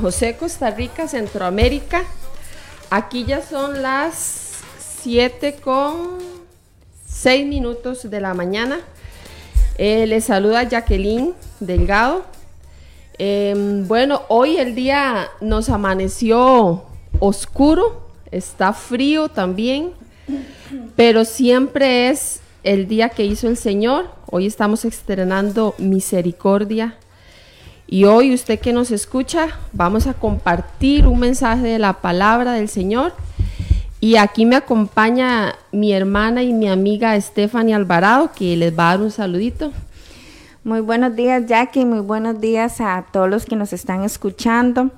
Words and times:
José, 0.00 0.36
Costa 0.36 0.70
Rica, 0.70 1.08
Centroamérica. 1.08 2.04
Aquí 2.90 3.24
ya 3.24 3.42
son 3.42 3.82
las 3.82 4.52
7 5.02 5.56
con 5.62 6.18
6 7.06 7.46
minutos 7.46 8.08
de 8.10 8.20
la 8.20 8.34
mañana. 8.34 8.80
Eh, 9.78 10.06
les 10.06 10.24
saluda 10.24 10.62
Jacqueline 10.64 11.34
Delgado. 11.60 12.24
Em, 13.18 13.86
bueno, 13.86 14.22
hoy 14.28 14.56
el 14.56 14.74
día 14.74 15.28
nos 15.40 15.68
amaneció 15.68 16.84
oscuro, 17.18 18.08
está 18.30 18.72
frío 18.72 19.28
también, 19.28 19.92
pero 20.96 21.24
siempre 21.24 22.10
es 22.10 22.40
el 22.62 22.88
día 22.88 23.08
que 23.08 23.24
hizo 23.24 23.48
el 23.48 23.56
Señor. 23.56 24.06
Hoy 24.30 24.46
estamos 24.46 24.84
estrenando 24.84 25.74
misericordia 25.78 26.96
y 27.88 28.04
hoy 28.04 28.34
usted 28.34 28.58
que 28.58 28.72
nos 28.72 28.90
escucha, 28.90 29.48
vamos 29.72 30.06
a 30.06 30.14
compartir 30.14 31.06
un 31.06 31.20
mensaje 31.20 31.62
de 31.68 31.78
la 31.78 31.94
palabra 31.94 32.52
del 32.52 32.68
Señor. 32.68 33.12
Y 34.00 34.16
aquí 34.16 34.44
me 34.44 34.56
acompaña 34.56 35.54
mi 35.72 35.92
hermana 35.92 36.42
y 36.42 36.52
mi 36.52 36.68
amiga 36.68 37.18
Stephanie 37.20 37.74
Alvarado, 37.74 38.30
que 38.34 38.56
les 38.56 38.76
va 38.76 38.90
a 38.90 38.96
dar 38.96 39.04
un 39.04 39.10
saludito. 39.10 39.72
Muy 40.64 40.80
buenos 40.80 41.14
días, 41.14 41.46
Jackie. 41.46 41.84
Muy 41.84 42.00
buenos 42.00 42.40
días 42.40 42.80
a 42.80 43.06
todos 43.12 43.30
los 43.30 43.46
que 43.46 43.54
nos 43.54 43.72
están 43.72 44.02
escuchando. 44.02 44.90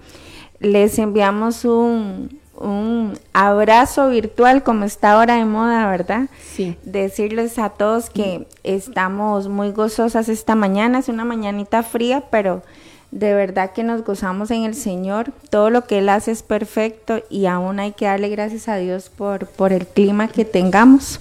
Les 0.58 0.98
enviamos 0.98 1.66
un, 1.66 2.37
un 2.60 3.18
abrazo 3.32 4.08
virtual, 4.10 4.62
como 4.62 4.84
está 4.84 5.12
ahora 5.12 5.36
de 5.36 5.44
moda, 5.44 5.88
¿verdad? 5.90 6.28
Sí. 6.54 6.76
Decirles 6.82 7.58
a 7.58 7.70
todos 7.70 8.10
que 8.10 8.46
estamos 8.64 9.48
muy 9.48 9.70
gozosas 9.70 10.28
esta 10.28 10.54
mañana. 10.54 10.98
Es 10.98 11.08
una 11.08 11.24
mañanita 11.24 11.82
fría, 11.82 12.24
pero 12.30 12.62
de 13.10 13.32
verdad 13.32 13.72
que 13.72 13.84
nos 13.84 14.04
gozamos 14.04 14.50
en 14.50 14.64
el 14.64 14.74
Señor. 14.74 15.32
Todo 15.50 15.70
lo 15.70 15.86
que 15.86 15.98
Él 15.98 16.08
hace 16.08 16.32
es 16.32 16.42
perfecto 16.42 17.22
y 17.30 17.46
aún 17.46 17.78
hay 17.78 17.92
que 17.92 18.06
darle 18.06 18.28
gracias 18.28 18.68
a 18.68 18.76
Dios 18.76 19.08
por, 19.08 19.46
por 19.46 19.72
el 19.72 19.86
clima 19.86 20.28
que 20.28 20.44
tengamos 20.44 21.20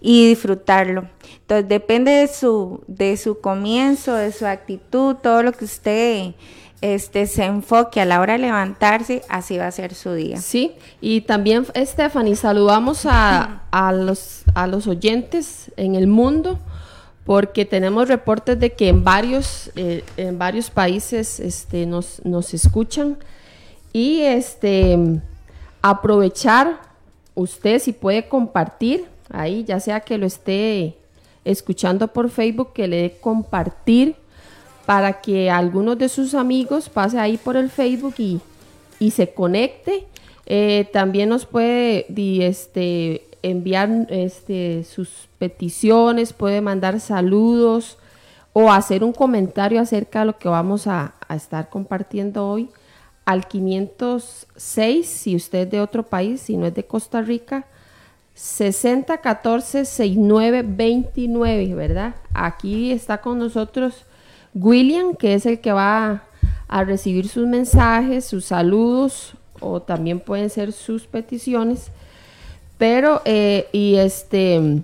y 0.00 0.28
disfrutarlo. 0.28 1.06
Entonces 1.40 1.68
depende 1.68 2.12
de 2.12 2.28
su, 2.28 2.82
de 2.86 3.16
su 3.16 3.40
comienzo, 3.40 4.14
de 4.14 4.32
su 4.32 4.46
actitud, 4.46 5.16
todo 5.16 5.42
lo 5.42 5.52
que 5.52 5.64
usted 5.64 6.34
este, 6.80 7.26
se 7.26 7.44
enfoque 7.44 8.00
a 8.00 8.04
la 8.04 8.20
hora 8.20 8.34
de 8.34 8.40
levantarse, 8.40 9.22
así 9.28 9.58
va 9.58 9.66
a 9.66 9.72
ser 9.72 9.94
su 9.94 10.12
día. 10.12 10.38
Sí, 10.38 10.72
y 11.00 11.22
también, 11.22 11.66
Stephanie, 11.76 12.36
saludamos 12.36 13.06
a, 13.06 13.62
a 13.70 13.92
los, 13.92 14.44
a 14.54 14.66
los 14.66 14.86
oyentes 14.86 15.72
en 15.76 15.94
el 15.94 16.06
mundo, 16.06 16.58
porque 17.24 17.64
tenemos 17.64 18.08
reportes 18.08 18.58
de 18.58 18.72
que 18.72 18.88
en 18.88 19.04
varios, 19.04 19.70
eh, 19.76 20.04
en 20.16 20.38
varios 20.38 20.70
países 20.70 21.40
este, 21.40 21.84
nos, 21.84 22.24
nos 22.24 22.54
escuchan. 22.54 23.18
Y 23.92 24.20
este, 24.20 25.20
aprovechar 25.82 26.80
usted 27.34 27.80
si 27.80 27.92
puede 27.92 28.28
compartir 28.28 29.06
ahí, 29.30 29.64
ya 29.64 29.80
sea 29.80 30.00
que 30.00 30.16
lo 30.16 30.26
esté 30.26 30.96
escuchando 31.44 32.08
por 32.08 32.30
Facebook, 32.30 32.72
que 32.72 32.88
le 32.88 32.96
dé 32.96 33.18
compartir 33.20 34.16
para 34.88 35.20
que 35.20 35.50
algunos 35.50 35.98
de 35.98 36.08
sus 36.08 36.32
amigos 36.32 36.88
pase 36.88 37.18
ahí 37.18 37.36
por 37.36 37.58
el 37.58 37.68
Facebook 37.68 38.14
y, 38.16 38.40
y 38.98 39.10
se 39.10 39.34
conecte. 39.34 40.06
Eh, 40.46 40.88
también 40.94 41.28
nos 41.28 41.44
puede 41.44 42.06
este, 42.42 43.28
enviar 43.42 44.06
este, 44.08 44.84
sus 44.84 45.28
peticiones, 45.38 46.32
puede 46.32 46.62
mandar 46.62 47.00
saludos 47.00 47.98
o 48.54 48.72
hacer 48.72 49.04
un 49.04 49.12
comentario 49.12 49.78
acerca 49.78 50.20
de 50.20 50.24
lo 50.24 50.38
que 50.38 50.48
vamos 50.48 50.86
a, 50.86 51.16
a 51.28 51.36
estar 51.36 51.68
compartiendo 51.68 52.48
hoy 52.48 52.70
al 53.26 53.46
506, 53.46 55.06
si 55.06 55.36
usted 55.36 55.64
es 55.66 55.70
de 55.70 55.82
otro 55.82 56.02
país, 56.02 56.40
si 56.40 56.56
no 56.56 56.64
es 56.64 56.74
de 56.74 56.86
Costa 56.86 57.20
Rica, 57.20 57.66
60 58.32 59.18
14 59.18 59.84
69 59.84 60.64
29, 60.66 61.74
¿verdad? 61.74 62.14
Aquí 62.32 62.90
está 62.90 63.20
con 63.20 63.38
nosotros 63.38 64.06
William, 64.54 65.14
que 65.14 65.34
es 65.34 65.46
el 65.46 65.60
que 65.60 65.72
va 65.72 66.24
a 66.68 66.84
recibir 66.84 67.28
sus 67.28 67.46
mensajes, 67.46 68.24
sus 68.24 68.46
saludos, 68.46 69.34
o 69.60 69.80
también 69.82 70.20
pueden 70.20 70.50
ser 70.50 70.72
sus 70.72 71.06
peticiones. 71.06 71.90
Pero, 72.76 73.22
eh, 73.24 73.68
y 73.72 73.96
este, 73.96 74.82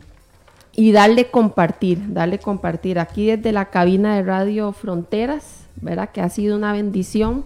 y 0.77 0.93
darle 0.93 1.31
compartir, 1.31 2.13
darle 2.13 2.39
compartir. 2.39 2.99
Aquí 2.99 3.27
desde 3.27 3.53
la 3.53 3.67
cabina 3.67 4.17
de 4.17 4.23
Radio 4.23 4.73
Fronteras, 4.73 5.67
¿verdad? 5.77 6.11
Que 6.11 6.21
ha 6.21 6.29
sido 6.29 6.57
una 6.57 6.73
bendición 6.73 7.45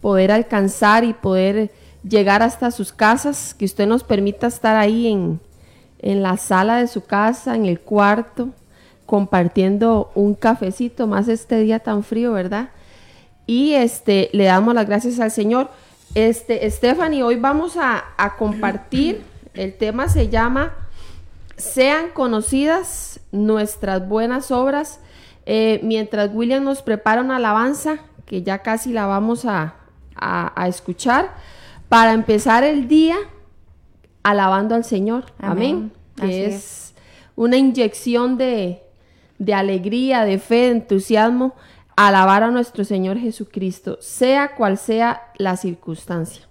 poder 0.00 0.32
alcanzar 0.32 1.04
y 1.04 1.14
poder 1.14 1.70
llegar 2.02 2.42
hasta 2.42 2.70
sus 2.70 2.92
casas, 2.92 3.54
que 3.54 3.64
usted 3.64 3.86
nos 3.86 4.04
permita 4.04 4.46
estar 4.46 4.76
ahí 4.76 5.08
en, 5.08 5.40
en 6.00 6.22
la 6.22 6.36
sala 6.36 6.78
de 6.78 6.86
su 6.86 7.04
casa, 7.04 7.54
en 7.54 7.66
el 7.66 7.80
cuarto, 7.80 8.50
compartiendo 9.10 10.12
un 10.14 10.36
cafecito, 10.36 11.08
más 11.08 11.26
este 11.26 11.58
día 11.58 11.80
tan 11.80 12.04
frío, 12.04 12.32
¿verdad? 12.32 12.68
Y 13.44 13.72
este, 13.72 14.30
le 14.32 14.44
damos 14.44 14.72
las 14.72 14.86
gracias 14.86 15.18
al 15.18 15.32
Señor. 15.32 15.68
Este, 16.14 16.70
Stephanie, 16.70 17.24
hoy 17.24 17.34
vamos 17.34 17.76
a, 17.76 18.04
a 18.16 18.36
compartir, 18.36 19.22
el 19.54 19.76
tema 19.76 20.08
se 20.08 20.28
llama 20.28 20.74
Sean 21.56 22.10
conocidas 22.14 23.18
nuestras 23.32 24.08
buenas 24.08 24.52
obras. 24.52 25.00
Eh, 25.44 25.80
mientras 25.82 26.30
William 26.32 26.62
nos 26.62 26.80
prepara 26.82 27.20
una 27.20 27.36
alabanza, 27.36 27.98
que 28.26 28.44
ya 28.44 28.58
casi 28.62 28.92
la 28.92 29.06
vamos 29.06 29.44
a, 29.44 29.74
a- 30.14 30.52
a 30.54 30.68
escuchar, 30.68 31.34
para 31.88 32.12
empezar 32.12 32.62
el 32.62 32.86
día 32.86 33.16
alabando 34.22 34.76
al 34.76 34.84
Señor. 34.84 35.24
Amén. 35.40 35.90
Amén. 36.16 36.30
Que 36.30 36.46
es. 36.46 36.94
una 37.34 37.56
inyección 37.56 38.36
de, 38.38 38.84
de 39.40 39.54
alegría, 39.54 40.24
de 40.24 40.38
fe, 40.38 40.54
de 40.54 40.70
entusiasmo, 40.72 41.54
alabar 41.96 42.42
a 42.44 42.50
nuestro 42.50 42.84
Señor 42.84 43.18
Jesucristo, 43.18 43.96
sea 44.00 44.54
cual 44.54 44.78
sea 44.78 45.32
la 45.38 45.56
circunstancia. 45.56 46.49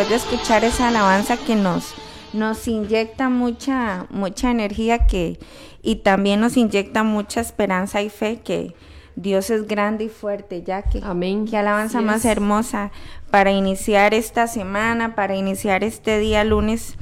Después 0.00 0.08
de 0.08 0.34
escuchar 0.34 0.64
esa 0.64 0.88
alabanza 0.88 1.36
que 1.36 1.54
nos, 1.54 1.94
nos 2.32 2.66
inyecta 2.68 3.28
mucha, 3.28 4.06
mucha 4.08 4.50
energía 4.50 5.06
que, 5.06 5.38
y 5.82 5.96
también 5.96 6.40
nos 6.40 6.56
inyecta 6.56 7.02
mucha 7.02 7.42
esperanza 7.42 8.00
y 8.00 8.08
fe 8.08 8.40
que 8.40 8.74
Dios 9.16 9.50
es 9.50 9.66
grande 9.66 10.04
y 10.04 10.08
fuerte, 10.08 10.62
ya 10.62 10.82
que 10.82 11.00
Amén. 11.02 11.44
qué 11.44 11.58
alabanza 11.58 11.98
Así 11.98 12.06
más 12.06 12.24
es. 12.24 12.24
hermosa 12.26 12.92
para 13.30 13.50
iniciar 13.50 14.14
esta 14.14 14.46
semana, 14.46 15.14
para 15.14 15.36
iniciar 15.36 15.84
este 15.84 16.18
día 16.18 16.44
lunes 16.44 16.94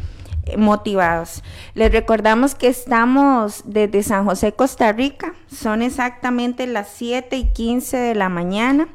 eh, 0.46 0.56
motivados. 0.56 1.44
Les 1.74 1.92
recordamos 1.92 2.56
que 2.56 2.66
estamos 2.66 3.62
desde 3.64 4.02
San 4.02 4.24
José, 4.24 4.52
Costa 4.52 4.90
Rica. 4.92 5.34
Son 5.46 5.82
exactamente 5.82 6.66
las 6.66 6.88
7 6.88 7.36
y 7.36 7.44
15 7.52 7.96
de 7.96 8.14
la 8.16 8.28
mañana. 8.28 8.88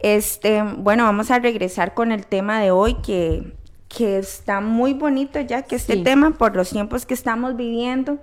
Este, 0.00 0.62
bueno, 0.62 1.04
vamos 1.04 1.30
a 1.30 1.38
regresar 1.38 1.94
con 1.94 2.12
el 2.12 2.26
tema 2.26 2.60
de 2.60 2.70
hoy 2.70 2.94
que, 3.02 3.52
que 3.88 4.18
está 4.18 4.60
muy 4.60 4.92
bonito 4.94 5.40
ya 5.40 5.62
que 5.62 5.76
este 5.76 5.94
Sí. 5.94 6.02
tema 6.02 6.32
por 6.32 6.56
los 6.56 6.70
tiempos 6.70 7.06
que 7.06 7.14
estamos 7.14 7.56
viviendo. 7.56 8.18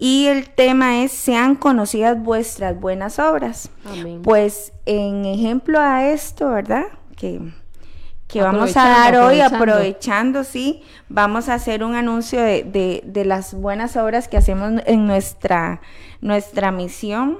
Y 0.00 0.26
el 0.26 0.48
tema 0.50 1.02
es, 1.02 1.10
sean 1.10 1.56
conocidas 1.56 2.22
vuestras 2.22 2.78
buenas 2.78 3.18
obras. 3.18 3.68
Amén. 3.84 4.22
Pues 4.22 4.72
en 4.86 5.24
ejemplo 5.24 5.80
a 5.80 6.06
esto, 6.08 6.50
¿verdad? 6.50 6.84
Que, 7.16 7.40
que 8.28 8.42
vamos 8.42 8.76
a 8.76 8.84
dar 8.88 9.16
hoy, 9.16 9.40
aprovechando. 9.40 9.56
aprovechando, 9.56 10.44
sí, 10.44 10.82
vamos 11.08 11.48
a 11.48 11.54
hacer 11.54 11.82
un 11.82 11.94
anuncio 11.96 12.40
de, 12.40 12.62
de- 12.62 13.02
de 13.04 13.24
las 13.24 13.54
buenas 13.54 13.96
obras 13.96 14.28
que 14.28 14.36
hacemos 14.36 14.82
en 14.86 15.06
nuestra, 15.06 15.80
nuestra 16.20 16.70
misión, 16.70 17.38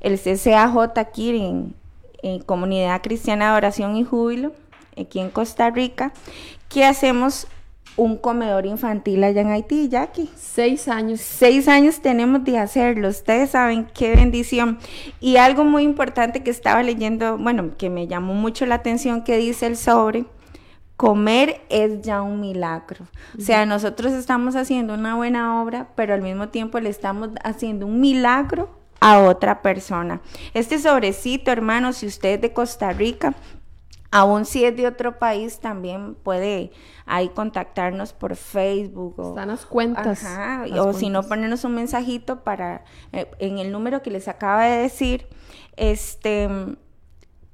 el 0.00 0.18
CCAJ 0.18 0.98
aquí 0.98 1.30
en, 1.30 1.74
en 2.22 2.40
Comunidad 2.42 3.00
Cristiana 3.02 3.52
de 3.52 3.56
Oración 3.56 3.96
y 3.96 4.04
Júbilo, 4.04 4.52
aquí 5.00 5.20
en 5.20 5.30
Costa 5.30 5.70
Rica, 5.70 6.12
que 6.68 6.84
hacemos 6.84 7.46
un 7.96 8.16
comedor 8.16 8.66
infantil 8.66 9.24
allá 9.24 9.40
en 9.40 9.50
Haití, 9.50 9.88
Jackie. 9.88 10.30
Seis 10.36 10.88
años. 10.88 11.20
Seis 11.20 11.66
años 11.68 12.00
tenemos 12.00 12.44
de 12.44 12.58
hacerlo, 12.58 13.08
ustedes 13.08 13.50
saben 13.50 13.86
qué 13.94 14.14
bendición. 14.14 14.78
Y 15.20 15.36
algo 15.36 15.64
muy 15.64 15.82
importante 15.82 16.42
que 16.42 16.50
estaba 16.50 16.82
leyendo, 16.82 17.38
bueno, 17.38 17.70
que 17.76 17.90
me 17.90 18.06
llamó 18.06 18.34
mucho 18.34 18.66
la 18.66 18.76
atención 18.76 19.24
que 19.24 19.38
dice 19.38 19.66
el 19.66 19.76
sobre, 19.76 20.26
comer 20.96 21.60
es 21.68 22.02
ya 22.02 22.22
un 22.22 22.40
milagro. 22.40 23.06
O 23.36 23.40
sea, 23.40 23.66
nosotros 23.66 24.12
estamos 24.12 24.56
haciendo 24.56 24.94
una 24.94 25.14
buena 25.14 25.62
obra, 25.62 25.88
pero 25.94 26.14
al 26.14 26.22
mismo 26.22 26.48
tiempo 26.48 26.80
le 26.80 26.90
estamos 26.90 27.30
haciendo 27.44 27.86
un 27.86 28.00
milagro 28.00 28.70
a 29.00 29.20
otra 29.20 29.62
persona. 29.62 30.20
Este 30.54 30.78
sobrecito, 30.78 31.50
hermano, 31.50 31.92
si 31.92 32.06
usted 32.06 32.34
es 32.34 32.40
de 32.40 32.52
Costa 32.52 32.92
Rica, 32.92 33.34
aún 34.10 34.44
si 34.44 34.64
es 34.64 34.76
de 34.76 34.86
otro 34.86 35.18
país, 35.18 35.60
también 35.60 36.14
puede 36.14 36.70
ahí 37.06 37.28
contactarnos 37.28 38.12
por 38.12 38.36
Facebook. 38.36 39.18
O, 39.18 39.28
Están 39.30 39.48
las 39.48 39.66
cuentas. 39.66 40.24
Ajá, 40.24 40.64
o 40.80 40.92
si 40.92 41.08
no, 41.08 41.22
ponernos 41.22 41.64
un 41.64 41.74
mensajito 41.74 42.42
para, 42.44 42.84
eh, 43.12 43.30
en 43.38 43.58
el 43.58 43.72
número 43.72 44.02
que 44.02 44.10
les 44.10 44.28
acaba 44.28 44.64
de 44.64 44.78
decir, 44.78 45.26
este, 45.76 46.48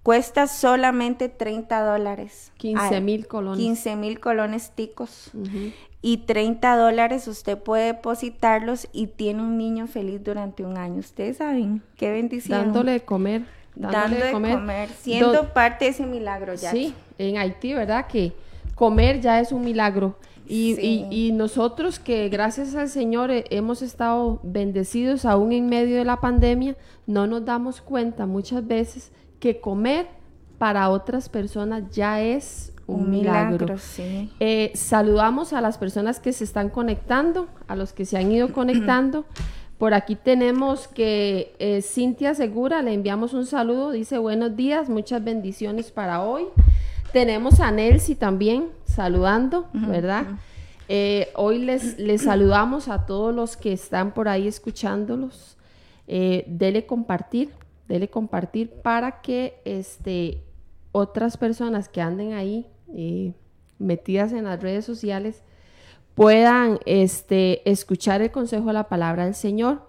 cuesta 0.03 0.47
solamente 0.47 1.29
30 1.29 1.83
dólares. 1.85 2.53
15 2.59 2.95
Ay, 2.95 3.01
mil 3.01 3.27
colones. 3.27 3.59
15 3.59 3.97
mil 3.97 4.21
colones 4.21 4.73
ticos. 4.75 5.31
Y 6.05 6.19
30 6.19 6.77
dólares 6.77 7.29
usted 7.29 7.57
puede 7.57 7.87
depositarlos 7.87 8.89
y 8.93 9.07
tiene 9.07 9.43
un 9.43 9.57
niño 9.57 9.87
feliz 9.87 10.23
durante 10.23 10.65
un 10.65 10.77
año. 10.77 10.99
Ustedes 10.99 11.37
saben, 11.37 11.83
qué 11.97 12.11
bendición. 12.11 12.59
Dándole 12.59 12.93
de 12.93 13.01
comer. 13.01 13.45
Dando 13.75 14.17
de 14.17 14.33
comer, 14.33 14.89
Do- 14.89 14.95
siendo 15.01 15.53
parte 15.53 15.87
de 15.87 15.91
ese 15.93 16.07
milagro 16.07 16.55
ya. 16.55 16.71
Sí, 16.71 16.95
en 17.19 17.39
Haití, 17.39 17.73
¿verdad? 17.75 18.07
Que 18.07 18.33
comer 18.75 19.21
ya 19.21 19.41
es 19.41 19.51
un 19.53 19.65
milagro. 19.65 20.17
Y, 20.47 20.75
Sí. 20.75 21.07
y- 21.11 21.29
y 21.29 21.33
nosotros 21.33 21.99
que 21.99 22.29
gracias 22.29 22.75
al 22.75 22.89
Señor 22.89 23.31
eh, 23.31 23.45
hemos 23.51 23.81
estado 23.81 24.41
bendecidos 24.43 25.25
aún 25.25 25.53
en 25.53 25.67
medio 25.69 25.97
de 25.97 26.05
la 26.05 26.21
pandemia, 26.21 26.77
no 27.07 27.27
nos 27.27 27.45
damos 27.45 27.81
cuenta 27.81 28.27
muchas 28.27 28.67
veces 28.67 29.13
que 29.41 29.61
comer 29.61 30.07
para 30.59 30.91
otras 30.91 31.29
personas 31.29 31.85
ya 31.93 32.21
es 32.21 32.73
un, 32.87 33.05
Un 33.05 33.11
milagro. 33.11 33.53
milagro, 33.67 33.79
sí. 33.79 34.31
Eh, 34.41 34.73
saludamos 34.75 35.53
a 35.53 35.61
las 35.61 35.79
personas 35.79 36.21
que 36.21 36.33
se 36.33 36.45
están 36.45 36.69
conectando, 36.69 37.47
a 37.69 37.77
los 37.77 37.93
que 37.93 38.05
se 38.05 38.19
han 38.19 38.31
ido 38.33 38.53
conectando. 38.53 39.25
Por 39.83 39.95
aquí 39.95 40.15
tenemos 40.15 40.87
que 40.87 41.57
eh, 41.59 41.83
Cintia 41.83 42.35
Segura, 42.35 42.83
le 42.83 42.95
enviamos 42.95 43.35
un 43.35 43.47
saludo, 43.47 43.91
dice 43.91 44.17
buenos 44.17 44.55
días, 44.55 44.89
muchas 44.89 45.25
bendiciones 45.25 45.91
para 45.91 46.23
hoy. 46.23 46.45
Tenemos 47.13 47.59
a 47.59 47.73
Nelcy 47.73 48.15
también 48.15 48.69
saludando, 48.85 49.69
¿verdad? 49.73 50.39
Eh, 50.87 51.33
hoy 51.35 51.59
les, 51.59 51.99
les 51.99 52.23
saludamos 52.23 52.87
a 52.87 53.07
todos 53.07 53.35
los 53.35 53.57
que 53.57 53.73
están 53.73 54.15
por 54.15 54.29
ahí 54.29 54.47
escuchándolos. 54.47 55.57
Eh, 56.07 56.45
dele 56.47 56.87
compartir, 56.87 57.51
dele 57.89 58.07
compartir 58.07 58.71
para 58.71 59.21
que 59.21 59.61
este, 59.65 60.45
otras 60.93 61.37
personas 61.37 61.89
que 61.89 62.01
anden 62.01 62.35
ahí 62.35 62.69
metidas 63.81 64.33
en 64.33 64.45
las 64.45 64.63
redes 64.63 64.85
sociales 64.85 65.43
puedan 66.15 66.79
este, 66.85 67.69
escuchar 67.71 68.23
el 68.23 68.31
consejo 68.31 68.67
de 68.67 68.75
la 68.75 68.89
palabra 68.89 69.25
del 69.25 69.35
Señor. 69.35 69.83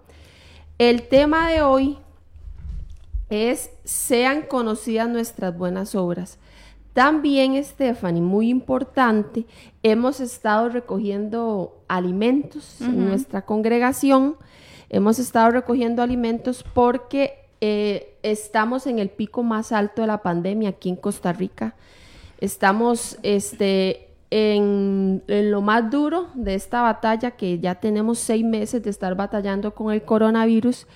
El 0.78 1.08
tema 1.08 1.50
de 1.50 1.62
hoy 1.62 1.98
es 3.30 3.72
sean 3.84 4.44
conocidas 4.44 5.10
nuestras 5.10 5.58
buenas 5.58 5.96
obras. 5.96 6.40
También, 6.94 7.62
Stephanie, 7.64 8.22
muy 8.22 8.50
importante, 8.50 9.46
hemos 9.82 10.20
estado 10.20 10.70
recogiendo 10.70 11.82
alimentos 11.88 12.80
en 12.82 13.08
nuestra 13.08 13.44
congregación. 13.44 14.38
Hemos 14.90 15.18
estado 15.18 15.50
recogiendo 15.50 16.04
alimentos 16.04 16.64
porque 16.76 17.48
eh, 17.62 18.16
estamos 18.22 18.86
en 18.86 19.00
el 19.00 19.10
pico 19.10 19.42
más 19.42 19.72
alto 19.72 20.02
de 20.04 20.08
la 20.08 20.22
pandemia 20.22 20.70
aquí 20.70 20.90
en 20.90 20.96
Costa 20.96 21.34
Rica. 21.34 21.76
Estamos 22.40 23.18
este, 23.24 24.13
en, 24.36 25.22
lo 25.28 25.62
más 25.62 25.92
duro 25.92 26.30
de 26.34 26.56
esta 26.56 26.82
batalla, 26.82 27.32
que 27.32 27.60
ya 27.60 27.76
tenemos 27.76 28.18
seis 28.18 28.44
meses 28.44 28.82
de 28.82 28.90
estar 28.90 29.14
batallando 29.14 29.76
con 29.76 29.94
el 29.94 30.02
coronavirus. 30.02 30.88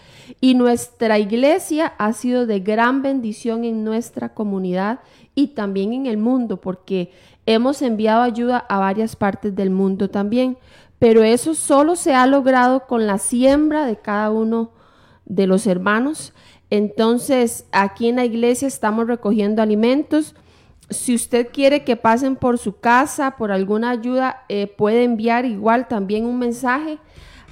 Y 0.41 0.55
nuestra 0.55 1.19
iglesia 1.19 1.93
ha 1.99 2.13
sido 2.13 2.47
de 2.47 2.61
gran 2.61 3.03
bendición 3.03 3.63
en 3.63 3.83
nuestra 3.83 4.33
comunidad 4.33 5.01
y 5.35 5.49
también 5.49 5.93
en 5.93 6.07
el 6.07 6.17
mundo, 6.17 6.59
porque 6.59 7.11
hemos 7.45 7.83
enviado 7.83 8.23
ayuda 8.23 8.57
a 8.57 8.79
varias 8.79 9.15
partes 9.15 9.55
del 9.55 9.69
mundo 9.69 10.09
también. 10.09 10.57
Pero 10.97 11.21
eso 11.21 11.53
solo 11.53 11.95
se 11.95 12.15
ha 12.15 12.25
logrado 12.25 12.87
con 12.87 13.05
la 13.05 13.19
siembra 13.19 13.85
de 13.85 13.97
cada 13.97 14.31
uno 14.31 14.71
de 15.25 15.45
los 15.45 15.67
hermanos. 15.67 16.33
Entonces, 16.71 17.67
aquí 17.71 18.07
en 18.07 18.15
la 18.15 18.25
iglesia 18.25 18.67
estamos 18.67 19.05
recogiendo 19.05 19.61
alimentos. 19.61 20.33
Si 20.89 21.13
usted 21.15 21.49
quiere 21.51 21.83
que 21.83 21.95
pasen 21.97 22.35
por 22.37 22.57
su 22.57 22.79
casa, 22.79 23.31
por 23.31 23.51
alguna 23.51 23.89
ayuda, 23.89 24.45
eh, 24.47 24.67
puede 24.67 25.03
enviar 25.03 25.43
igual 25.45 25.87
también 25.87 26.25
un 26.25 26.39
mensaje 26.39 26.97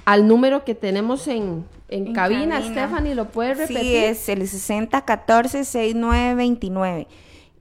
al 0.06 0.26
número 0.26 0.64
que 0.64 0.74
tenemos 0.74 1.28
en, 1.28 1.66
en 1.88 2.06
En 2.08 2.14
cabina. 2.14 2.58
cabina. 2.60 2.72
Stephanie, 2.72 3.14
¿lo 3.14 3.26
puede 3.28 3.54
repetir? 3.54 3.78
Sí, 3.80 3.94
es 3.96 4.28
el 4.30 4.40
6014-6929. 4.42 7.06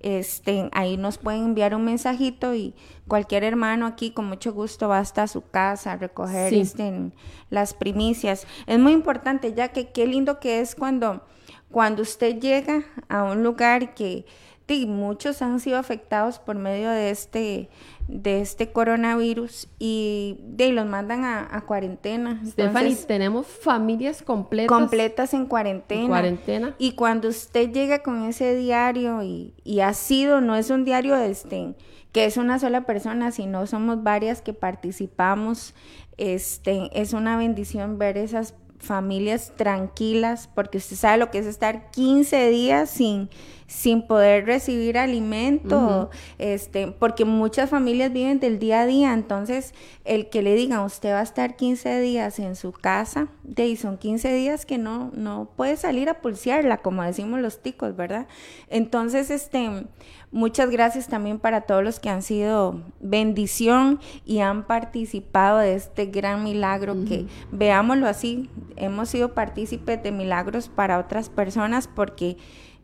Este, 0.02 0.70
ahí 0.74 0.98
nos 0.98 1.18
pueden 1.18 1.44
enviar 1.46 1.74
un 1.74 1.84
mensajito 1.84 2.54
y 2.54 2.76
cualquier 3.08 3.44
hermano 3.44 3.88
aquí 3.88 4.12
con 4.12 4.26
mucho 4.28 4.54
gusto 4.54 4.88
va 4.88 5.00
hasta 5.00 5.26
su 5.28 5.42
casa 5.50 5.94
a 5.94 5.98
recoger 5.98 6.52
Sí. 6.52 6.60
este, 6.62 7.12
las 7.50 7.74
primicias. 7.74 8.46
Es 8.68 8.78
muy 8.78 8.92
importante 8.92 9.54
ya 9.54 9.70
que 9.70 9.90
qué 9.90 10.06
lindo 10.06 10.40
que 10.40 10.60
es 10.60 10.76
cuando, 10.76 11.26
cuando 11.72 12.04
usted 12.04 12.40
llega 12.40 12.84
a 13.10 13.24
un 13.24 13.42
lugar 13.42 13.96
que 13.96 14.26
sí, 14.68 14.86
muchos 14.86 15.42
han 15.42 15.60
sido 15.60 15.78
afectados 15.78 16.40
por 16.40 16.56
medio 16.56 16.90
de 16.90 17.10
este, 17.10 17.70
de 18.08 18.42
este 18.42 18.72
coronavirus 18.72 19.68
y 19.80 20.38
de, 20.42 20.72
los 20.72 20.86
mandan 20.86 21.24
a, 21.24 21.48
a 21.50 21.62
cuarentena. 21.62 22.42
Stephanie, 22.46 22.96
tenemos 23.08 23.48
familias 23.48 24.22
completas. 24.22 24.76
completas 24.76 25.34
en 25.34 25.46
cuarentena. 25.46 26.02
En 26.02 26.08
cuarentena. 26.08 26.76
Y 26.78 26.94
cuando 26.94 27.30
usted 27.30 27.72
llega 27.72 28.00
con 28.00 28.24
ese 28.24 28.56
diario 28.56 29.24
y, 29.24 29.54
y 29.64 29.82
ha 29.82 29.94
sido, 29.94 30.42
no 30.42 30.56
es 30.56 30.70
un 30.70 30.86
diario 30.86 31.16
este, 31.16 31.76
que 32.12 32.26
es 32.26 32.38
una 32.38 32.60
sola 32.60 32.86
persona, 32.86 33.32
sino 33.32 33.68
somos 33.68 34.02
varias 34.02 34.42
que 34.42 34.54
participamos, 34.54 35.74
este, 36.18 36.90
es 36.94 37.14
una 37.14 37.38
bendición 37.38 37.98
ver 37.98 38.18
esas 38.18 38.56
familias 38.80 39.54
tranquilas, 39.56 40.50
porque 40.54 40.78
usted 40.78 40.96
sabe 40.96 41.18
lo 41.18 41.32
que 41.32 41.40
es 41.40 41.46
estar 41.46 41.92
15 41.92 42.50
días 42.50 42.90
sin, 42.90 43.30
sin 43.68 44.06
poder 44.06 44.46
recibir 44.46 44.98
alimento, 44.98 46.12
este, 46.38 46.88
porque 46.88 47.26
muchas 47.26 47.70
familias 47.70 48.14
viven 48.14 48.40
del 48.40 48.60
día 48.60 48.82
a 48.82 48.86
día, 48.86 49.14
entonces 49.14 49.74
el 50.04 50.30
que 50.30 50.44
le 50.44 50.54
digan 50.54 50.82
usted 50.82 51.14
va 51.14 51.22
a 51.22 51.24
estar 51.24 51.56
15 51.56 52.00
días 52.00 52.38
en 52.38 52.56
su 52.56 52.72
casa, 52.72 53.28
de 53.44 53.64
ahí 53.64 53.76
son 53.76 53.98
15 53.98 54.34
días 54.34 54.66
que 54.68 54.78
no, 54.78 55.12
no 55.16 55.50
puede 55.56 55.78
salir 55.78 56.10
a 56.10 56.22
pulsearla, 56.22 56.78
como 56.78 57.02
decimos 57.02 57.40
los 57.40 57.64
ticos, 57.64 57.96
¿verdad? 57.96 58.28
Entonces, 58.70 59.32
este, 59.32 59.88
muchas 60.32 60.70
gracias 60.70 61.08
también 61.08 61.40
para 61.40 61.62
todos 61.62 61.84
los 61.84 62.00
que 62.00 62.10
han 62.10 62.22
sido 62.22 62.82
bendición 63.00 64.00
y 64.26 64.40
han 64.40 64.68
participado 64.68 65.58
de 65.58 65.74
este 65.74 66.06
gran 66.06 66.44
milagro 66.44 66.96
que, 67.08 67.26
veámoslo 67.52 68.08
así, 68.08 68.50
hemos 68.76 69.10
sido 69.10 69.34
partícipes 69.34 70.04
de 70.04 70.12
milagros 70.12 70.70
para 70.70 71.00
otras 71.00 71.30
personas 71.30 71.88
porque 71.88 72.38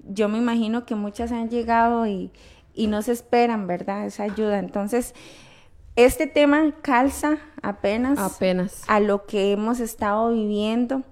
yo 0.08 0.30
me 0.30 0.38
imagino 0.38 0.86
que 0.86 0.96
muchas 0.96 1.32
han 1.32 1.50
llegado 1.50 2.08
y, 2.08 2.32
y 2.74 2.88
no 2.88 3.02
se 3.02 3.12
esperan, 3.12 3.68
¿verdad? 3.68 4.06
Esa 4.06 4.24
ayuda. 4.24 4.60
Entonces, 4.60 5.14
este 5.96 6.28
tema 6.28 6.74
calza 6.82 7.38
apenas, 7.62 8.18
Apenas. 8.18 8.84
a 8.88 9.00
lo 9.00 9.26
que 9.26 9.52
hemos 9.52 9.80
estado 9.80 10.32
viviendo 10.32 11.04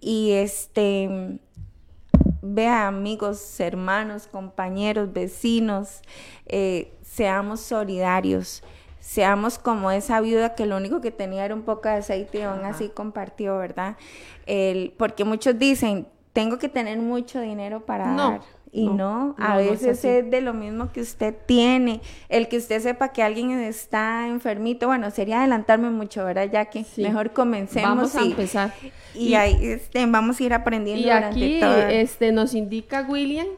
y 0.00 0.32
este 0.32 1.40
vea 2.42 2.86
amigos, 2.86 3.58
hermanos, 3.60 4.26
compañeros, 4.26 5.12
vecinos, 5.12 6.02
eh, 6.46 6.92
seamos 7.02 7.60
solidarios, 7.60 8.62
seamos 9.00 9.58
como 9.58 9.90
esa 9.90 10.20
viuda 10.20 10.54
que 10.54 10.66
lo 10.66 10.76
único 10.76 11.00
que 11.00 11.10
tenía 11.10 11.44
era 11.44 11.54
un 11.54 11.62
poco 11.62 11.88
de 11.88 11.96
aceite 11.96 12.38
y 12.38 12.42
aún 12.42 12.64
así 12.64 12.90
compartió, 12.90 13.58
¿verdad? 13.58 13.96
El, 14.46 14.94
porque 14.96 15.24
muchos 15.24 15.58
dicen, 15.58 16.06
tengo 16.38 16.58
que 16.58 16.68
tener 16.68 16.98
mucho 16.98 17.40
dinero 17.40 17.84
para 17.84 18.06
No, 18.12 18.30
dar. 18.30 18.40
Y 18.70 18.86
no, 18.86 18.94
no, 18.94 19.34
a 19.38 19.54
no, 19.54 19.56
veces 19.56 20.04
es 20.04 20.30
de 20.30 20.40
lo 20.40 20.54
mismo 20.54 20.92
que 20.92 21.00
usted 21.00 21.34
tiene. 21.46 22.00
El 22.28 22.46
que 22.48 22.58
usted 22.58 22.80
sepa 22.80 23.08
que 23.08 23.22
alguien 23.24 23.50
está 23.50 24.28
enfermito, 24.28 24.86
bueno, 24.86 25.10
sería 25.10 25.40
adelantarme 25.40 25.90
mucho, 25.90 26.24
¿verdad? 26.24 26.48
Ya 26.52 26.66
que 26.66 26.84
Sí. 26.84 27.02
mejor 27.02 27.32
comencemos 27.32 27.88
Vamos 27.88 28.14
a 28.14 28.22
y, 28.22 28.30
empezar. 28.30 28.72
y, 29.14 29.34
ahí 29.34 29.56
este, 29.62 30.06
vamos 30.06 30.38
a 30.38 30.44
ir 30.44 30.54
aprendiendo 30.54 31.00
Y 31.00 31.04
durante 31.10 31.28
aquí 31.28 31.58
todo. 31.60 31.76
este, 31.88 32.30
nos 32.30 32.54
indica 32.54 33.04
William 33.08 33.48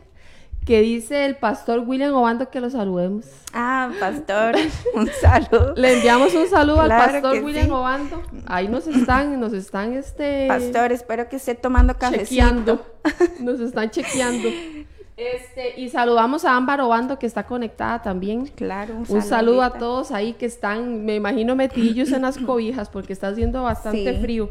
que 0.64 0.80
dice 0.82 1.24
el 1.24 1.36
pastor 1.36 1.80
William 1.80 2.14
Obando 2.14 2.50
que 2.50 2.60
lo 2.60 2.70
saludemos. 2.70 3.26
Ah, 3.52 3.90
pastor, 3.98 4.54
un 4.94 5.08
saludo. 5.20 5.74
Le 5.76 5.94
enviamos 5.96 6.34
un 6.34 6.46
saludo 6.48 6.84
Claro 6.84 6.94
al 6.94 7.10
pastor 7.22 7.42
William 7.42 7.66
sí. 7.66 7.70
Obando. 7.72 8.22
Ahí 8.46 8.68
nos 8.68 8.86
están, 8.86 9.40
nos 9.40 9.52
están 9.52 9.94
este 9.94 10.46
Pastor, 10.48 10.92
espero 10.92 11.28
que 11.28 11.36
esté 11.36 11.54
tomando 11.54 11.94
cafecito. 11.96 12.28
chequeando. 12.28 12.86
Nos 13.40 13.58
están 13.60 13.90
chequeando. 13.90 14.48
Este, 15.16 15.78
y 15.78 15.90
saludamos 15.90 16.44
a 16.46 16.56
Ámbar 16.56 16.80
Obando 16.80 17.18
que 17.18 17.26
está 17.26 17.44
conectada 17.44 18.00
también. 18.00 18.46
Claro, 18.46 18.94
un, 18.94 19.04
Un 19.08 19.22
saludo 19.22 19.62
a 19.62 19.74
todos 19.74 20.12
ahí 20.12 20.32
que 20.34 20.46
están, 20.46 21.04
me 21.04 21.14
imagino, 21.16 21.56
metidillos 21.56 22.10
en 22.12 22.22
las 22.22 22.38
cobijas 22.38 22.88
porque 22.88 23.12
está 23.12 23.28
haciendo 23.28 23.62
bastante 23.62 24.14
Sí. 24.14 24.20
frío. 24.22 24.50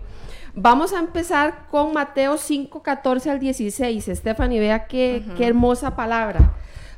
Vamos 0.61 0.91
a 0.91 0.99
empezar 0.99 1.67
con 1.71 1.93
Mateo 1.93 2.37
5, 2.37 2.83
14 2.83 3.29
al 3.29 3.39
16. 3.39 4.09
Stephanie, 4.13 4.59
vea 4.59 4.87
qué, 4.87 5.23
qué 5.37 5.47
hermosa 5.47 5.95
palabra. 5.95 6.53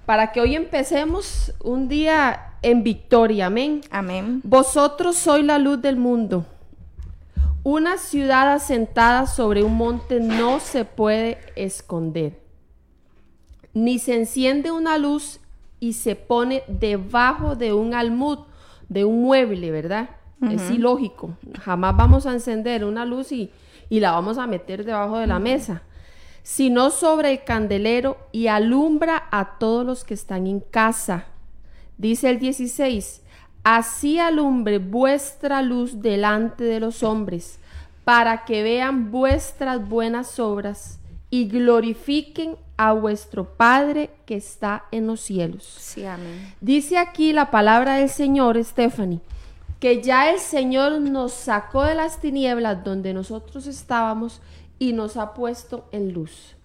Para 0.08 0.32
que 0.32 0.41
hoy 0.41 0.56
empecemos 0.56 1.53
un 1.63 1.88
día 1.88 2.56
en 2.63 2.82
victoria. 2.82 3.46
Amén. 3.46 3.82
Amén. 3.91 4.41
Vosotros 4.44 5.15
sois 5.15 5.46
la 5.46 5.60
luz 5.60 5.80
del 5.80 5.96
mundo. 5.96 6.44
Una 7.62 8.00
ciudad 8.00 8.51
asentada 8.51 9.27
sobre 9.27 9.62
un 9.62 9.77
monte 9.77 10.20
no 10.20 10.60
se 10.60 10.84
puede 10.84 11.38
esconder. 11.56 12.39
Ni 13.75 14.00
se 14.00 14.15
enciende 14.15 14.72
una 14.72 14.98
luz 14.98 15.39
y 15.80 15.94
se 15.94 16.15
pone 16.15 16.63
debajo 16.68 17.56
de 17.56 17.74
un 17.74 17.94
almud, 17.94 18.39
de 18.89 19.06
un 19.06 19.22
mueble, 19.22 19.70
¿verdad? 19.70 20.10
Es 20.50 20.71
ilógico. 20.71 21.38
Jamás 21.60 21.95
vamos 21.95 22.25
a 22.25 22.33
encender 22.33 22.83
una 22.83 23.05
luz 23.05 23.31
y, 23.31 23.51
y 23.89 24.00
la 24.00 24.12
vamos 24.12 24.38
a 24.38 24.48
meter 24.48 24.83
debajo 24.83 25.17
de 25.17 25.27
la 25.27 25.39
mesa, 25.39 25.83
sino 26.41 26.89
sobre 26.89 27.31
el 27.31 27.43
candelero 27.43 28.17
y 28.31 28.48
alumbra 28.48 29.27
a 29.31 29.60
todos 29.60 29.86
los 29.86 30.03
que 30.03 30.15
están 30.15 30.48
en 30.48 30.60
casa. 30.60 31.25
Dice 31.98 32.29
el 32.29 32.39
16, 32.39 33.21
así 33.63 34.17
alumbre 34.17 34.79
vuestra 34.79 35.62
luz 35.62 36.01
delante 36.01 36.63
de 36.63 36.79
los 36.79 37.03
hombres, 37.03 37.60
para 38.03 38.45
que 38.45 38.63
vean 38.63 39.12
vuestras 39.12 39.88
buenas 39.88 40.39
obras 40.39 41.00
y 41.29 41.48
glorifiquen 41.48 42.57
a 42.77 42.93
vuestro 42.93 43.45
Padre 43.45 44.10
que 44.25 44.36
está 44.36 44.86
en 44.91 45.05
los 45.05 45.21
cielos. 45.21 45.63
Sí, 45.63 46.03
amén. 46.03 46.53
Dice 46.60 46.98
aquí 46.98 47.31
la 47.31 47.51
palabra 47.51 47.95
del 47.95 48.10
Señor, 48.10 48.62
Stephanie, 48.63 49.19
que 49.81 50.00
ya 50.03 50.29
el 50.29 50.39
Señor 50.39 51.01
nos 51.01 51.33
sacó 51.33 51.83
de 51.83 51.95
las 51.95 52.21
tinieblas 52.21 52.84
donde 52.84 53.15
nosotros 53.15 53.65
estábamos 53.65 54.39
y 54.77 54.93
nos 54.93 55.17
ha 55.17 55.34
puesto 55.34 55.89
en 55.91 56.13
luz. 56.13 56.56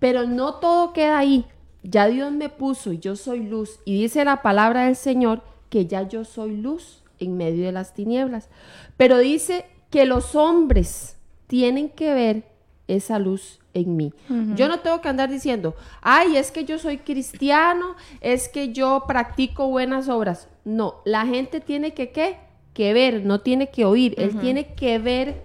Pero 0.00 0.26
no 0.26 0.54
todo 0.56 0.92
queda 0.92 1.18
ahí. 1.18 1.46
Ya 1.84 2.08
Dios 2.08 2.32
me 2.32 2.48
puso 2.48 2.92
y 2.92 2.98
yo 2.98 3.14
soy 3.14 3.44
luz. 3.44 3.78
Y 3.84 4.02
dice 4.02 4.24
la 4.24 4.42
palabra 4.42 4.86
del 4.86 4.96
Señor 4.96 5.42
que 5.70 5.86
ya 5.86 6.02
yo 6.08 6.24
soy 6.24 6.56
luz 6.56 7.04
en 7.20 7.36
medio 7.36 7.64
de 7.64 7.70
las 7.70 7.94
tinieblas. 7.94 8.48
Pero 8.96 9.18
dice 9.18 9.66
que 9.90 10.04
los 10.04 10.34
hombres 10.34 11.16
tienen 11.46 11.88
que 11.88 12.12
ver 12.12 12.42
esa 12.88 13.20
luz 13.20 13.60
en 13.72 13.96
mí. 13.96 14.12
Yo 14.56 14.66
no 14.66 14.80
tengo 14.80 15.00
que 15.00 15.08
andar 15.08 15.30
diciendo, 15.30 15.76
ay, 16.02 16.36
es 16.36 16.50
que 16.50 16.64
yo 16.64 16.80
soy 16.80 16.98
cristiano, 16.98 17.94
es 18.20 18.48
que 18.48 18.72
yo 18.72 19.04
practico 19.06 19.68
buenas 19.68 20.08
obras. 20.08 20.48
No, 20.64 20.96
la 21.04 21.24
gente 21.24 21.60
tiene 21.60 21.94
que 21.94 22.10
qué? 22.10 22.43
Que 22.74 22.92
ver, 22.92 23.24
no 23.24 23.40
tiene 23.40 23.70
que 23.70 23.86
oír. 23.86 24.14
Él 24.18 24.38
tiene 24.40 24.74
que 24.74 24.98
ver 24.98 25.44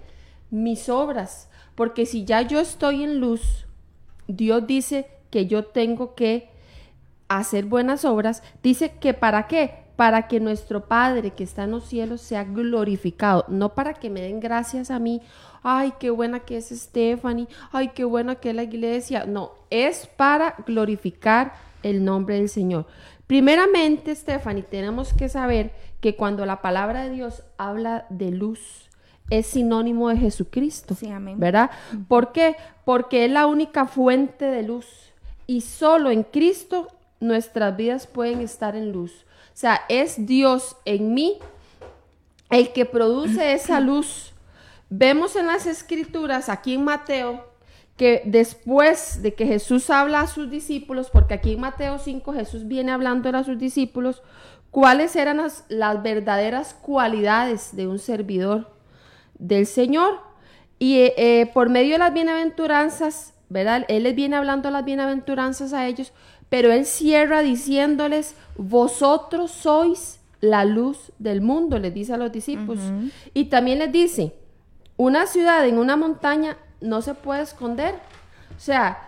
mis 0.50 0.88
obras. 0.88 1.48
Porque 1.74 2.04
si 2.04 2.24
ya 2.24 2.42
yo 2.42 2.60
estoy 2.60 3.04
en 3.04 3.20
luz, 3.20 3.66
Dios 4.26 4.66
dice 4.66 5.06
que 5.30 5.46
yo 5.46 5.64
tengo 5.64 6.14
que 6.14 6.50
hacer 7.28 7.64
buenas 7.64 8.04
obras. 8.04 8.42
Dice 8.62 8.92
que 9.00 9.14
para 9.14 9.46
qué? 9.46 9.84
Para 9.96 10.28
que 10.28 10.40
nuestro 10.40 10.86
Padre 10.86 11.30
que 11.30 11.44
está 11.44 11.64
en 11.64 11.70
los 11.70 11.84
cielos 11.84 12.20
sea 12.20 12.44
glorificado, 12.44 13.44
no 13.48 13.74
para 13.74 13.94
que 13.94 14.10
me 14.10 14.20
den 14.20 14.40
gracias 14.40 14.90
a 14.90 14.98
mí. 14.98 15.22
Ay, 15.62 15.92
qué 16.00 16.10
buena 16.10 16.40
que 16.40 16.56
es 16.56 16.70
Stephanie. 16.70 17.46
Ay, 17.70 17.90
qué 17.94 18.04
buena 18.04 18.34
que 18.34 18.50
es 18.50 18.56
la 18.56 18.64
iglesia. 18.64 19.24
No, 19.26 19.52
es 19.70 20.06
para 20.06 20.56
glorificar 20.66 21.54
el 21.82 22.04
nombre 22.04 22.36
del 22.36 22.48
Señor. 22.48 22.86
Primeramente, 23.30 24.12
Stephanie, 24.12 24.64
tenemos 24.64 25.12
que 25.12 25.28
saber 25.28 25.70
que 26.00 26.16
cuando 26.16 26.46
la 26.46 26.60
palabra 26.60 27.04
de 27.04 27.10
Dios 27.10 27.44
habla 27.58 28.04
de 28.10 28.32
luz, 28.32 28.90
es 29.30 29.46
sinónimo 29.46 30.08
de 30.08 30.16
Jesucristo. 30.16 30.96
Sí, 30.96 31.12
amén. 31.12 31.38
¿Verdad? 31.38 31.70
¿Por 32.08 32.32
qué? 32.32 32.56
Porque 32.84 33.26
es 33.26 33.30
la 33.30 33.46
única 33.46 33.86
fuente 33.86 34.46
de 34.46 34.64
luz. 34.64 35.12
Y 35.46 35.60
solo 35.60 36.10
en 36.10 36.24
Cristo 36.24 36.88
nuestras 37.20 37.76
vidas 37.76 38.08
pueden 38.08 38.40
estar 38.40 38.74
en 38.74 38.90
luz. 38.90 39.12
O 39.54 39.56
sea, 39.56 39.82
es 39.88 40.26
Dios 40.26 40.76
en 40.84 41.14
mí 41.14 41.38
el 42.50 42.72
que 42.72 42.84
produce 42.84 43.52
esa 43.52 43.78
luz. 43.78 44.32
Vemos 44.88 45.36
en 45.36 45.46
las 45.46 45.66
escrituras, 45.66 46.48
aquí 46.48 46.74
en 46.74 46.82
Mateo, 46.82 47.48
que 48.00 48.22
después 48.24 49.20
de 49.20 49.34
que 49.34 49.44
Jesús 49.44 49.90
habla 49.90 50.22
a 50.22 50.26
sus 50.26 50.50
discípulos, 50.50 51.10
porque 51.10 51.34
aquí 51.34 51.52
en 51.52 51.60
Mateo 51.60 51.98
5 51.98 52.32
Jesús 52.32 52.66
viene 52.66 52.92
hablando 52.92 53.28
a 53.28 53.44
sus 53.44 53.58
discípulos, 53.58 54.22
cuáles 54.70 55.16
eran 55.16 55.36
las, 55.36 55.66
las 55.68 56.02
verdaderas 56.02 56.72
cualidades 56.72 57.76
de 57.76 57.86
un 57.86 57.98
servidor 57.98 58.72
del 59.38 59.66
Señor. 59.66 60.18
Y 60.78 60.96
eh, 60.96 61.14
eh, 61.18 61.50
por 61.52 61.68
medio 61.68 61.92
de 61.92 61.98
las 61.98 62.14
bienaventuranzas, 62.14 63.34
¿verdad? 63.50 63.84
Él 63.88 64.04
les 64.04 64.14
viene 64.14 64.36
hablando 64.36 64.70
las 64.70 64.86
bienaventuranzas 64.86 65.74
a 65.74 65.86
ellos, 65.86 66.14
pero 66.48 66.72
él 66.72 66.86
cierra 66.86 67.42
diciéndoles, 67.42 68.34
vosotros 68.56 69.50
sois 69.50 70.20
la 70.40 70.64
luz 70.64 71.12
del 71.18 71.42
mundo, 71.42 71.78
les 71.78 71.92
dice 71.92 72.14
a 72.14 72.16
los 72.16 72.32
discípulos. 72.32 72.82
Y 73.34 73.50
también 73.50 73.78
les 73.78 73.92
dice, 73.92 74.32
una 74.96 75.26
ciudad 75.26 75.68
en 75.68 75.76
una 75.78 75.96
montaña 75.96 76.56
no 76.80 77.02
se 77.02 77.14
puede 77.14 77.42
esconder. 77.42 77.94
O 78.56 78.60
sea, 78.60 78.98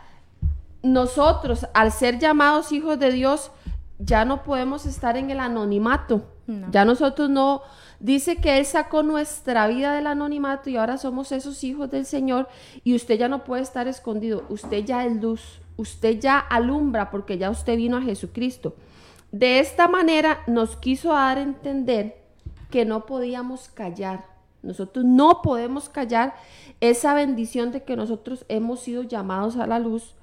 nosotros, 0.83 1.67
al 1.75 1.93
ser 1.93 2.19
llamados 2.19 2.73
hijos 2.73 2.99
de 2.99 3.13
Dios, 3.13 3.51
ya 3.99 4.25
no 4.25 4.43
podemos 4.43 4.87
estar 4.87 5.17
en 5.17 5.31
el 5.31 5.41
anonimato. 5.41 6.27
No. 6.47 6.71
Ya 6.71 6.85
nosotros 6.85 7.31
no... 7.31 7.63
Dice 8.01 8.39
que 8.39 8.59
Él 8.59 8.67
sacó 8.67 9.05
nuestra 9.05 9.69
vida 9.69 9.95
del 9.95 10.09
anonimato 10.09 10.69
y 10.69 10.77
ahora 10.77 10.99
somos 10.99 11.31
esos 11.31 11.63
hijos 11.63 11.89
del 11.89 12.05
Señor 12.05 12.49
y 12.83 12.97
usted 12.97 13.17
ya 13.17 13.29
no 13.29 13.45
puede 13.45 13.63
estar 13.63 13.87
escondido. 13.87 14.45
Usted 14.49 14.85
ya 14.85 15.07
es 15.07 15.23
luz. 15.23 15.61
Usted 15.77 16.19
ya 16.19 16.41
alumbra 16.41 17.11
porque 17.13 17.39
ya 17.39 17.49
usted 17.49 17.77
vino 17.77 17.99
a 17.99 18.03
Jesucristo. 18.03 18.75
De 19.31 19.61
esta 19.61 19.87
manera 19.87 20.41
nos 20.49 20.77
quiso 20.77 21.11
dar 21.13 21.39
a 21.39 21.43
entender 21.43 22.17
que 22.71 22.85
no 22.85 23.07
podíamos 23.07 23.69
callar. 23.69 24.32
Nosotros 24.63 25.05
no 25.05 25.41
podemos 25.43 25.89
callar 25.89 26.35
esa 26.81 27.15
bendición 27.15 27.73
de 27.73 27.83
que 27.83 27.97
nosotros 27.97 28.45
hemos 28.49 28.81
sido 28.81 29.03
llamados 29.03 29.57
a 29.57 29.67
la 29.67 29.79
luz. 29.79 30.15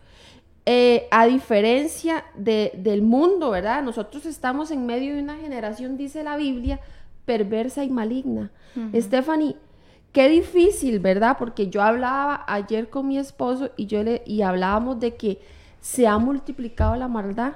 Eh, 0.66 1.08
a 1.12 1.26
diferencia 1.26 2.24
de- 2.36 2.72
del 2.78 3.02
mundo, 3.02 3.50
¿verdad? 3.50 3.82
Nosotros 3.84 4.26
estamos 4.26 4.70
en 4.72 4.86
medio 4.86 5.16
de 5.16 5.22
una 5.24 5.38
generación, 5.38 5.98
dice 5.98 6.24
la 6.24 6.38
Biblia, 6.38 6.80
perversa 7.26 7.84
y 7.84 7.90
maligna. 7.90 8.52
Stephanie, 8.96 9.56
qué 10.12 10.30
difícil, 10.30 11.00
¿verdad? 11.00 11.38
Porque 11.40 11.70
yo 11.70 11.82
hablaba 11.82 12.44
ayer 12.48 12.90
con 12.90 13.08
mi 13.08 13.18
esposo 13.18 13.72
y 13.78 13.88
yo 13.88 14.04
le 14.04 14.22
y 14.26 14.42
hablábamos 14.44 15.00
de 15.00 15.16
que 15.16 15.40
se 15.82 16.08
ha 16.08 16.18
multiplicado 16.18 16.96
la 16.96 17.08
maldad 17.08 17.54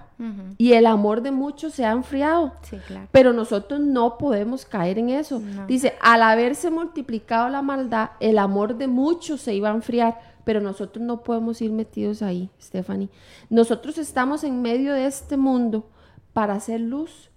y 0.57 0.73
el 0.73 0.85
amor 0.85 1.21
de 1.21 1.31
muchos 1.31 1.73
se 1.73 1.85
ha 1.85 1.91
enfriado. 1.91 2.53
Sí, 2.61 2.77
claro. 2.87 3.07
Pero 3.11 3.33
nosotros 3.33 3.81
no 3.81 4.17
podemos 4.17 4.65
caer 4.65 4.97
en 4.97 5.09
eso. 5.09 5.39
No. 5.39 5.67
Dice, 5.67 5.95
al 6.01 6.21
haberse 6.21 6.71
multiplicado 6.71 7.49
la 7.49 7.61
maldad, 7.61 8.11
el 8.21 8.37
amor 8.37 8.77
de 8.77 8.87
muchos 8.87 9.41
se 9.41 9.53
iba 9.53 9.69
a 9.69 9.73
enfriar, 9.73 10.19
pero 10.45 10.61
nosotros 10.61 11.05
no 11.05 11.23
podemos 11.23 11.61
ir 11.61 11.71
metidos 11.71 12.21
ahí, 12.21 12.49
Stephanie. 12.61 13.09
Nosotros 13.49 13.97
estamos 13.97 14.43
en 14.43 14.61
medio 14.61 14.93
de 14.93 15.05
este 15.05 15.35
mundo 15.35 15.89
para 16.31 16.53
hacer 16.53 16.79
luz. 16.79 17.29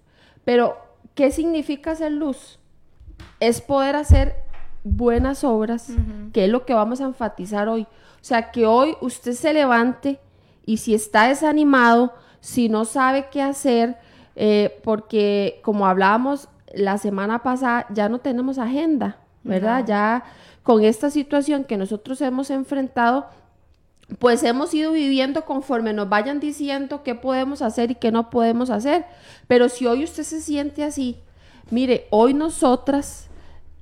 Pero, 0.45 0.77
¿qué 1.15 1.31
significa 1.31 1.91
hacer 1.91 2.13
luz? 2.13 2.59
Es 3.41 3.59
poder 3.59 3.97
hacer 3.97 4.35
buenas 4.85 5.43
obras, 5.43 5.91
que 6.31 6.45
es 6.45 6.49
lo 6.49 6.65
que 6.65 6.73
vamos 6.73 7.01
a 7.01 7.05
enfatizar 7.05 7.67
hoy. 7.67 7.81
O 7.81 8.23
sea, 8.27 8.51
que 8.51 8.65
hoy 8.65 8.95
usted 9.01 9.33
se 9.33 9.53
levante 9.53 10.19
y 10.67 10.77
si 10.77 10.93
está 10.93 11.29
desanimado, 11.29 12.13
si 12.41 12.67
no 12.67 12.83
sabe 12.83 13.29
qué 13.31 13.41
hacer, 13.41 13.95
eh, 14.35 14.79
porque 14.83 15.61
como 15.63 15.87
hablábamos 15.87 16.49
la 16.73 16.97
semana 16.97 17.41
pasada, 17.41 17.87
ya 17.89 18.09
no 18.09 18.19
tenemos 18.19 18.59
agenda, 18.59 19.17
¿verdad? 19.43 19.85
Ya 19.87 20.25
con 20.63 20.83
esta 20.83 21.09
situación 21.09 21.63
que 21.63 21.77
nosotros 21.77 22.19
hemos 22.19 22.51
enfrentado, 22.51 23.27
pues 24.19 24.43
hemos 24.43 24.73
ido 24.73 24.91
viviendo 24.91 25.45
conforme 25.45 25.93
nos 25.93 26.09
vayan 26.09 26.41
diciendo 26.41 27.01
qué 27.01 27.15
podemos 27.15 27.61
hacer 27.61 27.91
y 27.91 27.95
qué 27.95 28.11
no 28.11 28.29
podemos 28.29 28.69
hacer. 28.69 29.05
Pero 29.47 29.69
si 29.69 29.87
hoy 29.87 30.03
usted 30.03 30.23
se 30.23 30.41
siente 30.41 30.83
así, 30.83 31.17
mire, 31.71 32.07
hoy 32.09 32.33
nosotras 32.33 33.29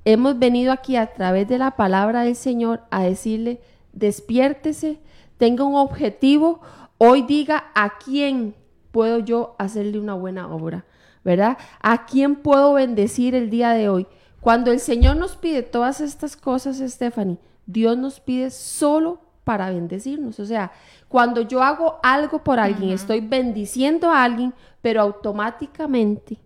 hemos 0.06 0.38
venido 0.38 0.72
aquí 0.72 0.98
a 0.98 1.08
través 1.08 1.48
de 1.48 1.58
la 1.58 1.72
palabra 1.72 2.22
del 2.22 2.36
Señor 2.36 2.82
a 2.92 3.02
decirle, 3.02 3.60
despiértese, 3.92 5.00
tenga 5.38 5.64
un 5.64 5.76
objetivo. 5.76 6.62
hoy 6.98 7.24
diga 7.24 7.66
a 7.76 7.98
quién 7.98 8.56
puedo 8.92 9.20
yo 9.20 9.56
hacerle 9.58 10.00
una 10.00 10.14
buena 10.14 10.48
obra, 10.48 10.86
¿verdad? 11.24 11.58
¿A 11.82 12.06
quién 12.06 12.38
puedo 12.38 12.74
bendecir 12.74 13.36
el 13.36 13.50
día 13.50 13.72
de 13.72 13.90
hoy? 13.90 14.08
Cuando 14.40 14.72
el 14.72 14.80
Señor 14.80 15.18
nos 15.18 15.36
pide 15.36 15.64
todas 15.64 16.00
estas 16.00 16.38
cosas, 16.38 16.78
Stephanie, 16.78 17.38
Dios 17.66 17.98
nos 17.98 18.20
pide 18.20 18.52
solo 18.52 19.20
para 19.44 19.70
bendecirnos. 19.70 20.40
O 20.40 20.46
sea, 20.46 20.72
cuando 21.08 21.42
yo 21.42 21.64
hago 21.64 22.00
algo 22.04 22.44
por 22.44 22.60
alguien, 22.60 22.92
estoy 22.92 23.22
bendiciendo 23.22 24.12
a 24.12 24.24
alguien, 24.24 24.54
pero 24.82 25.02
automáticamente 25.02 26.38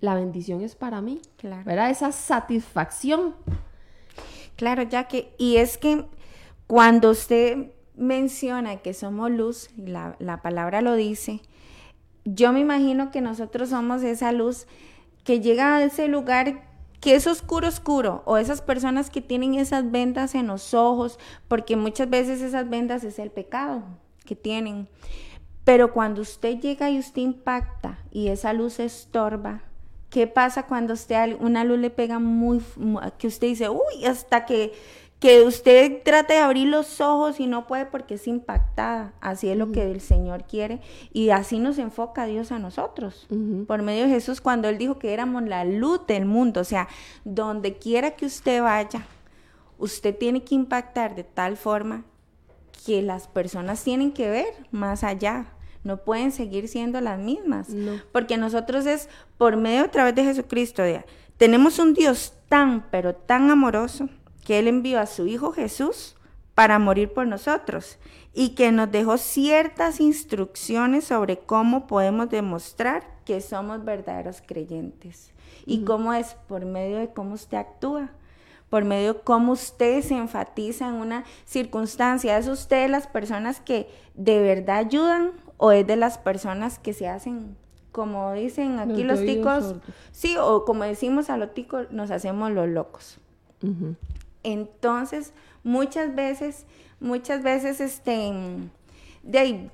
la 0.00 0.14
bendición 0.14 0.60
es 0.60 0.74
para 0.74 1.00
mí. 1.00 1.20
Claro. 1.36 1.62
¿Verdad? 1.64 1.90
Esa 1.90 2.12
satisfacción. 2.12 3.34
Claro, 4.56 4.82
ya 4.82 5.04
que, 5.04 5.34
y 5.38 5.56
es 5.56 5.78
que 5.78 6.04
cuando 6.66 7.10
usted 7.10 7.72
menciona 7.96 8.76
que 8.76 8.94
somos 8.94 9.30
luz, 9.30 9.70
la, 9.76 10.16
la 10.18 10.42
palabra 10.42 10.80
lo 10.82 10.94
dice, 10.94 11.40
yo 12.24 12.52
me 12.52 12.60
imagino 12.60 13.10
que 13.10 13.20
nosotros 13.20 13.70
somos 13.70 14.02
esa 14.02 14.32
luz 14.32 14.66
que 15.24 15.40
llega 15.40 15.76
a 15.76 15.84
ese 15.84 16.08
lugar 16.08 16.64
que 17.00 17.14
es 17.14 17.26
oscuro, 17.26 17.68
oscuro, 17.68 18.22
o 18.24 18.36
esas 18.36 18.62
personas 18.62 19.10
que 19.10 19.20
tienen 19.20 19.54
esas 19.54 19.90
vendas 19.90 20.34
en 20.34 20.46
los 20.46 20.74
ojos, 20.74 21.18
porque 21.46 21.76
muchas 21.76 22.08
veces 22.10 22.40
esas 22.40 22.68
vendas 22.68 23.04
es 23.04 23.18
el 23.18 23.30
pecado 23.30 23.82
que 24.24 24.34
tienen. 24.34 24.88
Pero 25.64 25.92
cuando 25.92 26.22
usted 26.22 26.58
llega 26.58 26.90
y 26.90 26.98
usted 26.98 27.22
impacta 27.22 27.98
y 28.10 28.28
esa 28.28 28.52
luz 28.52 28.80
estorba, 28.80 29.62
¿qué 30.10 30.26
pasa 30.26 30.64
cuando 30.66 30.94
usted 30.94 31.36
una 31.40 31.64
luz 31.64 31.78
le 31.78 31.90
pega 31.90 32.18
muy, 32.18 32.60
mu- 32.76 33.00
que 33.18 33.26
usted 33.26 33.48
dice, 33.48 33.68
uy, 33.68 34.04
hasta 34.06 34.46
que, 34.46 34.72
que 35.18 35.42
usted 35.42 36.02
trata 36.04 36.34
de 36.34 36.40
abrir 36.40 36.68
los 36.68 37.00
ojos 37.00 37.40
y 37.40 37.46
no 37.46 37.66
puede 37.66 37.86
porque 37.86 38.14
es 38.14 38.26
impactada? 38.26 39.14
Así 39.20 39.48
es 39.48 39.56
lo 39.56 39.72
que 39.72 39.90
el 39.90 40.00
Señor 40.00 40.44
quiere 40.44 40.80
y 41.12 41.30
así 41.30 41.58
nos 41.58 41.78
enfoca 41.78 42.26
Dios 42.26 42.52
a 42.52 42.58
nosotros. 42.58 43.26
Por 43.66 43.82
medio 43.82 44.04
de 44.04 44.10
Jesús, 44.10 44.40
cuando 44.40 44.68
Él 44.68 44.78
dijo 44.78 44.98
que 44.98 45.14
éramos 45.14 45.42
la 45.44 45.64
luz 45.64 46.06
del 46.06 46.26
mundo, 46.26 46.60
o 46.60 46.64
sea, 46.64 46.88
donde 47.24 47.78
quiera 47.78 48.12
que 48.12 48.26
usted 48.26 48.62
vaya, 48.62 49.06
usted 49.78 50.16
tiene 50.16 50.44
que 50.44 50.54
impactar 50.54 51.14
de 51.14 51.24
tal 51.24 51.56
forma 51.56 52.04
que 52.84 53.00
las 53.02 53.26
personas 53.26 53.82
tienen 53.82 54.12
que 54.12 54.28
ver 54.28 54.52
más 54.70 55.02
allá. 55.02 55.46
No 55.82 55.98
pueden 55.98 56.32
seguir 56.32 56.68
siendo 56.68 57.00
las 57.00 57.18
mismas. 57.18 57.68
No. 57.70 58.00
Porque 58.12 58.36
nosotros 58.36 58.86
es 58.86 59.08
por 59.38 59.56
medio 59.56 59.84
a 59.84 59.90
través 59.90 60.14
de 60.14 60.24
Jesucristo. 60.24 60.82
tenemos 61.36 61.78
un 61.78 61.94
Dios 61.94 62.34
tan, 62.48 62.90
pero 62.90 63.14
tan 63.14 63.50
amoroso 63.50 64.08
que 64.46 64.60
Él 64.60 64.68
envió 64.68 65.00
a 65.00 65.06
su 65.06 65.26
Hijo 65.26 65.50
Jesús 65.50 66.16
para 66.54 66.78
morir 66.78 67.12
por 67.12 67.26
nosotros 67.26 67.98
y 68.32 68.50
que 68.50 68.70
nos 68.70 68.90
dejó 68.92 69.18
ciertas 69.18 70.00
instrucciones 70.00 71.04
sobre 71.04 71.38
cómo 71.38 71.86
podemos 71.86 72.30
demostrar 72.30 73.02
que 73.24 73.40
somos 73.40 73.84
verdaderos 73.84 74.42
creyentes. 74.46 75.32
Y 75.66 75.84
cómo 75.84 76.12
es 76.12 76.36
por 76.46 76.64
medio 76.64 76.98
de 76.98 77.12
cómo 77.12 77.34
usted 77.34 77.58
actúa 77.58 78.12
por 78.70 78.84
medio 78.84 79.14
de 79.14 79.20
cómo 79.20 79.52
usted 79.52 80.02
se 80.02 80.16
enfatiza 80.16 80.88
en 80.88 80.94
una 80.94 81.24
circunstancia. 81.44 82.36
¿Es 82.36 82.48
usted 82.48 82.82
de 82.82 82.88
las 82.88 83.06
personas 83.06 83.60
que 83.60 83.88
de 84.14 84.40
verdad 84.40 84.78
ayudan 84.78 85.32
o 85.56 85.72
es 85.72 85.86
de 85.86 85.96
las 85.96 86.18
personas 86.18 86.78
que 86.78 86.92
se 86.92 87.08
hacen, 87.08 87.56
como 87.92 88.32
dicen 88.32 88.78
aquí 88.78 89.04
Los 89.04 89.20
ticos? 89.20 89.64
sordos. 89.64 89.82
Sí, 90.10 90.36
o 90.36 90.64
como 90.64 90.84
decimos 90.84 91.30
a 91.30 91.36
los 91.36 91.54
ticos, 91.54 91.90
nos 91.90 92.10
hacemos 92.10 92.50
los 92.50 92.68
locos. 92.68 93.18
Entonces, 94.46 95.32
muchas 95.64 96.14
veces, 96.14 96.66
muchas 97.00 97.42
veces, 97.42 97.80
este, 97.80 98.32
de 99.24 99.38
ahí, 99.38 99.70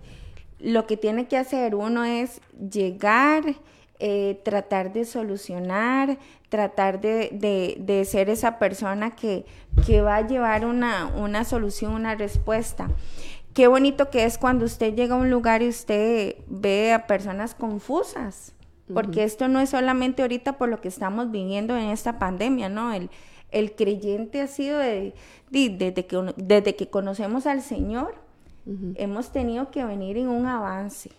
lo 0.59 0.87
que 0.87 0.97
tiene 0.97 1.27
que 1.29 1.37
hacer 1.37 1.75
uno 1.75 2.05
es 2.05 2.41
llegar, 2.71 3.43
eh, 3.99 4.41
tratar 4.45 4.93
de 4.93 5.05
solucionar, 5.05 6.19
tratar 6.49 7.01
de, 7.01 7.29
de- 7.33 7.77
de 7.81 8.05
ser 8.05 8.31
esa 8.31 8.59
persona 8.59 9.11
que, 9.15 9.45
que 9.87 10.01
va 10.03 10.17
a 10.17 10.27
llevar 10.27 10.65
una, 10.65 11.07
una 11.07 11.45
solución, 11.45 11.93
una 11.93 12.15
respuesta. 12.15 12.89
Qué 13.55 13.67
bonito 13.69 14.09
que 14.11 14.25
es 14.25 14.39
cuando 14.39 14.65
usted 14.65 14.95
llega 14.95 15.15
a 15.15 15.19
un 15.19 15.31
lugar 15.31 15.63
y 15.63 15.69
usted 15.69 16.37
ve 16.47 16.93
a 16.95 17.07
personas 17.07 17.55
confusas, 17.55 18.55
porque 18.95 19.25
esto 19.25 19.49
no 19.49 19.61
es 19.61 19.71
solamente 19.71 20.23
ahorita 20.23 20.59
por 20.59 20.69
lo 20.69 20.81
que 20.81 20.89
estamos 20.89 21.31
viviendo 21.31 21.77
en 21.77 21.91
esta 21.91 22.19
pandemia, 22.19 22.69
¿no? 22.69 22.93
El, 22.93 23.11
el 23.53 23.73
creyente 23.73 24.41
ha 24.41 24.47
sido 24.47 24.79
de- 24.79 25.15
de- 25.51 25.69
desde, 25.71 26.07
que, 26.07 26.33
desde 26.37 26.75
que 26.75 26.89
conocemos 26.89 27.47
al 27.47 27.63
Señor, 27.63 28.15
hemos 28.95 29.31
tenido 29.33 29.71
que 29.71 29.85
venir 29.85 30.17
en 30.19 30.29
un 30.29 30.47
avance. 30.47 31.11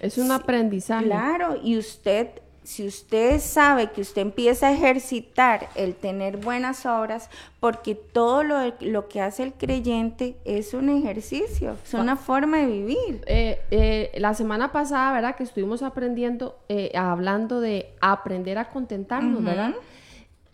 Es 0.00 0.18
un 0.18 0.30
aprendizaje. 0.30 1.06
Claro, 1.06 1.56
y 1.62 1.78
usted, 1.78 2.28
si 2.62 2.86
usted 2.86 3.40
sabe 3.40 3.90
que 3.92 4.02
usted 4.02 4.20
empieza 4.20 4.68
a 4.68 4.72
ejercitar 4.72 5.68
el 5.74 5.94
tener 5.94 6.36
buenas 6.36 6.84
obras, 6.84 7.30
porque 7.60 7.94
todo 7.94 8.42
lo, 8.42 8.74
lo 8.80 9.08
que 9.08 9.22
hace 9.22 9.42
el 9.42 9.54
creyente 9.54 10.36
es 10.44 10.74
un 10.74 10.90
ejercicio, 10.90 11.76
es 11.82 11.94
una 11.94 12.16
forma 12.16 12.58
de 12.58 12.66
vivir. 12.66 13.22
Eh, 13.26 13.58
eh, 13.70 14.12
la 14.18 14.34
semana 14.34 14.70
pasada, 14.70 15.12
¿verdad? 15.12 15.34
Que 15.34 15.44
estuvimos 15.44 15.82
aprendiendo, 15.82 16.58
eh, 16.68 16.92
hablando 16.94 17.60
de 17.60 17.94
aprender 18.02 18.58
a 18.58 18.68
contentarnos, 18.68 19.42
¿verdad? 19.42 19.74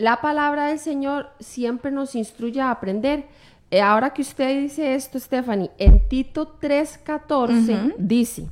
La 0.03 0.21
palabra 0.21 0.67
del 0.67 0.81
Señor 0.81 1.31
siempre 1.39 1.93
nos 1.93 2.17
instruye 2.17 2.61
a 2.61 2.73
aprender. 2.73 3.29
Eh, 3.71 3.81
ahora 3.81 4.13
que 4.13 4.23
usted 4.23 4.61
dice 4.61 4.97
esto, 4.97 5.17
Stephanie, 5.21 5.71
en 5.79 6.09
Tito 6.09 6.59
3:14 6.61 7.95
dice, 7.99 8.49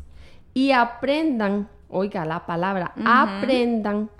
y 0.54 0.70
aprendan, 0.70 1.68
oiga 1.88 2.24
la 2.24 2.46
palabra, 2.46 2.92
aprendan 3.04 4.10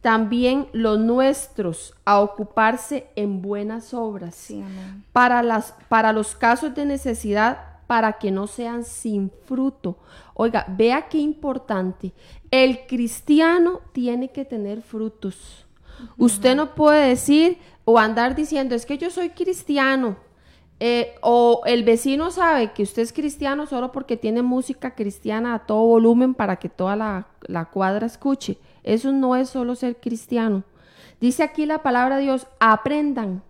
también 0.00 0.68
los 0.72 0.98
nuestros 0.98 1.94
a 2.06 2.20
ocuparse 2.20 3.08
en 3.16 3.42
buenas 3.42 3.92
obras 3.92 4.34
Sí, 4.34 4.64
para, 5.12 5.42
las, 5.42 5.74
para 5.90 6.14
los 6.14 6.34
casos 6.34 6.74
de 6.74 6.86
necesidad, 6.86 7.82
para 7.86 8.14
que 8.14 8.30
no 8.30 8.46
sean 8.46 8.82
sin 8.82 9.30
fruto. 9.44 9.98
Oiga, 10.32 10.64
vea 10.66 11.06
qué 11.10 11.18
importante. 11.18 12.14
El 12.50 12.86
cristiano 12.86 13.82
tiene 13.92 14.30
que 14.30 14.46
tener 14.46 14.80
frutos. 14.80 15.67
Usted 16.16 16.56
no 16.56 16.74
puede 16.74 17.08
decir 17.08 17.58
o 17.84 17.98
andar 17.98 18.34
diciendo, 18.34 18.74
es 18.74 18.86
que 18.86 18.98
yo 18.98 19.10
soy 19.10 19.30
cristiano. 19.30 20.16
eh, 20.80 21.16
o 21.22 21.62
el 21.66 21.82
vecino 21.82 22.30
sabe 22.30 22.72
que 22.72 22.84
usted 22.84 23.02
es 23.02 23.12
cristiano 23.12 23.66
solo 23.66 23.90
porque 23.90 24.16
tiene 24.16 24.42
música 24.42 24.94
cristiana 24.94 25.54
a 25.54 25.58
todo 25.66 25.84
volumen 25.86 26.34
para 26.34 26.56
que 26.56 26.68
toda 26.68 26.94
la, 26.96 27.26
la 27.42 27.64
cuadra 27.66 28.06
escuche. 28.06 28.58
Eso 28.84 29.10
no 29.12 29.34
es 29.34 29.50
solo 29.50 29.74
ser 29.74 29.96
cristiano. 30.00 30.62
Dice 31.20 31.42
aquí 31.42 31.66
la 31.66 31.82
palabra 31.82 32.16
de 32.16 32.22
Dios, 32.22 32.46
aprendan. 32.60 33.42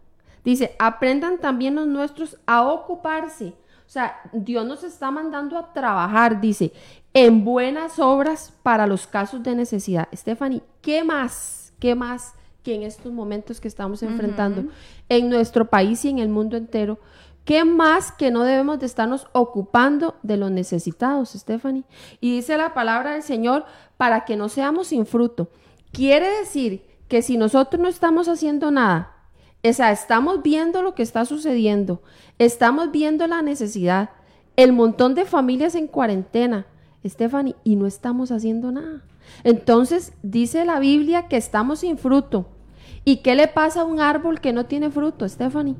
Dice, 0.43 0.75
aprendan 0.79 1.39
también 1.39 1.75
los 1.75 1.87
nuestros 1.87 2.39
a 2.47 2.63
ocuparse. 2.63 3.49
O 3.87 3.91
sea, 3.91 4.21
Dios 4.33 4.65
nos 4.67 4.83
está 4.85 5.11
mandando 5.11 5.59
a 5.59 5.73
trabajar, 5.73 6.41
dice, 6.41 6.73
en 7.13 7.45
buenas 7.45 7.99
obras 7.99 8.55
para 8.63 8.87
los 8.87 9.07
casos 9.07 9.43
de 9.43 9.55
necesidad. 9.55 10.09
Stephanie, 10.15 10.63
¿qué 10.81 11.05
más? 11.05 11.73
¿Qué 11.79 11.95
más 11.95 12.35
que 12.69 12.75
en 12.75 12.83
estos 12.83 13.15
momentos 13.15 13.63
que 13.63 13.69
estamos 13.69 14.03
enfrentando 14.03 14.65
en 15.09 15.31
nuestro 15.31 15.71
país 15.71 16.05
y 16.05 16.11
en 16.11 16.19
el 16.19 16.29
mundo 16.29 16.59
entero? 16.59 16.99
¿Qué 17.47 17.65
más 17.65 18.13
que 18.13 18.31
no 18.31 18.43
debemos 18.45 18.79
de 18.79 18.85
estarnos 18.85 19.27
ocupando 19.33 20.17
de 20.23 20.37
los 20.37 20.51
necesitados, 20.51 21.31
Stephanie? 21.31 21.85
Y 22.21 22.37
dice 22.37 22.59
la 22.59 22.75
palabra 22.75 23.13
del 23.13 23.23
Señor 23.23 23.65
para 23.97 24.27
que 24.27 24.37
no 24.37 24.51
seamos 24.51 24.89
sin 24.89 25.07
fruto. 25.07 25.49
Quiere 25.93 26.29
decir 26.41 26.85
que 27.09 27.23
si 27.23 27.39
nosotros 27.39 27.81
no 27.81 27.89
estamos 27.89 28.29
haciendo 28.29 28.71
nada, 28.71 29.17
o 29.65 29.73
sea, 29.73 29.91
estamos 29.91 30.43
viendo 30.43 30.83
lo 30.83 30.95
que 30.95 31.03
está 31.03 31.25
sucediendo, 31.25 32.03
estamos 32.39 32.93
viendo 32.93 33.27
la 33.27 33.41
necesidad, 33.41 34.11
el 34.57 34.75
montón 34.75 35.15
de 35.15 35.25
familias 35.25 35.75
en 35.75 35.87
cuarentena, 35.87 36.67
Stephanie, 37.03 37.57
y 37.65 37.77
no 37.77 37.87
estamos 37.87 38.31
haciendo 38.31 38.71
nada. 38.73 39.05
Entonces, 39.43 40.13
dice 40.23 40.67
la 40.67 40.81
Biblia 40.81 41.29
que 41.29 41.39
estamos 41.39 41.79
sin 41.79 41.97
fruto. 41.97 42.58
¿Y 43.09 43.17
qué 43.23 43.35
le 43.35 43.49
pasa 43.49 43.81
a 43.81 43.85
un 43.87 44.01
árbol 44.01 44.39
que 44.39 44.53
no 44.53 44.67
tiene 44.67 44.91
fruto, 44.91 45.27
Stephanie? 45.27 45.77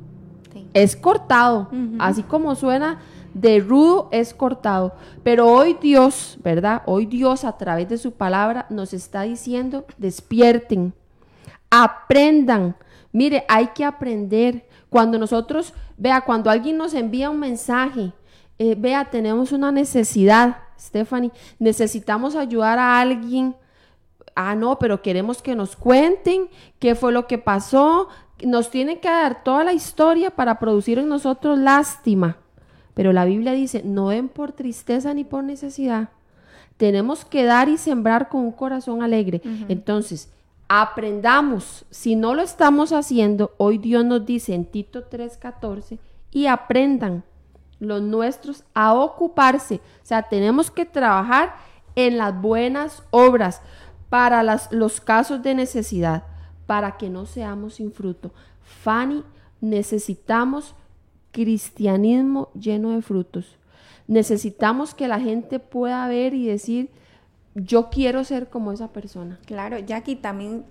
Sí. 0.51 0.65
es 0.73 0.95
cortado, 0.95 1.69
así 1.99 2.23
como 2.23 2.55
suena 2.55 3.01
de 3.35 3.59
rudo 3.59 4.09
es 4.11 4.33
cortado. 4.33 4.95
Pero 5.21 5.45
hoy 5.45 5.77
Dios, 5.79 6.39
¿verdad? 6.43 6.81
Hoy 6.87 7.05
Dios 7.05 7.43
a 7.43 7.55
través 7.55 7.87
de 7.87 7.99
su 7.99 8.13
palabra 8.13 8.65
nos 8.71 8.95
está 8.95 9.21
diciendo, 9.21 9.85
despierten, 9.99 10.91
aprendan. 11.69 12.75
Mire, 13.11 13.45
hay 13.47 13.67
que 13.75 13.85
aprender. 13.85 14.67
Cuando 14.89 15.19
nosotros, 15.19 15.75
vea, 15.99 16.21
cuando 16.21 16.49
alguien 16.49 16.77
nos 16.77 16.95
envía 16.95 17.29
un 17.29 17.39
mensaje, 17.39 18.11
eh, 18.57 18.73
vea, 18.75 19.05
tenemos 19.05 19.51
una 19.51 19.71
necesidad, 19.71 20.57
Stephanie, 20.79 21.31
necesitamos 21.59 22.35
ayudar 22.35 22.79
a 22.79 22.99
alguien. 22.99 23.55
Ah, 24.41 24.55
no, 24.55 24.79
pero 24.79 25.01
queremos 25.01 25.41
que 25.41 25.53
nos 25.53 25.75
cuenten 25.75 26.47
qué 26.79 26.95
fue 26.95 27.11
lo 27.11 27.27
que 27.27 27.37
pasó. 27.37 28.07
Nos 28.41 28.69
tienen 28.71 29.01
que 29.01 29.09
dar 29.09 29.43
toda 29.43 29.65
la 29.65 29.73
historia 29.73 30.31
para 30.31 30.59
producir 30.59 30.97
en 30.97 31.09
nosotros 31.09 31.59
lástima. 31.59 32.37
Pero 32.93 33.11
la 33.11 33.25
Biblia 33.25 33.51
dice, 33.51 33.81
no 33.83 34.07
den 34.07 34.29
por 34.29 34.53
tristeza 34.53 35.13
ni 35.13 35.25
por 35.25 35.43
necesidad. 35.43 36.07
Tenemos 36.77 37.25
que 37.25 37.43
dar 37.43 37.67
y 37.67 37.77
sembrar 37.77 38.29
con 38.29 38.39
un 38.39 38.53
corazón 38.53 39.03
alegre. 39.03 39.41
Entonces, 39.67 40.31
aprendamos. 40.69 41.83
Si 41.89 42.15
no 42.15 42.33
lo 42.33 42.41
estamos 42.41 42.93
haciendo, 42.93 43.51
hoy 43.57 43.77
Dios 43.77 44.05
nos 44.05 44.25
dice 44.25 44.53
en 44.53 44.63
Tito 44.63 45.09
3:14, 45.09 45.99
y 46.31 46.45
aprendan 46.45 47.25
los 47.81 48.01
nuestros 48.01 48.63
a 48.73 48.93
ocuparse. 48.93 49.81
O 50.01 50.05
sea, 50.05 50.23
tenemos 50.23 50.71
que 50.71 50.85
trabajar 50.85 51.55
en 51.95 52.17
las 52.17 52.39
buenas 52.39 53.03
obras 53.11 53.61
para 54.09 54.43
las- 54.43 54.71
los 54.71 55.01
casos 55.01 55.41
de 55.43 55.55
necesidad, 55.55 56.23
para 56.65 56.97
que 56.97 57.09
no 57.09 57.25
seamos 57.25 57.75
sin 57.75 57.91
fruto. 57.91 58.31
Fanny, 58.63 59.23
necesitamos 59.61 60.75
cristianismo 61.31 62.49
lleno 62.53 62.91
de 62.91 63.01
frutos. 63.01 63.55
Necesitamos 64.07 64.95
que 64.95 65.07
la 65.07 65.19
gente 65.19 65.59
pueda 65.59 66.07
ver 66.07 66.33
y 66.33 66.47
decir, 66.47 66.89
yo 67.55 67.89
quiero 67.89 68.23
ser 68.23 68.49
como 68.49 68.71
esa 68.71 68.91
persona. 68.91 69.39
Claro, 69.45 69.77
Jackie, 69.79 70.15
también 70.15 70.65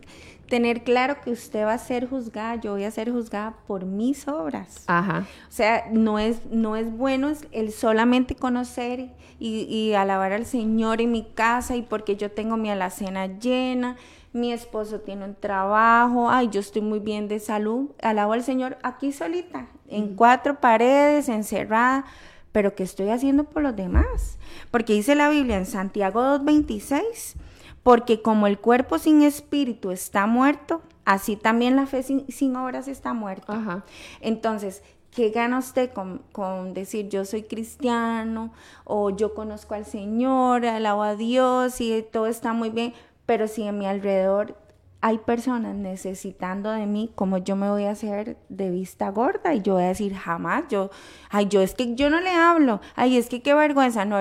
tener 0.49 0.83
claro 0.83 1.21
que 1.21 1.31
usted 1.31 1.65
va 1.65 1.75
a 1.75 1.79
ser 1.79 2.09
juzgada, 2.09 2.57
yo 2.57 2.73
voy 2.73 2.85
a 2.85 2.91
ser 2.91 3.11
juzgada 3.11 3.55
por 3.67 3.85
mis 3.85 4.27
obras. 4.27 4.85
Ajá. 4.87 5.27
O 5.49 5.53
sea, 5.53 5.87
no 5.93 6.19
es, 6.19 6.45
no 6.51 6.77
es 6.77 6.91
bueno 6.91 7.31
el 7.53 7.73
solamente 7.73 8.35
conocer 8.35 9.11
y, 9.39 9.63
y 9.63 9.95
alabar 9.95 10.33
al 10.33 10.47
Señor 10.47 11.01
en 11.01 11.13
mi 11.13 11.25
casa 11.25 11.77
y 11.77 11.83
porque 11.83 12.17
yo 12.17 12.31
tengo 12.31 12.57
mi 12.57 12.71
alacena 12.71 13.27
llena, 13.27 13.97
mi 14.33 14.53
esposo 14.53 15.01
tiene 15.01 15.25
un 15.25 15.35
trabajo, 15.35 16.31
ay, 16.31 16.49
yo 16.51 16.61
estoy 16.61 16.83
muy 16.83 16.99
bien 16.99 17.29
de 17.29 17.39
salud, 17.39 17.91
alabo 18.03 18.33
al 18.33 18.43
Señor 18.43 18.79
aquí 18.83 19.13
solita, 19.13 19.69
en 19.89 20.17
cuatro 20.17 20.61
paredes, 20.61 21.29
encerrada, 21.29 22.05
pero 22.53 22.75
¿qué 22.75 22.83
estoy 22.83 23.11
haciendo 23.11 23.45
por 23.45 23.63
los 23.63 23.77
demás? 23.77 24.39
Porque 24.71 24.93
dice 24.95 25.15
la 25.15 25.29
Biblia 25.29 25.57
en 25.57 25.67
Santiago 25.67 26.21
2.26, 26.21 27.37
porque 27.83 28.23
como 28.23 28.47
el 28.47 28.59
cuerpo 28.59 28.99
sin 28.99 29.23
espíritu 29.23 29.91
está 29.91 30.27
muerto, 30.27 30.83
así 31.05 31.37
también 31.37 31.77
la 31.77 31.87
fe 31.87 32.03
sin, 32.03 32.27
sin 32.31 32.55
obras 32.57 32.89
está 32.89 33.15
muerta. 33.15 33.55
Ajá. 33.55 33.85
Entonces, 34.21 34.83
¿qué 35.11 35.31
gana 35.31 35.59
usted 35.59 35.93
con, 35.93 36.23
con 36.33 36.75
decir 36.75 37.09
yo 37.09 37.25
soy 37.25 37.45
cristiano 37.45 38.53
o 38.85 39.11
yo 39.11 39.35
conozco 39.35 39.75
al 39.75 39.87
Señor, 39.87 40.67
alabo 40.67 41.03
a 41.03 41.15
Dios 41.15 41.81
y 41.81 42.03
todo 42.03 42.27
está 42.27 42.53
muy 42.53 42.71
bien? 42.71 42.95
Pero 43.27 43.49
si 43.49 43.63
en 43.63 43.79
mi 43.79 43.87
alrededor 43.87 44.57
hay 45.01 45.19
personas 45.19 45.77
necesitando 45.77 46.71
de 46.71 46.87
mí, 46.87 47.11
como 47.15 47.39
yo 47.39 47.55
me 47.55 47.71
voy 47.71 47.85
a 47.85 47.93
hacer 47.93 48.37
de 48.49 48.71
vista 48.71 49.11
gorda? 49.11 49.55
Y 49.55 49.63
yo 49.63 49.75
voy 49.75 49.85
a 49.85 49.89
decir, 49.89 50.15
jamás, 50.15 50.65
yo, 50.69 50.91
ay, 51.31 51.47
yo 51.47 51.61
es 51.61 51.75
que 51.75 51.95
yo 51.95 52.11
no 52.11 52.21
le 52.21 52.31
hablo, 52.31 52.81
ay, 52.97 53.17
es 53.17 53.29
que 53.29 53.41
qué 53.41 53.55
vergüenza, 53.55 54.05
no. 54.05 54.19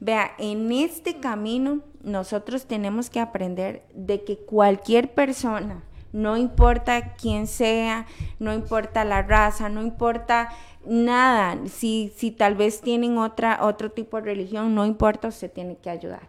Vea, 0.00 0.32
en 0.38 0.70
este 0.72 1.20
camino 1.20 1.80
nosotros 2.02 2.66
tenemos 2.66 3.10
que 3.10 3.20
aprender 3.20 3.86
de 3.94 4.24
que 4.24 4.38
cualquier 4.38 5.14
persona, 5.14 5.82
no 6.12 6.36
importa 6.36 7.14
quién 7.14 7.46
sea, 7.46 8.06
no 8.38 8.52
importa 8.52 9.04
la 9.04 9.22
raza, 9.22 9.68
no 9.68 9.82
importa 9.82 10.48
nada, 10.86 11.58
si, 11.66 12.12
si 12.16 12.30
tal 12.30 12.54
vez 12.54 12.80
tienen 12.80 13.18
otra, 13.18 13.58
otro 13.62 13.90
tipo 13.90 14.16
de 14.16 14.22
religión, 14.22 14.74
no 14.74 14.86
importa, 14.86 15.28
usted 15.28 15.52
tiene 15.52 15.76
que 15.76 15.90
ayudar. 15.90 16.28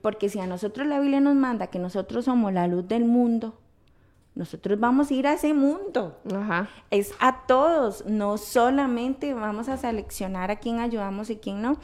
Porque 0.00 0.28
si 0.28 0.38
a 0.38 0.46
nosotros 0.46 0.86
la 0.86 1.00
Biblia 1.00 1.20
nos 1.20 1.34
manda 1.34 1.66
que 1.68 1.78
nosotros 1.78 2.24
somos 2.26 2.52
la 2.52 2.68
luz 2.68 2.86
del 2.86 3.04
mundo, 3.04 3.54
nosotros 4.36 4.78
vamos 4.78 5.10
a 5.10 5.14
ir 5.14 5.26
a 5.26 5.32
ese 5.32 5.54
mundo. 5.54 6.18
Ajá. 6.32 6.68
Es 6.90 7.14
a 7.20 7.46
todos, 7.46 8.04
no 8.04 8.36
solamente 8.36 9.32
vamos 9.32 9.68
a 9.70 9.78
seleccionar 9.78 10.50
a 10.50 10.56
quién 10.56 10.78
ayudamos 10.78 11.30
y 11.30 11.36
quién 11.36 11.62
no. 11.62 11.78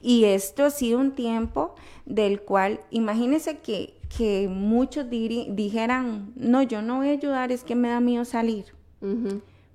Y 0.00 0.24
esto 0.24 0.64
ha 0.64 0.70
sido 0.70 1.00
un 1.00 1.16
tiempo 1.16 1.74
del 2.04 2.40
cual, 2.40 2.80
imagínense 2.90 3.58
que, 3.58 3.95
que 4.08 4.48
muchos 4.48 5.06
dijeran, 5.08 6.32
no, 6.36 6.62
yo 6.62 6.82
no 6.82 6.96
voy 6.98 7.08
a 7.08 7.12
ayudar, 7.12 7.52
es 7.52 7.64
que 7.64 7.74
me 7.74 7.88
da 7.88 8.00
miedo 8.00 8.24
salir. 8.24 8.66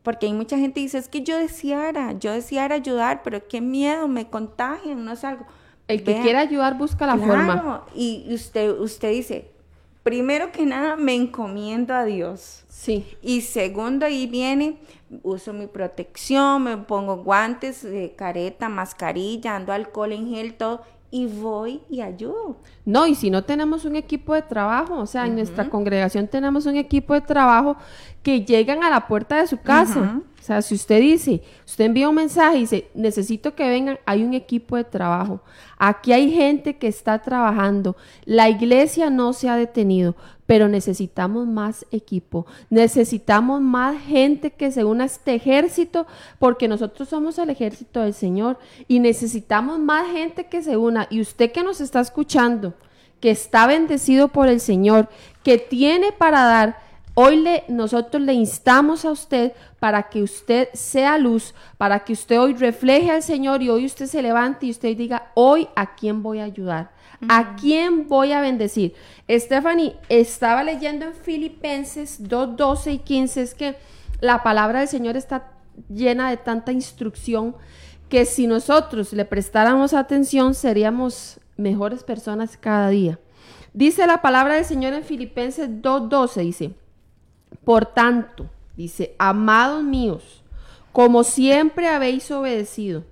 Porque 0.04 0.26
hay 0.26 0.34
mucha 0.34 0.58
gente 0.58 0.76
que 0.76 0.82
dice, 0.82 0.98
es 0.98 1.08
que 1.08 1.22
yo 1.22 1.38
deseara, 1.38 2.14
yo 2.14 2.32
deseara 2.32 2.76
ayudar, 2.76 3.22
pero 3.24 3.48
qué 3.48 3.62
miedo, 3.62 4.08
me 4.08 4.30
contagian, 4.30 5.06
no 5.06 5.16
salgo. 5.16 5.46
El 5.88 6.04
que 6.04 6.22
quiera 6.22 6.40
ayudar 6.40 6.78
busca 6.78 7.06
la 7.06 7.18
forma. 7.18 7.86
Y 7.96 8.26
usted, 8.34 8.72
usted 8.80 9.12
dice, 9.12 9.52
primero 10.04 10.52
que 10.52 10.66
nada, 10.66 10.96
me 10.96 11.14
encomiendo 11.14 11.94
a 11.94 12.06
Dios. 12.06 12.64
Sí. 12.68 13.06
Y 13.22 13.42
segundo, 13.42 14.06
ahí 14.06 14.26
viene, 14.26 14.78
uso 15.24 15.54
mi 15.54 15.68
protección, 15.68 16.64
me 16.64 16.78
pongo 16.78 17.18
guantes, 17.18 17.84
eh, 17.84 18.14
careta, 18.16 18.70
mascarilla, 18.70 19.56
ando 19.56 19.74
alcohol 19.74 20.14
en 20.14 20.30
gel, 20.30 20.54
todo, 20.56 20.82
y 21.12 21.28
voy 21.28 21.82
y 21.90 22.02
ayudo. 22.02 22.58
No, 22.86 23.06
y 23.06 23.16
si 23.16 23.30
no 23.30 23.44
tenemos 23.44 23.84
un 23.84 23.98
equipo 23.98 24.34
de 24.34 24.42
trabajo, 24.42 24.98
o 24.98 25.06
sea, 25.06 25.28
en 25.28 25.36
nuestra 25.36 25.70
congregación 25.70 26.28
tenemos 26.28 26.66
un 26.66 26.78
equipo 26.78 27.14
de 27.14 27.22
trabajo 27.22 27.76
que 28.24 28.46
llegan 28.46 28.84
a 28.84 28.90
la 28.90 29.08
puerta 29.08 29.38
de 29.42 29.48
su 29.48 29.58
casa. 29.58 30.22
O 30.42 30.44
sea, 30.44 30.64
si 30.64 30.74
usted 30.74 31.00
dice, 31.00 31.44
usted 31.68 31.86
envía 31.86 32.10
un 32.10 32.16
mensaje 32.16 32.58
y 32.58 32.62
dice, 32.62 32.88
necesito 32.96 33.54
que 33.54 33.70
vengan, 33.70 34.00
hay 34.08 34.24
un 34.24 34.34
equipo 34.34 34.76
de 34.76 34.84
trabajo. 34.84 35.40
Aquí 35.78 36.14
hay 36.14 36.32
gente 36.32 36.78
que 36.78 36.88
está 36.88 37.20
trabajando. 37.20 37.96
La 38.26 38.50
iglesia 38.50 39.12
no 39.12 39.34
se 39.34 39.50
ha 39.50 39.56
detenido, 39.56 40.16
pero 40.48 40.68
necesitamos 40.68 41.46
más 41.46 41.86
equipo. 41.92 42.48
Necesitamos 42.72 43.62
más 43.62 44.02
gente 44.02 44.50
que 44.50 44.72
se 44.72 44.84
una 44.84 45.04
a 45.04 45.08
este 45.08 45.36
ejército, 45.36 46.08
porque 46.40 46.68
nosotros 46.68 47.08
somos 47.08 47.38
el 47.38 47.52
ejército 47.52 48.02
del 48.02 48.16
Señor 48.16 48.58
y 48.88 49.00
necesitamos 49.00 49.78
más 49.78 50.10
gente 50.12 50.48
que 50.48 50.64
se 50.64 50.76
una. 50.76 51.06
Y 51.12 51.22
usted 51.22 51.52
que 51.52 51.62
nos 51.62 51.82
está 51.82 52.00
escuchando, 52.00 52.74
que 53.20 53.30
está 53.30 53.68
bendecido 53.68 54.30
por 54.30 54.48
el 54.48 54.60
Señor, 54.60 55.08
que 55.44 55.60
tiene 55.60 56.12
para 56.12 56.42
dar, 56.46 56.91
hoy 57.14 57.38
le, 57.38 57.64
nosotros 57.68 58.22
le 58.22 58.34
instamos 58.34 59.06
a 59.06 59.12
usted 59.12 59.54
para 59.80 60.04
que 60.04 60.24
usted 60.24 60.70
sea 60.74 61.18
luz, 61.18 61.54
para 61.78 62.04
que 62.04 62.14
usted 62.14 62.40
hoy 62.40 62.54
refleje 62.54 63.12
al 63.12 63.24
Señor 63.24 63.62
y 63.62 63.70
hoy 63.70 63.86
usted 63.86 64.06
se 64.06 64.22
levante 64.22 64.66
y 64.66 64.72
usted 64.72 64.96
diga, 64.96 65.32
hoy 65.34 65.68
a 65.76 65.96
quién 65.96 66.24
voy 66.24 66.40
a 66.40 66.46
ayudar, 66.46 66.92
a 67.28 67.56
quién 67.56 68.08
voy 68.08 68.32
a 68.32 68.42
bendecir. 68.42 68.94
Stephanie, 69.30 69.96
estaba 70.10 70.64
leyendo 70.64 71.06
en 71.06 71.14
Filipenses 71.14 72.28
2, 72.28 72.56
12 72.56 72.92
y 72.94 72.98
15, 73.00 73.42
es 73.42 73.54
que 73.54 73.76
la 74.20 74.44
palabra 74.44 74.80
del 74.80 74.88
Señor 74.88 75.18
está 75.18 75.52
llena 75.90 76.30
de 76.30 76.38
tanta 76.38 76.72
instrucción 76.72 77.56
que 78.10 78.26
si 78.26 78.46
nosotros 78.46 79.14
le 79.14 79.24
prestáramos 79.24 79.94
atención 79.94 80.54
seríamos 80.54 81.40
mejores 81.56 82.04
personas 82.04 82.58
cada 82.58 82.90
día. 82.90 83.20
Dice 83.74 84.06
la 84.06 84.22
palabra 84.22 84.56
del 84.56 84.66
Señor 84.66 84.94
en 84.94 85.04
Filipenses 85.04 85.70
2.12, 85.70 86.42
dice, 86.42 86.74
por 87.64 87.86
tanto, 87.86 88.50
dice, 88.76 89.16
amados 89.20 89.84
míos, 89.84 90.44
como 90.92 91.24
siempre 91.24 91.88
habéis 91.88 92.30
obedecido, 92.32 93.04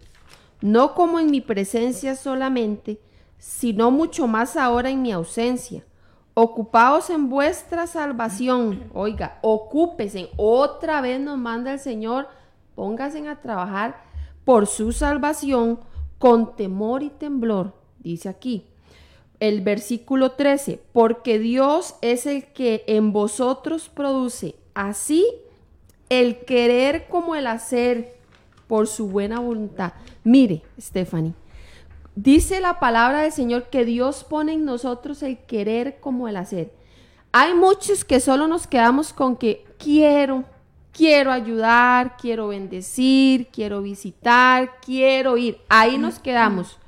no 0.62 0.96
como 0.96 1.20
en 1.20 1.32
mi 1.32 1.42
presencia 1.42 2.16
solamente, 2.16 3.00
sino 3.38 3.90
mucho 3.92 4.28
más 4.28 4.58
ahora 4.58 4.90
en 4.90 5.02
mi 5.02 5.12
ausencia. 5.12 5.86
Ocupaos 6.34 7.10
en 7.10 7.30
vuestra 7.30 7.88
salvación. 7.88 8.90
Oiga, 8.94 9.40
ocúpese. 9.42 10.30
Otra 10.38 11.02
vez 11.02 11.20
nos 11.20 11.38
manda 11.38 11.74
el 11.74 11.80
Señor, 11.80 12.28
pónganse 12.76 13.28
a 13.28 13.42
trabajar 13.42 14.04
por 14.46 14.68
su 14.68 14.92
salvación 14.92 15.80
con 16.18 16.56
temor 16.56 17.04
y 17.04 17.10
temblor, 17.10 17.74
dice 18.00 18.30
aquí. 18.30 18.69
El 19.40 19.62
versículo 19.62 20.32
13, 20.32 20.82
porque 20.92 21.40
Dios 21.40 21.96
es 22.02 22.26
el 22.26 22.46
que 22.46 22.84
en 22.88 23.14
vosotros 23.14 23.90
produce 23.90 24.56
así 24.74 25.26
el 26.10 26.44
querer 26.46 27.08
como 27.08 27.36
el 27.36 27.48
hacer 27.48 28.18
por 28.68 28.88
su 28.88 29.08
buena 29.08 29.40
voluntad. 29.40 29.94
Mire, 30.24 30.62
Stephanie, 30.80 31.34
dice 32.16 32.60
la 32.60 32.80
palabra 32.80 33.22
del 33.22 33.32
Señor 33.32 33.70
que 33.70 33.86
Dios 33.86 34.24
pone 34.24 34.54
en 34.54 34.66
nosotros 34.66 35.24
el 35.24 35.38
querer 35.38 36.00
como 36.00 36.28
el 36.28 36.38
hacer. 36.38 36.72
Hay 37.32 37.54
muchos 37.54 38.04
que 38.04 38.20
solo 38.20 38.48
nos 38.48 38.68
quedamos 38.68 39.14
con 39.14 39.38
que 39.38 39.66
quiero, 39.78 40.44
quiero 40.92 41.32
ayudar, 41.32 42.18
quiero 42.18 42.50
bendecir, 42.50 43.48
quiero 43.48 43.82
visitar, 43.82 44.80
quiero 44.86 45.38
ir. 45.38 45.60
Ahí 45.70 45.98
nos 45.98 46.20
quedamos. 46.20 46.80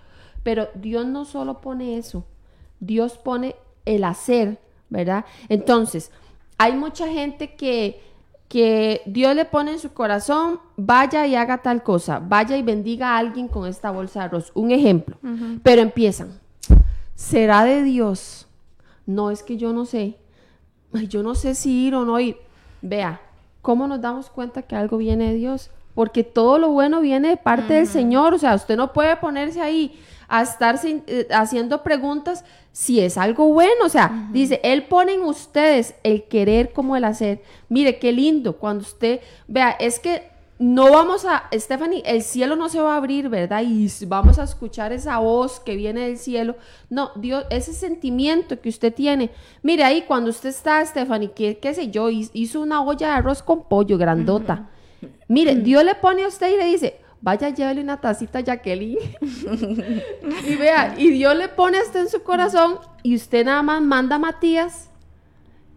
Pero 0.44 0.70
Dios 0.74 1.06
no 1.06 1.26
solo 1.26 1.62
pone 1.62 1.98
eso, 1.98 2.26
Dios 2.82 3.18
pone 3.18 3.56
el 3.86 4.04
hacer, 4.04 4.60
¿verdad? 4.90 5.24
Entonces, 5.48 6.12
hay 6.58 6.74
mucha 6.74 7.08
gente 7.08 7.56
que, 7.56 8.02
que 8.50 9.02
Dios 9.06 9.34
le 9.36 9.46
pone 9.46 9.72
en 9.72 9.80
su 9.80 9.94
corazón, 9.94 10.60
vaya 10.76 11.26
y 11.26 11.36
haga 11.36 11.60
tal 11.60 11.84
cosa, 11.84 12.20
vaya 12.20 12.58
y 12.58 12.64
bendiga 12.64 13.12
a 13.12 13.18
alguien 13.20 13.48
con 13.48 13.66
esta 13.66 13.92
bolsa 13.92 14.20
de 14.20 14.26
arroz. 14.26 14.52
Un 14.54 14.72
ejemplo. 14.72 15.16
Pero 15.64 15.82
empiezan, 15.82 16.38
¿será 17.16 17.64
de 17.64 17.84
Dios? 17.84 18.48
No, 19.06 19.32
es 19.32 19.44
que 19.44 19.56
yo 19.56 19.72
no 19.72 19.86
sé. 19.86 20.18
Ay, 20.94 21.08
yo 21.08 21.24
no 21.24 21.36
sé 21.36 21.56
si 21.56 21.88
ir 21.88 21.96
o 21.96 22.04
no 22.04 22.20
ir. 22.20 22.36
Vea, 22.82 23.22
¿cómo 23.62 23.88
nos 23.88 24.02
damos 24.02 24.30
cuenta 24.30 24.64
que 24.64 24.76
algo 24.76 24.98
viene 24.98 25.30
de 25.30 25.36
Dios? 25.36 25.70
porque 25.94 26.24
todo 26.24 26.58
lo 26.58 26.70
bueno 26.70 27.02
viene 27.02 27.30
de 27.30 27.38
parte 27.38 27.74
del 27.74 27.88
Señor. 27.88 28.34
O 28.34 28.38
sea, 28.38 28.56
usted 28.56 28.78
no 28.78 28.94
puede 28.94 29.16
ponerse 29.18 29.62
ahí 29.62 30.00
a 30.32 30.42
estar 30.42 30.78
sin- 30.78 31.04
eh, 31.08 31.28
haciendo 31.32 31.84
preguntas 31.84 32.44
si 32.72 33.00
es 33.02 33.18
algo 33.18 33.48
bueno. 33.54 33.86
O 33.86 33.90
sea, 33.90 34.30
dice, 34.32 34.60
Él 34.64 34.84
pone 34.84 35.14
en 35.14 35.22
ustedes 35.24 35.94
el 36.04 36.24
querer 36.24 36.72
como 36.74 36.96
el 36.96 37.04
hacer. 37.04 37.44
Mire, 37.70 38.00
qué 38.00 38.12
lindo 38.12 38.58
cuando 38.58 38.82
usted 38.84 39.20
vea, 39.48 39.72
es 39.72 40.00
que 40.00 40.32
no 40.58 40.92
vamos 40.92 41.26
a, 41.26 41.46
Stephanie, 41.54 42.04
el 42.06 42.22
cielo 42.22 42.56
no 42.56 42.70
se 42.70 42.80
va 42.80 42.94
a 42.94 42.98
abrir, 42.98 43.30
¿verdad? 43.30 43.64
Y 43.66 43.90
vamos 44.06 44.38
a 44.38 44.44
escuchar 44.44 44.94
esa 44.94 45.18
voz 45.18 45.60
que 45.60 45.76
viene 45.76 46.02
del 46.02 46.20
cielo. 46.20 46.56
No, 46.88 47.10
Dios, 47.16 47.46
ese 47.50 47.74
sentimiento 47.74 48.62
que 48.62 48.70
usted 48.70 48.94
tiene. 48.94 49.32
Mire 49.64 49.84
ahí, 49.84 50.04
cuando 50.04 50.30
usted 50.30 50.50
está, 50.50 50.86
Stephanie, 50.86 51.32
que, 51.32 51.58
qué 51.58 51.74
sé 51.74 51.90
yo, 51.90 52.10
hi- 52.12 52.30
hizo 52.34 52.62
una 52.62 52.82
olla 52.84 53.08
de 53.08 53.14
arroz 53.14 53.42
con 53.42 53.64
pollo 53.64 53.98
grandota. 53.98 54.70
Mire, 55.28 55.56
Dios 55.56 55.84
le 55.84 55.96
pone 55.96 56.24
a 56.26 56.28
usted 56.28 56.54
y 56.54 56.58
le 56.58 56.66
dice, 56.66 57.00
vaya, 57.22 57.50
llévele 57.50 57.82
una 57.82 58.02
tacita 58.02 58.40
a 58.40 58.42
Jacqueline. 58.42 58.98
y 60.48 60.56
vea, 60.56 60.96
y 60.98 61.10
Dios 61.12 61.36
le 61.36 61.48
pone 61.48 61.82
usted 61.82 62.02
en 62.02 62.10
su 62.10 62.24
corazón 62.24 62.80
y 63.04 63.16
usted 63.16 63.46
nada 63.46 63.62
más 63.62 63.82
manda 63.82 64.18
a 64.18 64.20
Matías 64.20 64.90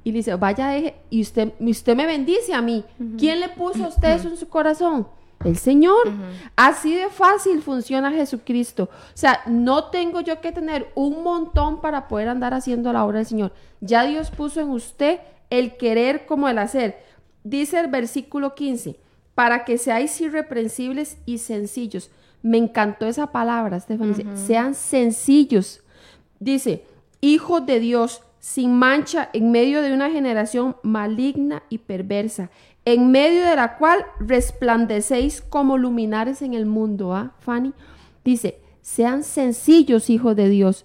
y 0.05 0.13
le 0.13 0.19
dice, 0.19 0.35
vaya, 0.35 0.69
deje, 0.69 0.95
y 1.09 1.23
usted, 1.23 1.53
usted 1.61 1.97
me 1.97 2.07
bendice 2.07 2.53
a 2.53 2.61
mí. 2.61 2.85
¿Quién 3.19 3.41
le 3.41 3.49
puso 3.49 3.85
a 3.85 3.89
usted 3.89 4.11
eso 4.11 4.29
en 4.29 4.37
su 4.37 4.49
corazón? 4.49 5.09
El 5.45 5.57
Señor. 5.57 6.13
Así 6.57 6.95
de 6.95 7.09
fácil 7.09 7.63
funciona 7.63 8.13
Jesucristo. 8.13 8.85
O 8.85 9.17
sea, 9.17 9.41
no 9.47 9.85
tengo 9.85 10.21
yo 10.21 10.41
que 10.41 10.53
tener 10.53 10.91
un 10.95 11.23
montón 11.23 11.81
para 11.81 12.07
poder 12.07 12.29
andar 12.29 12.53
haciendo 12.53 12.93
la 12.93 13.05
obra 13.05 13.19
del 13.19 13.27
Señor. 13.27 13.53
Ya 13.81 14.05
Dios 14.05 14.31
puso 14.31 14.61
en 14.61 14.71
usted 14.71 15.21
el 15.49 15.77
querer 15.77 16.27
como 16.27 16.49
el 16.49 16.59
hacer. 16.59 17.03
Dice 17.43 17.79
el 17.81 17.89
versículo 17.89 18.55
15, 18.55 18.97
para 19.35 19.65
que 19.65 19.79
seáis 19.79 20.21
irreprensibles 20.21 21.19
y 21.27 21.39
sencillos. 21.39 22.11
Me 22.43 22.59
encantó 22.59 23.07
esa 23.07 23.33
palabra, 23.33 23.79
Estefan. 23.79 24.37
Sean 24.37 24.75
sencillos. 24.75 25.83
Dice, 26.39 26.85
hijos 27.21 27.65
de 27.65 27.81
Dios, 27.81 28.23
sin 28.39 28.75
mancha, 28.75 29.31
en 29.33 29.51
medio 29.51 29.81
de 29.81 29.95
una 29.95 30.11
generación 30.11 30.77
maligna 30.83 31.63
y 31.71 31.79
perversa, 31.79 32.51
en 32.85 33.11
medio 33.11 33.47
de 33.47 33.57
la 33.57 33.79
cual 33.79 34.05
resplandecéis 34.21 35.41
como 35.41 35.79
luminares 35.79 36.43
en 36.43 36.53
el 36.53 36.67
mundo, 36.67 37.15
¿ah, 37.15 37.33
Fanny? 37.41 37.73
Dice, 38.25 38.61
sean 38.83 39.23
sencillos, 39.23 40.11
hijos 40.11 40.37
de 40.37 40.51
Dios. 40.51 40.85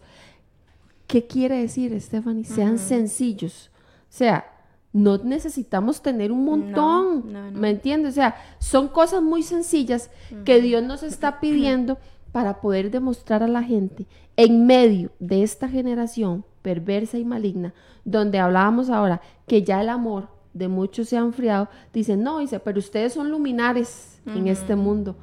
¿Qué 1.07 1.27
quiere 1.27 1.57
decir, 1.57 1.99
Stephanie? 1.99 2.45
Sean 2.45 2.77
sencillos. 2.77 3.69
O 4.03 4.11
sea, 4.11 4.45
no 4.91 5.17
necesitamos 5.19 6.01
tener 6.01 6.31
un 6.31 6.45
montón, 6.45 7.31
no, 7.31 7.51
no. 7.51 7.59
¿me 7.59 7.69
entiendes? 7.69 8.13
O 8.13 8.15
sea, 8.15 8.35
son 8.59 8.87
cosas 8.87 9.21
muy 9.21 9.43
sencillas 9.43 10.09
que 10.45 10.61
Dios 10.61 10.83
nos 10.83 11.03
está 11.03 11.39
pidiendo 11.39 11.97
para 12.31 12.61
poder 12.61 12.91
demostrar 12.91 13.43
a 13.43 13.47
la 13.47 13.63
gente 13.63 14.07
en 14.35 14.65
medio 14.65 15.11
de 15.19 15.43
esta 15.43 15.67
generación 15.67 16.45
perversa 16.61 17.17
y 17.17 17.25
maligna, 17.25 17.73
donde 18.05 18.39
hablábamos 18.39 18.89
ahora 18.89 19.21
que 19.47 19.63
ya 19.63 19.81
el 19.81 19.89
amor 19.89 20.29
de 20.53 20.67
muchos 20.67 21.09
se 21.09 21.17
ha 21.17 21.21
enfriado, 21.21 21.69
dice, 21.93 22.17
no, 22.17 22.39
dice, 22.39 22.59
pero 22.59 22.79
ustedes 22.79 23.13
son 23.13 23.31
luminares 23.31 24.19
en 24.25 24.47
este 24.47 24.75
mundo. 24.75 25.15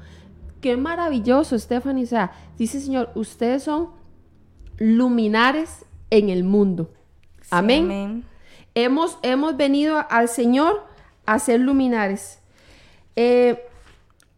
Qué 0.60 0.76
maravilloso, 0.76 1.58
Stephanie. 1.58 2.04
O 2.04 2.08
sea, 2.08 2.32
dice 2.58 2.80
Señor, 2.80 3.10
ustedes 3.14 3.64
son 3.64 3.90
luminares 4.78 5.84
en 6.10 6.28
el 6.28 6.44
mundo. 6.44 6.90
Sí, 7.42 7.48
Amén. 7.50 8.24
Hemos, 8.76 9.18
hemos 9.22 9.56
venido 9.56 10.04
al 10.10 10.28
Señor 10.28 10.84
a 11.24 11.38
ser 11.38 11.60
luminares. 11.60 12.40
Eh, 13.16 13.66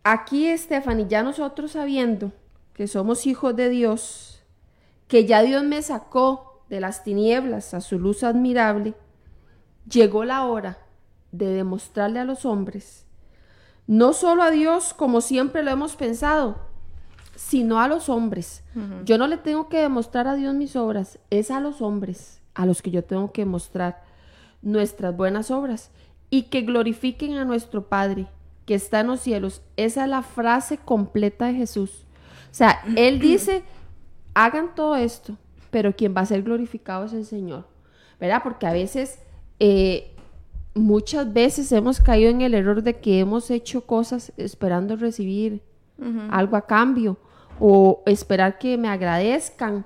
aquí, 0.04 0.56
Stephanie, 0.56 1.08
ya 1.08 1.24
nosotros 1.24 1.72
sabiendo 1.72 2.30
que 2.72 2.86
somos 2.86 3.26
hijos 3.26 3.56
de 3.56 3.68
Dios, 3.68 4.44
que 5.08 5.26
ya 5.26 5.42
Dios 5.42 5.64
me 5.64 5.82
sacó 5.82 6.62
de 6.68 6.78
las 6.78 7.02
tinieblas 7.02 7.74
a 7.74 7.80
su 7.80 7.98
luz 7.98 8.22
admirable, 8.22 8.94
llegó 9.90 10.24
la 10.24 10.44
hora 10.44 10.78
de 11.32 11.46
demostrarle 11.48 12.20
a 12.20 12.24
los 12.24 12.44
hombres, 12.44 13.06
no 13.88 14.12
solo 14.12 14.44
a 14.44 14.52
Dios 14.52 14.94
como 14.94 15.20
siempre 15.20 15.64
lo 15.64 15.72
hemos 15.72 15.96
pensado, 15.96 16.60
sino 17.34 17.80
a 17.80 17.88
los 17.88 18.08
hombres. 18.08 18.62
Yo 19.04 19.18
no 19.18 19.26
le 19.26 19.36
tengo 19.36 19.68
que 19.68 19.78
demostrar 19.78 20.28
a 20.28 20.36
Dios 20.36 20.54
mis 20.54 20.76
obras, 20.76 21.18
es 21.30 21.50
a 21.50 21.58
los 21.58 21.82
hombres 21.82 22.40
a 22.54 22.66
los 22.66 22.82
que 22.82 22.90
yo 22.90 23.04
tengo 23.04 23.32
que 23.32 23.44
mostrar 23.44 24.02
nuestras 24.62 25.16
buenas 25.16 25.50
obras 25.50 25.90
y 26.30 26.44
que 26.44 26.62
glorifiquen 26.62 27.34
a 27.34 27.44
nuestro 27.44 27.88
Padre 27.88 28.26
que 28.66 28.74
está 28.74 29.00
en 29.00 29.06
los 29.08 29.20
cielos. 29.20 29.62
Esa 29.76 30.04
es 30.04 30.10
la 30.10 30.22
frase 30.22 30.76
completa 30.76 31.46
de 31.46 31.54
Jesús. 31.54 32.04
O 32.50 32.54
sea, 32.54 32.82
Él 32.96 33.18
dice, 33.20 33.62
hagan 34.34 34.74
todo 34.74 34.96
esto, 34.96 35.36
pero 35.70 35.94
quien 35.96 36.14
va 36.14 36.22
a 36.22 36.26
ser 36.26 36.42
glorificado 36.42 37.06
es 37.06 37.12
el 37.12 37.24
Señor. 37.24 37.66
¿Verdad? 38.20 38.42
Porque 38.42 38.66
a 38.66 38.72
veces, 38.72 39.20
eh, 39.58 40.14
muchas 40.74 41.32
veces 41.32 41.70
hemos 41.72 42.00
caído 42.00 42.30
en 42.30 42.40
el 42.40 42.54
error 42.54 42.82
de 42.82 42.98
que 42.98 43.20
hemos 43.20 43.50
hecho 43.50 43.86
cosas 43.86 44.32
esperando 44.36 44.96
recibir 44.96 45.62
algo 46.30 46.56
a 46.56 46.64
cambio 46.64 47.16
o 47.58 48.02
esperar 48.06 48.58
que 48.58 48.78
me 48.78 48.88
agradezcan, 48.88 49.84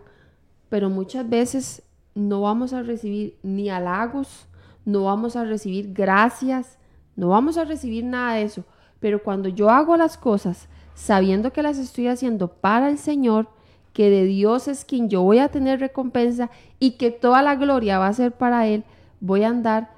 pero 0.69 0.91
muchas 0.91 1.27
veces 1.27 1.83
no 2.15 2.43
vamos 2.43 2.75
a 2.75 2.83
recibir 2.83 3.39
ni 3.43 3.71
halagos, 3.71 4.47
no 4.85 5.05
vamos 5.05 5.37
a 5.37 5.45
recibir 5.45 5.93
gracias, 5.93 6.79
no 7.17 7.29
vamos 7.29 7.59
a 7.59 7.65
recibir 7.65 8.05
nada 8.05 8.35
de 8.35 8.43
eso. 8.43 8.65
Pero 9.01 9.23
cuando 9.23 9.49
yo 9.49 9.71
hago 9.71 9.97
las 9.97 10.17
cosas 10.17 10.69
sabiendo 10.95 11.53
que 11.53 11.63
las 11.63 11.79
estoy 11.79 12.09
haciendo 12.09 12.49
para 12.49 12.89
el 12.89 12.99
Señor, 12.99 13.49
que 13.93 14.11
de 14.11 14.25
Dios 14.25 14.69
es 14.69 14.85
quien 14.85 15.09
yo 15.09 15.23
voy 15.23 15.39
a 15.39 15.49
tener 15.49 15.81
recompensa 15.81 16.51
y 16.79 16.93
que 16.93 17.11
toda 17.11 17.43
la 17.43 17.57
gloria 17.57 17.99
va 17.99 18.09
a 18.09 18.13
ser 18.13 18.33
para 18.33 18.67
Él, 18.67 18.85
voy 19.21 19.45
a 19.45 19.49
andar 19.49 19.91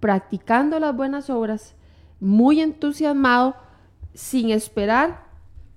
practicando 0.00 0.78
las 0.78 0.94
buenas 0.94 1.30
obras, 1.30 1.74
muy 2.20 2.60
entusiasmado, 2.60 3.56
sin 4.12 4.50
esperar 4.50 5.24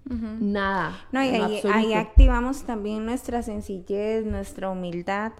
nada. 0.10 0.96
No, 1.12 1.24
y 1.24 1.30
ahí 1.30 1.94
activamos 1.94 2.64
también 2.64 3.06
nuestra 3.06 3.42
sencillez, 3.42 4.26
nuestra 4.26 4.70
humildad, 4.70 5.34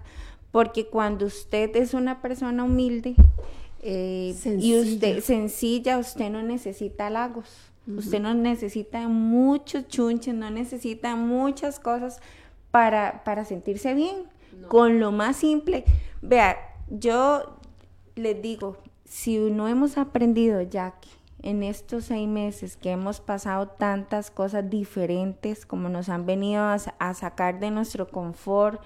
porque 0.58 0.88
cuando 0.88 1.26
usted 1.26 1.76
es 1.76 1.94
una 1.94 2.20
persona 2.20 2.64
humilde 2.64 3.14
eh, 3.80 4.32
y 4.32 4.34
Sencilla. 4.34 4.80
usted 4.80 5.20
sencilla, 5.20 5.98
usted 5.98 6.30
no 6.30 6.42
necesita 6.42 7.06
halagos, 7.06 7.48
usted 7.86 8.18
no 8.18 8.34
necesita 8.34 9.06
muchos 9.06 9.86
chunches, 9.86 10.34
no 10.34 10.50
necesita 10.50 11.14
muchas 11.14 11.78
cosas 11.78 12.20
para, 12.72 13.22
para 13.22 13.44
sentirse 13.44 13.94
bien. 13.94 14.24
Con 14.66 14.98
lo 14.98 15.12
más 15.12 15.36
simple, 15.36 15.84
vea, 16.22 16.56
yo 16.90 17.60
les 18.16 18.42
digo, 18.42 18.78
si 19.04 19.38
no 19.38 19.68
hemos 19.68 19.96
aprendido, 19.96 20.60
Jackie, 20.62 21.08
en 21.40 21.62
estos 21.62 22.06
seis 22.06 22.26
meses 22.26 22.76
que 22.76 22.90
hemos 22.90 23.20
pasado 23.20 23.68
tantas 23.68 24.32
cosas 24.32 24.68
diferentes, 24.68 25.64
como 25.64 25.88
nos 25.88 26.08
han 26.08 26.26
venido 26.26 26.64
a 26.64 27.14
sacar 27.14 27.60
de 27.60 27.70
nuestro 27.70 28.08
confort, 28.08 28.82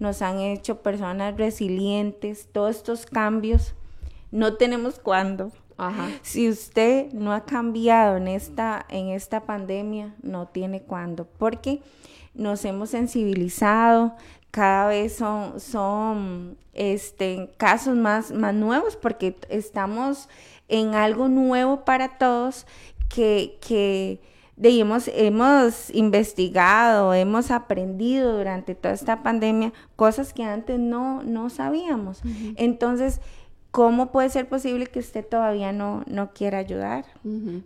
nos 0.00 0.22
han 0.22 0.40
hecho 0.40 0.82
personas 0.82 1.36
resilientes, 1.36 2.48
todos 2.50 2.76
estos 2.76 3.06
cambios, 3.06 3.74
no 4.32 4.54
tenemos 4.54 4.98
cuándo. 4.98 5.52
Ajá. 5.76 6.08
Si 6.22 6.48
usted 6.48 7.12
no 7.12 7.32
ha 7.32 7.44
cambiado 7.44 8.16
en 8.16 8.28
esta, 8.28 8.84
en 8.88 9.08
esta 9.08 9.44
pandemia, 9.44 10.14
no 10.22 10.48
tiene 10.48 10.82
cuándo, 10.82 11.26
porque 11.38 11.80
nos 12.34 12.64
hemos 12.64 12.90
sensibilizado, 12.90 14.16
cada 14.50 14.88
vez 14.88 15.16
son, 15.16 15.60
son 15.60 16.58
este, 16.72 17.50
casos 17.56 17.96
más, 17.96 18.32
más 18.32 18.54
nuevos, 18.54 18.96
porque 18.96 19.36
estamos 19.48 20.28
en 20.68 20.94
algo 20.94 21.28
nuevo 21.28 21.84
para 21.84 22.18
todos 22.18 22.66
que, 23.08 23.58
que 23.66 24.20
de, 24.60 24.78
hemos, 24.78 25.08
hemos 25.08 25.88
investigado, 25.94 27.14
hemos 27.14 27.50
aprendido 27.50 28.36
durante 28.36 28.74
toda 28.74 28.92
esta 28.92 29.22
pandemia 29.22 29.72
cosas 29.96 30.34
que 30.34 30.44
antes 30.44 30.78
no, 30.78 31.22
no 31.22 31.48
sabíamos. 31.48 32.20
Entonces, 32.56 33.22
¿cómo 33.70 34.12
puede 34.12 34.28
ser 34.28 34.50
posible 34.50 34.86
que 34.86 34.98
usted 34.98 35.26
todavía 35.26 35.72
no, 35.72 36.02
no 36.06 36.34
quiera 36.34 36.58
ayudar? 36.58 37.06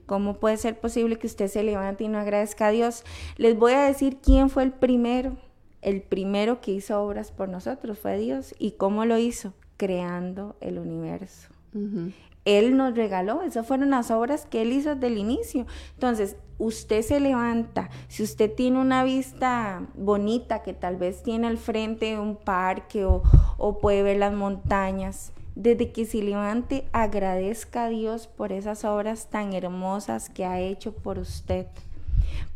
¿Cómo 0.07 0.35
puede 0.39 0.57
ser 0.57 0.79
posible 0.79 1.17
que 1.17 1.27
usted 1.27 1.49
se 1.49 1.65
levante 1.65 2.05
y 2.05 2.09
no 2.09 2.19
agradezca 2.19 2.69
a 2.69 2.71
Dios? 2.71 3.03
Les 3.39 3.59
voy 3.59 3.73
a 3.73 3.87
decir 3.87 4.19
quién 4.23 4.49
fue 4.49 4.63
el 4.63 4.71
primero. 4.71 5.37
El 5.83 6.01
primero 6.01 6.61
que 6.61 6.71
hizo 6.71 7.03
obras 7.03 7.33
por 7.33 7.49
nosotros 7.49 7.99
fue 7.99 8.19
Dios. 8.19 8.55
¿Y 8.61 8.73
cómo 8.73 9.05
lo 9.05 9.19
hizo? 9.19 9.53
Creando 9.77 10.55
el 10.61 10.79
universo. 10.79 11.49
Ujú. 11.75 12.13
Él 12.45 12.77
nos 12.77 12.95
regaló, 12.95 13.43
esas 13.43 13.67
fueron 13.67 13.91
las 13.91 14.11
obras 14.11 14.47
que 14.47 14.63
Él 14.63 14.73
hizo 14.73 14.95
desde 14.95 15.07
el 15.09 15.19
inicio. 15.19 15.67
Entonces, 15.95 16.37
usted 16.59 17.03
se 17.03 17.21
levanta, 17.21 17.91
si 18.09 18.23
usted 18.23 18.53
tiene 18.53 18.81
una 18.81 19.05
vista 19.05 19.83
bonita 19.95 20.63
que 20.63 20.73
tal 20.73 20.97
vez 20.97 21.23
tiene 21.23 21.47
al 21.47 21.59
frente 21.59 22.19
un 22.19 22.37
parque 22.37 23.05
o, 23.05 23.23
o 23.59 23.79
puede 23.79 24.03
ver 24.03 24.19
las 24.19 24.33
montañas, 24.33 25.33
desde 25.55 25.93
que 25.93 26.05
se 26.05 26.23
levante, 26.23 26.85
agradezca 26.93 27.85
a 27.85 27.89
Dios 27.89 28.27
por 28.27 28.53
esas 28.53 28.85
obras 28.85 29.29
tan 29.31 29.53
hermosas 29.53 30.29
que 30.29 30.45
ha 30.45 30.61
hecho 30.61 30.93
por 30.93 31.19
usted. 31.19 31.67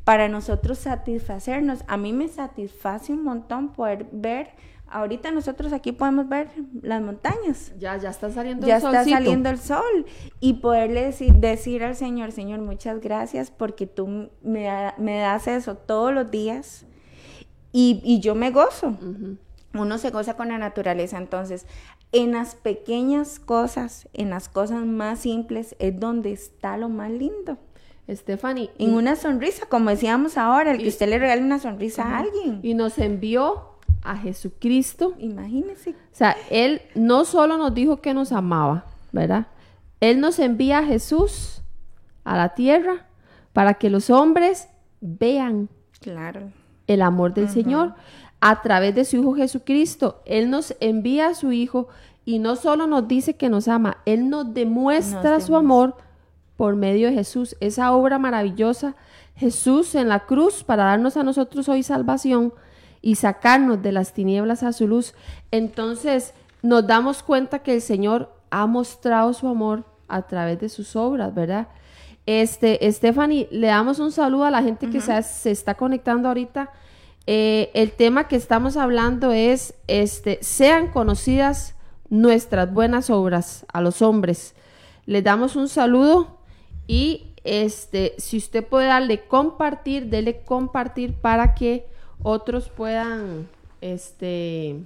Para 0.05 0.28
nosotros 0.28 0.78
satisfacernos, 0.78 1.84
a 1.86 1.97
mí 1.97 2.12
me 2.12 2.28
satisface 2.28 3.12
un 3.12 3.24
montón 3.24 3.72
poder 3.72 4.07
ver, 4.11 4.49
ahorita 4.91 5.30
nosotros 5.30 5.72
aquí 5.72 5.93
podemos 5.93 6.28
ver 6.28 6.49
las 6.82 7.01
montañas, 7.03 7.72
Ya, 7.78 7.97
ya 7.97 8.11
está 8.11 8.30
saliendo 8.30 8.66
ya 8.66 8.76
el 8.76 8.82
está 8.82 8.93
solcito. 8.93 9.16
saliendo 9.16 9.49
el 9.51 9.59
sol 9.59 10.07
y 10.41 10.55
poderle 10.55 11.05
decir, 11.05 11.34
decir 11.34 11.84
al 11.84 11.95
Señor, 11.97 12.32
Señor, 12.32 12.61
muchas 12.61 13.01
gracias 13.01 13.51
porque 13.51 13.86
tú 13.86 14.30
me, 14.43 14.68
me 14.99 15.18
das 15.18 15.47
eso 15.49 15.76
todos 15.76 16.12
los 16.12 16.30
días 16.30 16.86
y, 17.72 18.01
y 18.05 18.20
yo 18.20 18.34
me 18.34 18.51
gozo. 18.51 18.97
Uno 19.74 19.99
se 19.99 20.11
goza 20.11 20.34
con 20.34 20.49
la 20.49 20.59
naturaleza, 20.59 21.18
entonces 21.18 21.66
en 22.12 22.32
las 22.32 22.55
pequeñas 22.55 23.39
cosas, 23.39 24.09
en 24.14 24.30
las 24.30 24.49
cosas 24.49 24.84
más 24.86 25.20
simples 25.20 25.76
es 25.78 26.01
donde 26.01 26.32
está 26.32 26.76
lo 26.78 26.89
más 26.89 27.11
lindo. 27.11 27.59
Stephanie, 28.11 28.70
En 28.78 28.91
y- 28.93 28.95
una 28.95 29.14
sonrisa, 29.16 29.66
como 29.66 29.91
decíamos 29.91 30.39
ahora, 30.39 30.70
el 30.70 30.78
que 30.78 30.84
Y- 30.84 30.89
usted 30.89 31.09
le 31.11 31.18
regale 31.18 31.43
una 31.43 31.59
sonrisa 31.59 32.05
a 32.05 32.20
alguien. 32.20 32.61
y 32.62 32.72
nos 32.72 32.97
envió 32.99 33.76
a 34.03 34.16
Jesucristo. 34.16 35.14
Imagínese. 35.18 35.90
O 35.90 35.94
sea, 36.12 36.36
Él 36.51 36.82
no 36.94 37.24
solo 37.24 37.57
nos 37.57 37.74
dijo 37.74 38.01
que 38.01 38.14
nos 38.14 38.32
amaba, 38.32 38.86
¿verdad? 39.12 39.46
Él 40.01 40.20
nos 40.20 40.38
envía 40.38 40.78
a 40.78 40.84
Jesús 40.84 41.62
a 42.24 42.36
la 42.36 42.51
tierra 42.55 43.07
para 43.53 43.74
que 43.74 43.90
los 43.90 44.11
hombres 44.11 44.68
vean 45.01 45.68
Claro. 46.01 46.53
el 46.86 47.03
amor 47.03 47.34
del 47.34 47.49
Señor 47.49 47.94
a 48.40 48.62
través 48.62 48.94
de 48.94 49.05
su 49.05 49.16
Hijo 49.16 49.34
Jesucristo. 49.34 50.22
Él 50.26 50.51
nos 50.51 50.74
envía 50.80 51.28
a 51.28 51.34
su 51.34 51.53
Hijo 51.53 51.88
y 52.24 52.38
no 52.38 52.57
solo 52.57 52.86
nos 52.86 53.09
dice 53.09 53.36
que 53.36 53.49
nos 53.49 53.68
ama, 53.68 53.99
Él 54.05 54.28
nos 54.28 54.53
demuestra 54.55 55.34
Nos 55.36 55.44
su 55.44 55.57
amor 55.57 55.96
por 56.57 56.76
medio 56.76 57.09
de 57.09 57.14
Jesús. 57.14 57.57
Esa 57.61 57.92
obra 57.92 58.18
maravillosa, 58.18 58.94
Jesús 59.34 59.94
en 59.94 60.09
la 60.09 60.26
cruz 60.26 60.62
para 60.62 60.84
darnos 60.84 61.16
a 61.16 61.22
nosotros 61.22 61.68
hoy 61.68 61.82
salvación 61.82 62.53
y 63.03 63.16
sacarnos 63.16 63.82
de 63.82 63.92
las 63.92 64.12
tinieblas 64.12 64.62
a 64.62 64.72
su 64.72 64.88
luz. 64.88 65.14
Entonces 65.51 66.34
nos 66.62 66.86
damos 66.86 67.22
cuenta 67.22 67.61
que 67.61 67.74
el 67.74 67.80
Señor 67.80 68.32
ha 68.51 68.66
mostrado 68.66 69.32
su 69.32 69.49
amor 69.49 69.84
a 70.09 70.22
través 70.22 70.59
de 70.61 70.68
sus 70.68 70.96
obras, 70.96 71.34
¿verdad? 71.34 71.68
Este, 72.26 72.78
Stephanie, 72.92 73.49
le 73.51 73.68
damos 73.68 73.99
un 73.99 74.12
saludo 74.12 74.44
a 74.44 74.51
la 74.51 74.62
gente 74.62 74.90
que 74.90 75.01
se, 75.01 75.22
se 75.22 75.51
está 75.51 75.74
conectando 75.74 76.28
ahorita. 76.28 76.70
Eh, 77.26 77.70
el 77.74 77.92
tema 77.92 78.28
que 78.28 78.36
estamos 78.36 78.76
hablando 78.76 79.32
es, 79.32 79.74
este, 79.86 80.38
sean 80.42 80.88
conocidas 80.88 81.74
nuestras 82.11 82.72
buenas 82.72 83.11
obras 83.11 83.66
a 83.72 83.80
los 83.80 84.03
hombres. 84.03 84.55
Les 85.07 85.24
damos 85.24 85.57
un 85.57 85.68
saludo 85.68 86.38
y 86.86 87.34
este, 87.44 88.14
si 88.18 88.38
usted 88.38 88.66
puede 88.66 88.88
darle 88.88 89.26
compartir, 89.26 90.07
dele 90.07 90.42
compartir 90.42 91.14
para 91.14 91.55
que 91.55 91.86
otros 92.22 92.68
puedan, 92.68 93.48
este, 93.80 94.76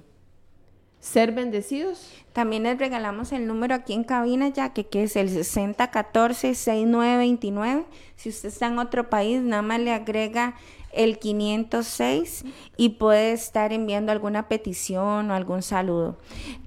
ser 1.03 1.31
bendecidos. 1.33 2.09
También 2.31 2.63
les 2.63 2.79
regalamos 2.79 3.33
el 3.33 3.45
número 3.45 3.75
aquí 3.75 3.91
en 3.93 4.05
cabina 4.05 4.47
ya 4.47 4.71
que, 4.73 4.87
es 4.93 5.17
el 5.17 5.29
6014-6929. 5.29 7.83
Si 8.15 8.29
usted 8.29 8.47
está 8.47 8.67
en 8.67 8.79
otro 8.79 9.09
país, 9.09 9.41
nada 9.41 9.61
más 9.61 9.81
le 9.81 9.91
agrega 9.91 10.55
el 10.93 11.19
506 11.19 12.45
y 12.77 12.89
puede 12.89 13.33
estar 13.33 13.73
enviando 13.73 14.13
alguna 14.13 14.47
petición 14.47 15.29
o 15.29 15.33
algún 15.33 15.61
saludo. 15.61 16.17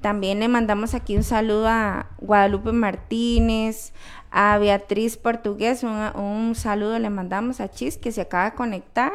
También 0.02 0.40
le 0.40 0.48
mandamos 0.48 0.92
aquí 0.94 1.16
un 1.16 1.22
saludo 1.22 1.68
a 1.68 2.10
Guadalupe 2.18 2.72
Martínez, 2.72 3.94
a 4.30 4.58
Beatriz 4.58 5.16
Portugués, 5.16 5.82
un 5.82 6.52
saludo 6.54 6.98
le 6.98 7.08
mandamos 7.08 7.60
a 7.60 7.70
Chis 7.70 7.96
que 7.96 8.12
se 8.12 8.20
acaba 8.20 8.50
de 8.50 8.56
conectar 8.56 9.12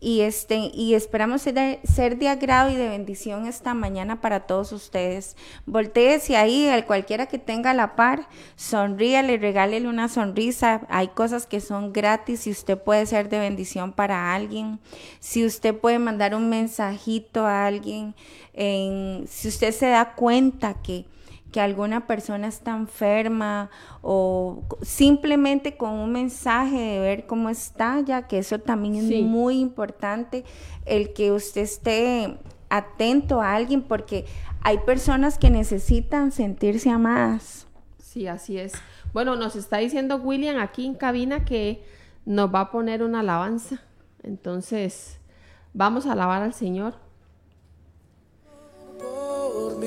y 0.00 0.20
este 0.20 0.70
y 0.74 0.94
esperamos 0.94 1.42
ser 1.42 1.54
de, 1.54 1.80
ser 1.84 2.18
de 2.18 2.28
agrado 2.28 2.70
y 2.70 2.74
de 2.76 2.88
bendición 2.88 3.46
esta 3.46 3.74
mañana 3.74 4.20
para 4.20 4.40
todos 4.46 4.72
ustedes. 4.72 5.36
Voltéese 5.64 6.36
ahí, 6.36 6.68
al 6.68 6.84
cualquiera 6.86 7.26
que 7.26 7.38
tenga 7.38 7.72
la 7.74 7.96
par, 7.96 8.28
sonríale, 8.56 9.38
regálele 9.38 9.88
una 9.88 10.08
sonrisa. 10.08 10.82
Hay 10.88 11.08
cosas 11.08 11.46
que 11.46 11.60
son 11.60 11.92
gratis 11.92 12.46
y 12.46 12.50
usted 12.50 12.78
puede 12.78 13.06
ser 13.06 13.28
de 13.28 13.38
bendición 13.38 13.92
para 13.92 14.34
alguien. 14.34 14.78
Si 15.20 15.44
usted 15.44 15.74
puede 15.74 15.98
mandar 15.98 16.34
un 16.34 16.48
mensajito 16.50 17.46
a 17.46 17.66
alguien, 17.66 18.14
en- 18.54 19.26
si 19.28 19.48
usted 19.48 19.72
se 19.72 19.86
da 19.86 20.14
cuenta 20.14 20.74
que 20.82 21.04
que 21.52 21.60
alguna 21.60 22.06
persona 22.06 22.48
está 22.48 22.76
enferma 22.76 23.70
o 24.02 24.62
simplemente 24.82 25.76
con 25.76 25.90
un 25.90 26.12
mensaje 26.12 26.76
de 26.76 27.00
ver 27.00 27.26
cómo 27.26 27.48
está, 27.48 28.00
ya 28.00 28.26
que 28.26 28.38
eso 28.38 28.58
también 28.58 28.96
es 28.96 29.08
Sí. 29.08 29.22
muy 29.22 29.58
importante, 29.60 30.44
el 30.84 31.12
que 31.14 31.32
usted 31.32 31.62
esté 31.62 32.36
atento 32.68 33.40
a 33.40 33.54
alguien, 33.54 33.82
porque 33.82 34.26
hay 34.62 34.78
personas 34.78 35.38
que 35.38 35.50
necesitan 35.50 36.32
sentirse 36.32 36.90
amadas. 36.90 37.66
Sí, 37.98 38.26
así 38.26 38.58
es. 38.58 38.72
Bueno, 39.12 39.36
nos 39.36 39.56
está 39.56 39.78
diciendo 39.78 40.16
William 40.16 40.58
aquí 40.58 40.84
en 40.84 40.94
cabina 40.94 41.44
que 41.44 41.82
nos 42.24 42.52
va 42.54 42.60
a 42.62 42.70
poner 42.70 43.02
una 43.02 43.20
alabanza. 43.20 43.80
Entonces, 44.22 45.20
vamos 45.72 46.06
a 46.06 46.12
alabar 46.12 46.42
al 46.42 46.52
Señor. 46.54 46.94
por 48.98 49.76
mí 49.78 49.86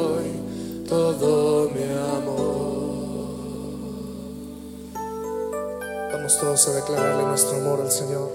todo 0.91 1.69
mi 1.69 1.83
amor. 1.83 2.51
Vamos 6.11 6.37
todos 6.37 6.67
a 6.67 6.73
declararle 6.73 7.23
nuestro 7.23 7.55
amor 7.59 7.79
al 7.79 7.91
Señor. 7.91 8.29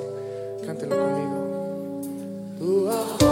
Cántelo 0.65 0.97
conmigo. 0.97 1.37
Tu 2.59 2.89
amor 2.89 3.26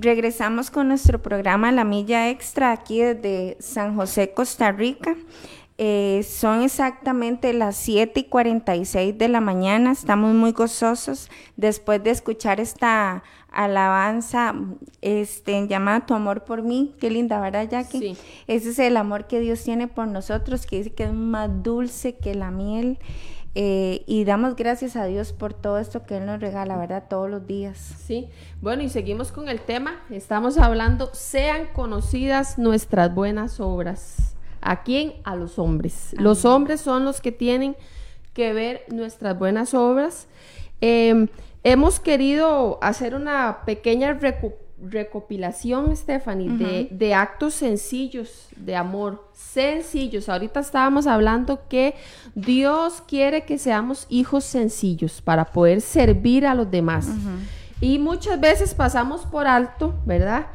Regresamos 0.00 0.70
con 0.70 0.86
nuestro 0.86 1.20
programa 1.20 1.72
La 1.72 1.82
Milla 1.82 2.30
Extra 2.30 2.70
aquí 2.70 3.00
desde 3.00 3.56
San 3.58 3.96
José, 3.96 4.32
Costa 4.32 4.70
Rica. 4.70 5.16
Eh, 5.76 6.22
son 6.22 6.62
exactamente 6.62 7.52
las 7.52 7.74
7 7.76 8.20
y 8.20 8.24
46 8.24 9.18
de 9.18 9.28
la 9.28 9.40
mañana. 9.40 9.90
Estamos 9.90 10.34
muy 10.34 10.52
gozosos 10.52 11.28
después 11.56 12.00
de 12.04 12.10
escuchar 12.10 12.60
esta 12.60 13.24
alabanza 13.50 14.54
este, 15.02 15.66
llamada 15.66 16.06
Tu 16.06 16.14
amor 16.14 16.44
por 16.44 16.62
mí. 16.62 16.94
Qué 17.00 17.10
linda, 17.10 17.40
¿verdad, 17.40 17.68
Jackie? 17.68 17.98
Sí. 17.98 18.16
Ese 18.46 18.70
es 18.70 18.78
el 18.78 18.96
amor 18.96 19.26
que 19.26 19.40
Dios 19.40 19.64
tiene 19.64 19.88
por 19.88 20.06
nosotros, 20.06 20.64
que 20.64 20.76
dice 20.76 20.92
que 20.92 21.04
es 21.04 21.12
más 21.12 21.50
dulce 21.64 22.16
que 22.16 22.36
la 22.36 22.52
miel. 22.52 23.00
Eh, 23.54 24.04
y 24.06 24.24
damos 24.24 24.54
gracias 24.56 24.94
a 24.94 25.06
Dios 25.06 25.32
por 25.32 25.52
todo 25.54 25.78
esto 25.78 26.04
que 26.04 26.18
Él 26.18 26.26
nos 26.26 26.40
regala, 26.40 26.76
¿verdad? 26.76 27.04
Todos 27.08 27.28
los 27.28 27.46
días. 27.46 27.76
Sí, 27.78 28.28
bueno, 28.60 28.82
y 28.82 28.88
seguimos 28.88 29.32
con 29.32 29.48
el 29.48 29.60
tema. 29.60 29.96
Estamos 30.10 30.58
hablando, 30.58 31.10
sean 31.12 31.66
conocidas 31.72 32.58
nuestras 32.58 33.12
buenas 33.14 33.58
obras. 33.58 34.34
¿A 34.60 34.82
quién? 34.82 35.14
A 35.24 35.34
los 35.34 35.58
hombres. 35.58 36.14
Los 36.18 36.44
hombres 36.44 36.80
son 36.80 37.04
los 37.04 37.20
que 37.20 37.32
tienen 37.32 37.76
que 38.32 38.52
ver 38.52 38.84
nuestras 38.88 39.36
buenas 39.38 39.74
obras. 39.74 40.28
Eh, 40.80 41.26
hemos 41.64 41.98
querido 42.00 42.78
hacer 42.82 43.14
una 43.14 43.64
pequeña 43.64 44.18
recu- 44.20 44.54
recopilación, 44.82 45.96
Stephanie, 45.96 46.50
de, 46.50 46.88
de 46.90 47.14
actos 47.14 47.54
sencillos 47.54 48.48
de 48.56 48.76
amor, 48.76 49.24
sencillos. 49.32 50.28
Ahorita 50.28 50.60
estábamos 50.60 51.06
hablando 51.06 51.66
que 51.68 51.94
Dios 52.34 53.02
quiere 53.06 53.44
que 53.44 53.58
seamos 53.58 54.06
hijos 54.08 54.44
sencillos 54.44 55.20
para 55.20 55.46
poder 55.46 55.80
servir 55.80 56.46
a 56.46 56.54
los 56.54 56.70
demás. 56.70 57.08
Y 57.80 57.98
muchas 57.98 58.40
veces 58.40 58.74
pasamos 58.74 59.24
por 59.26 59.46
alto, 59.46 59.94
¿verdad? 60.04 60.46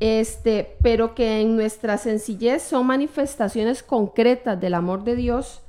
Este, 0.00 0.76
pero 0.82 1.14
que 1.14 1.40
en 1.40 1.56
nuestra 1.56 1.98
sencillez 1.98 2.62
son 2.62 2.86
manifestaciones 2.86 3.82
concretas 3.82 4.60
del 4.60 4.74
amor 4.74 5.04
de 5.04 5.16
Dios 5.16 5.62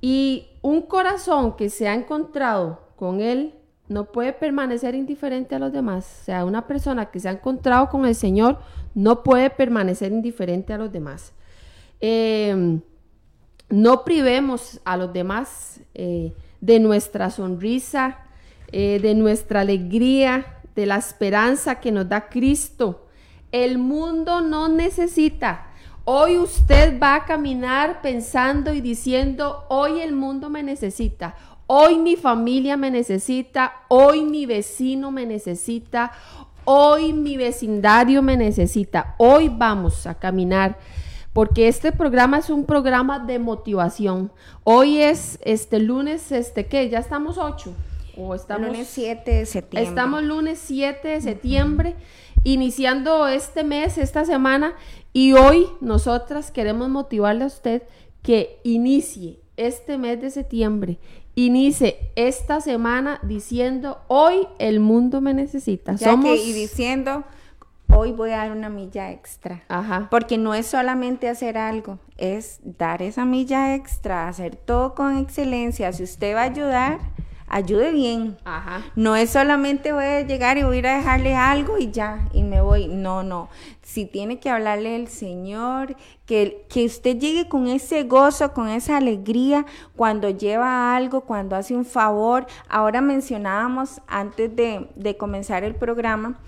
y 0.00 0.48
un 0.62 0.82
corazón 0.82 1.56
que 1.56 1.68
se 1.68 1.88
ha 1.88 1.94
encontrado 1.94 2.80
con 2.96 3.20
Él 3.20 3.54
no 3.88 4.06
puede 4.06 4.32
permanecer 4.32 4.94
indiferente 4.94 5.54
a 5.54 5.58
los 5.58 5.72
demás. 5.72 6.20
O 6.22 6.24
sea, 6.24 6.44
una 6.44 6.66
persona 6.66 7.06
que 7.06 7.20
se 7.20 7.28
ha 7.28 7.32
encontrado 7.32 7.88
con 7.88 8.04
el 8.06 8.14
Señor 8.14 8.58
no 8.94 9.22
puede 9.22 9.50
permanecer 9.50 10.12
indiferente 10.12 10.72
a 10.72 10.78
los 10.78 10.92
demás. 10.92 11.32
Eh, 12.00 12.80
no 13.68 14.04
privemos 14.04 14.80
a 14.84 14.96
los 14.96 15.12
demás 15.12 15.80
eh, 15.94 16.32
de 16.60 16.78
nuestra 16.78 17.30
sonrisa, 17.30 18.18
eh, 18.70 19.00
de 19.00 19.14
nuestra 19.14 19.60
alegría, 19.60 20.60
de 20.74 20.86
la 20.86 20.96
esperanza 20.96 21.80
que 21.80 21.90
nos 21.90 22.08
da 22.08 22.28
Cristo. 22.28 23.06
El 23.50 23.78
mundo 23.78 24.40
no 24.40 24.68
necesita. 24.68 25.68
Hoy 26.04 26.38
usted 26.38 27.00
va 27.00 27.16
a 27.16 27.24
caminar 27.24 28.00
pensando 28.02 28.72
y 28.72 28.80
diciendo, 28.80 29.64
hoy 29.68 30.00
el 30.00 30.12
mundo 30.12 30.50
me 30.50 30.62
necesita, 30.62 31.34
hoy 31.66 31.98
mi 31.98 32.16
familia 32.16 32.76
me 32.76 32.90
necesita, 32.90 33.72
hoy 33.88 34.22
mi 34.22 34.46
vecino 34.46 35.10
me 35.10 35.26
necesita, 35.26 36.12
hoy 36.64 37.12
mi 37.12 37.36
vecindario 37.36 38.22
me 38.22 38.36
necesita, 38.36 39.14
hoy 39.18 39.48
vamos 39.48 40.06
a 40.06 40.14
caminar 40.14 40.78
porque 41.36 41.68
este 41.68 41.92
programa 41.92 42.38
es 42.38 42.48
un 42.48 42.64
programa 42.64 43.18
de 43.18 43.38
motivación. 43.38 44.32
Hoy 44.64 45.02
es 45.02 45.38
este 45.42 45.80
lunes, 45.80 46.32
este 46.32 46.64
qué, 46.64 46.88
ya 46.88 46.98
estamos 46.98 47.36
8 47.36 47.74
o 48.16 48.34
estamos 48.34 48.68
Lunes 48.68 48.88
7 48.88 49.30
de 49.30 49.44
septiembre. 49.44 49.86
Estamos 49.86 50.22
lunes 50.22 50.58
7 50.64 51.06
de 51.06 51.20
septiembre, 51.20 51.94
iniciando 52.42 53.28
este 53.28 53.64
mes, 53.64 53.98
esta 53.98 54.24
semana, 54.24 54.76
y 55.12 55.34
hoy 55.34 55.66
nosotras 55.82 56.50
queremos 56.50 56.88
motivarle 56.88 57.44
a 57.44 57.48
usted 57.48 57.82
que 58.22 58.58
inicie 58.64 59.38
este 59.58 59.98
mes 59.98 60.18
de 60.22 60.30
septiembre, 60.30 60.98
inicie 61.36 62.10
esta 62.16 62.60
semana 62.60 63.20
diciendo, 63.22 64.00
hoy 64.08 64.48
el 64.58 64.80
mundo 64.80 65.20
me 65.20 65.34
necesita. 65.34 65.94
Ya 65.94 66.10
Somos... 66.10 66.24
que, 66.24 66.36
y 66.36 66.52
diciendo, 66.52 67.22
hoy 67.88 68.10
voy 68.10 68.30
a 68.30 68.38
dar 68.38 68.52
una 68.52 68.68
milla 68.68 69.12
extra. 69.12 69.62
Ajá. 69.68 70.08
Porque 70.10 70.38
no 70.38 70.54
es 70.54 70.66
solamente 70.66 71.28
hacer 71.28 71.58
algo, 71.58 71.98
es 72.16 72.58
dar 72.64 73.02
esa 73.02 73.24
milla 73.24 73.74
extra, 73.74 74.26
hacer 74.28 74.56
todo 74.56 74.94
con 74.94 75.18
excelencia. 75.18 75.92
Si 75.92 76.02
usted 76.02 76.34
va 76.34 76.40
a 76.40 76.44
ayudar, 76.44 76.98
ayude 77.48 77.92
bien. 77.92 78.36
Ajá. 78.44 78.82
No 78.94 79.16
es 79.16 79.30
solamente 79.30 79.92
voy 79.92 80.04
a 80.04 80.22
llegar 80.22 80.58
y 80.58 80.62
voy 80.62 80.76
a 80.76 80.78
ir 80.78 80.86
a 80.86 80.96
dejarle 80.96 81.34
algo 81.34 81.78
y 81.78 81.90
ya, 81.90 82.28
y 82.32 82.42
me 82.42 82.60
voy. 82.60 82.88
No, 82.88 83.22
no. 83.22 83.48
Si 83.82 84.04
tiene 84.04 84.38
que 84.40 84.50
hablarle 84.50 84.96
el 84.96 85.08
Señor, 85.08 85.96
que, 86.26 86.66
que 86.68 86.84
usted 86.84 87.18
llegue 87.18 87.48
con 87.48 87.68
ese 87.68 88.02
gozo, 88.02 88.52
con 88.52 88.68
esa 88.68 88.96
alegría 88.96 89.64
cuando 89.94 90.30
lleva 90.30 90.96
algo, 90.96 91.22
cuando 91.22 91.56
hace 91.56 91.74
un 91.74 91.84
favor. 91.84 92.46
Ahora 92.68 93.00
mencionábamos 93.00 94.00
antes 94.06 94.54
de, 94.54 94.88
de 94.96 95.16
comenzar 95.16 95.64
el 95.64 95.74
programa 95.74 96.38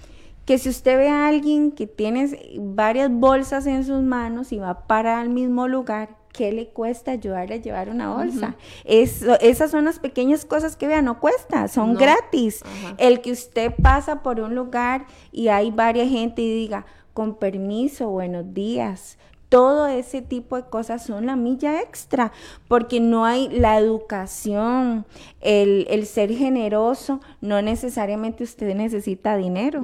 que 0.49 0.57
si 0.57 0.71
usted 0.71 0.97
ve 0.97 1.11
a 1.11 1.29
alguien 1.29 1.73
que 1.73 1.87
tiene 1.87 2.57
varias 2.59 3.11
bolsas 3.11 3.67
en 3.67 3.85
sus 3.85 4.03
manos 4.03 4.51
y 4.51 4.59
va 4.59 4.87
para 4.87 5.21
el 5.21 5.29
mismo 5.29 5.69
lugar, 5.69 6.18
¿qué 6.39 6.53
le 6.53 6.69
cuesta 6.69 7.11
ayudarle 7.11 7.57
a 7.57 7.59
llevar 7.59 7.89
una 7.91 8.15
bolsa? 8.15 8.55
Eso- 8.85 9.39
esas 9.41 9.73
son 9.73 9.85
las 9.87 9.99
pequeñas 9.99 10.45
cosas 10.45 10.77
que 10.77 10.87
vean, 10.87 11.05
no 11.07 11.19
cuesta, 11.19 11.67
son 11.67 11.95
No. 11.95 11.99
gratis. 11.99 12.63
Ajá. 12.65 12.95
El 12.97 13.21
que 13.21 13.33
usted 13.33 13.75
pasa 13.83 14.23
por 14.23 14.39
un 14.39 14.55
lugar 14.55 15.07
y 15.33 15.49
hay 15.49 15.73
varias 15.73 16.09
gente 16.09 16.41
y 16.43 16.55
diga, 16.55 16.87
con 17.13 17.35
permiso, 17.35 18.09
buenos 18.11 18.55
días. 18.55 19.19
Todo 19.49 19.87
ese 19.89 20.23
tipo 20.23 20.57
de 20.57 20.63
cosas 20.69 21.05
son 21.05 21.27
la 21.27 21.35
milla 21.35 21.81
extra, 21.81 22.31
porque 22.69 23.01
no 23.01 23.25
hay 23.25 23.49
la 23.49 23.79
educación, 23.79 25.07
el, 25.41 25.87
el 25.91 26.07
ser 26.07 26.31
generoso, 26.33 27.21
no 27.41 27.61
necesariamente 27.63 28.45
usted 28.45 28.75
necesita 28.77 29.37
dinero. 29.39 29.83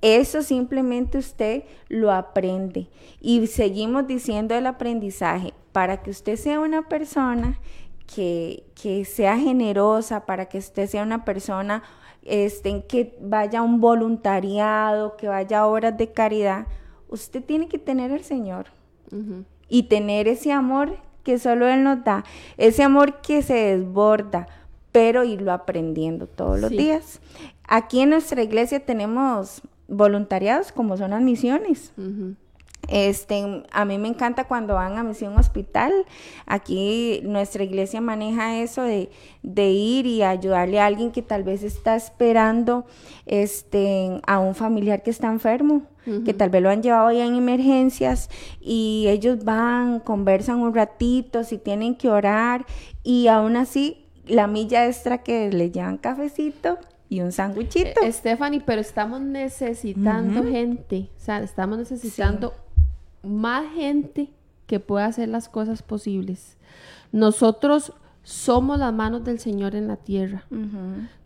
Eso 0.00 0.42
simplemente 0.42 1.18
usted 1.18 1.64
lo 1.88 2.12
aprende. 2.12 2.88
Y 3.20 3.46
seguimos 3.48 4.06
diciendo 4.06 4.54
el 4.54 4.66
aprendizaje, 4.66 5.52
para 5.72 6.02
que 6.02 6.10
usted 6.10 6.36
sea 6.36 6.60
una 6.60 6.88
persona 6.88 7.58
que, 8.14 8.64
que 8.80 9.04
sea 9.04 9.38
generosa, 9.38 10.26
para 10.26 10.46
que 10.46 10.58
usted 10.58 10.86
sea 10.86 11.02
una 11.02 11.24
persona 11.24 11.82
este, 12.22 12.84
que 12.86 13.16
vaya 13.20 13.60
a 13.60 13.62
un 13.62 13.80
voluntariado, 13.80 15.16
que 15.16 15.28
vaya 15.28 15.60
a 15.60 15.66
obras 15.66 15.96
de 15.96 16.12
caridad, 16.12 16.66
usted 17.08 17.42
tiene 17.44 17.68
que 17.68 17.78
tener 17.78 18.12
al 18.12 18.22
Señor 18.22 18.66
y 19.68 19.84
tener 19.84 20.28
ese 20.28 20.52
amor 20.52 20.96
que 21.22 21.38
solo 21.38 21.66
Él 21.68 21.84
nos 21.84 22.02
da, 22.04 22.24
ese 22.56 22.82
amor 22.82 23.20
que 23.20 23.42
se 23.42 23.54
desborda, 23.76 24.46
pero 24.90 25.22
irlo 25.24 25.52
aprendiendo 25.52 26.26
todos 26.26 26.58
los 26.60 26.70
Sí. 26.70 26.76
días. 26.78 27.20
Aquí 27.68 28.00
en 28.00 28.10
nuestra 28.10 28.42
iglesia 28.42 28.80
tenemos 28.80 29.62
voluntariados 29.88 30.72
como 30.72 30.96
son 30.96 31.10
las 31.10 31.22
misiones. 31.22 31.92
Este, 32.88 33.64
a 33.70 33.84
mí 33.84 33.98
me 33.98 34.08
encanta 34.08 34.44
cuando 34.44 34.74
van 34.74 34.98
a 34.98 35.02
misión 35.02 35.36
hospital. 35.38 35.92
Aquí 36.46 37.20
nuestra 37.24 37.64
iglesia 37.64 38.00
maneja 38.00 38.58
eso 38.58 38.82
de, 38.82 39.10
de 39.42 39.70
ir 39.70 40.06
y 40.06 40.22
ayudarle 40.22 40.80
a 40.80 40.86
alguien 40.86 41.12
que 41.12 41.22
tal 41.22 41.42
vez 41.42 41.62
está 41.62 41.96
esperando 41.96 42.86
este, 43.26 44.20
a 44.26 44.38
un 44.38 44.54
familiar 44.54 45.02
que 45.02 45.10
está 45.10 45.28
enfermo, 45.28 45.82
que 46.24 46.34
tal 46.34 46.50
vez 46.50 46.60
lo 46.60 46.70
han 46.70 46.82
llevado 46.82 47.12
ya 47.12 47.24
en 47.24 47.36
emergencias 47.36 48.28
y 48.60 49.06
ellos 49.08 49.44
van, 49.44 50.00
conversan 50.00 50.58
un 50.58 50.74
ratito, 50.74 51.44
si 51.44 51.58
tienen 51.58 51.94
que 51.94 52.08
orar 52.08 52.66
y 53.04 53.28
aún 53.28 53.54
así 53.56 54.08
la 54.26 54.48
milla 54.48 54.86
extra 54.86 55.18
que 55.18 55.50
les 55.50 55.70
llevan 55.70 55.98
cafecito 55.98 56.78
y 57.08 57.20
un 57.20 57.30
sándwichito. 57.30 58.00
Eh, 58.02 58.10
Stephanie, 58.10 58.62
pero 58.64 58.80
estamos 58.80 59.20
necesitando 59.20 60.42
gente, 60.42 61.10
o 61.16 61.20
sea, 61.20 61.40
estamos 61.42 61.78
necesitando 61.78 62.52
más 63.22 63.72
gente 63.74 64.30
que 64.66 64.80
pueda 64.80 65.06
hacer 65.06 65.28
las 65.28 65.48
cosas 65.48 65.82
posibles. 65.82 66.56
Nosotros 67.12 67.92
somos 68.22 68.78
las 68.78 68.92
manos 68.92 69.24
del 69.24 69.38
Señor 69.38 69.74
en 69.74 69.88
la 69.88 69.96
tierra. 69.96 70.44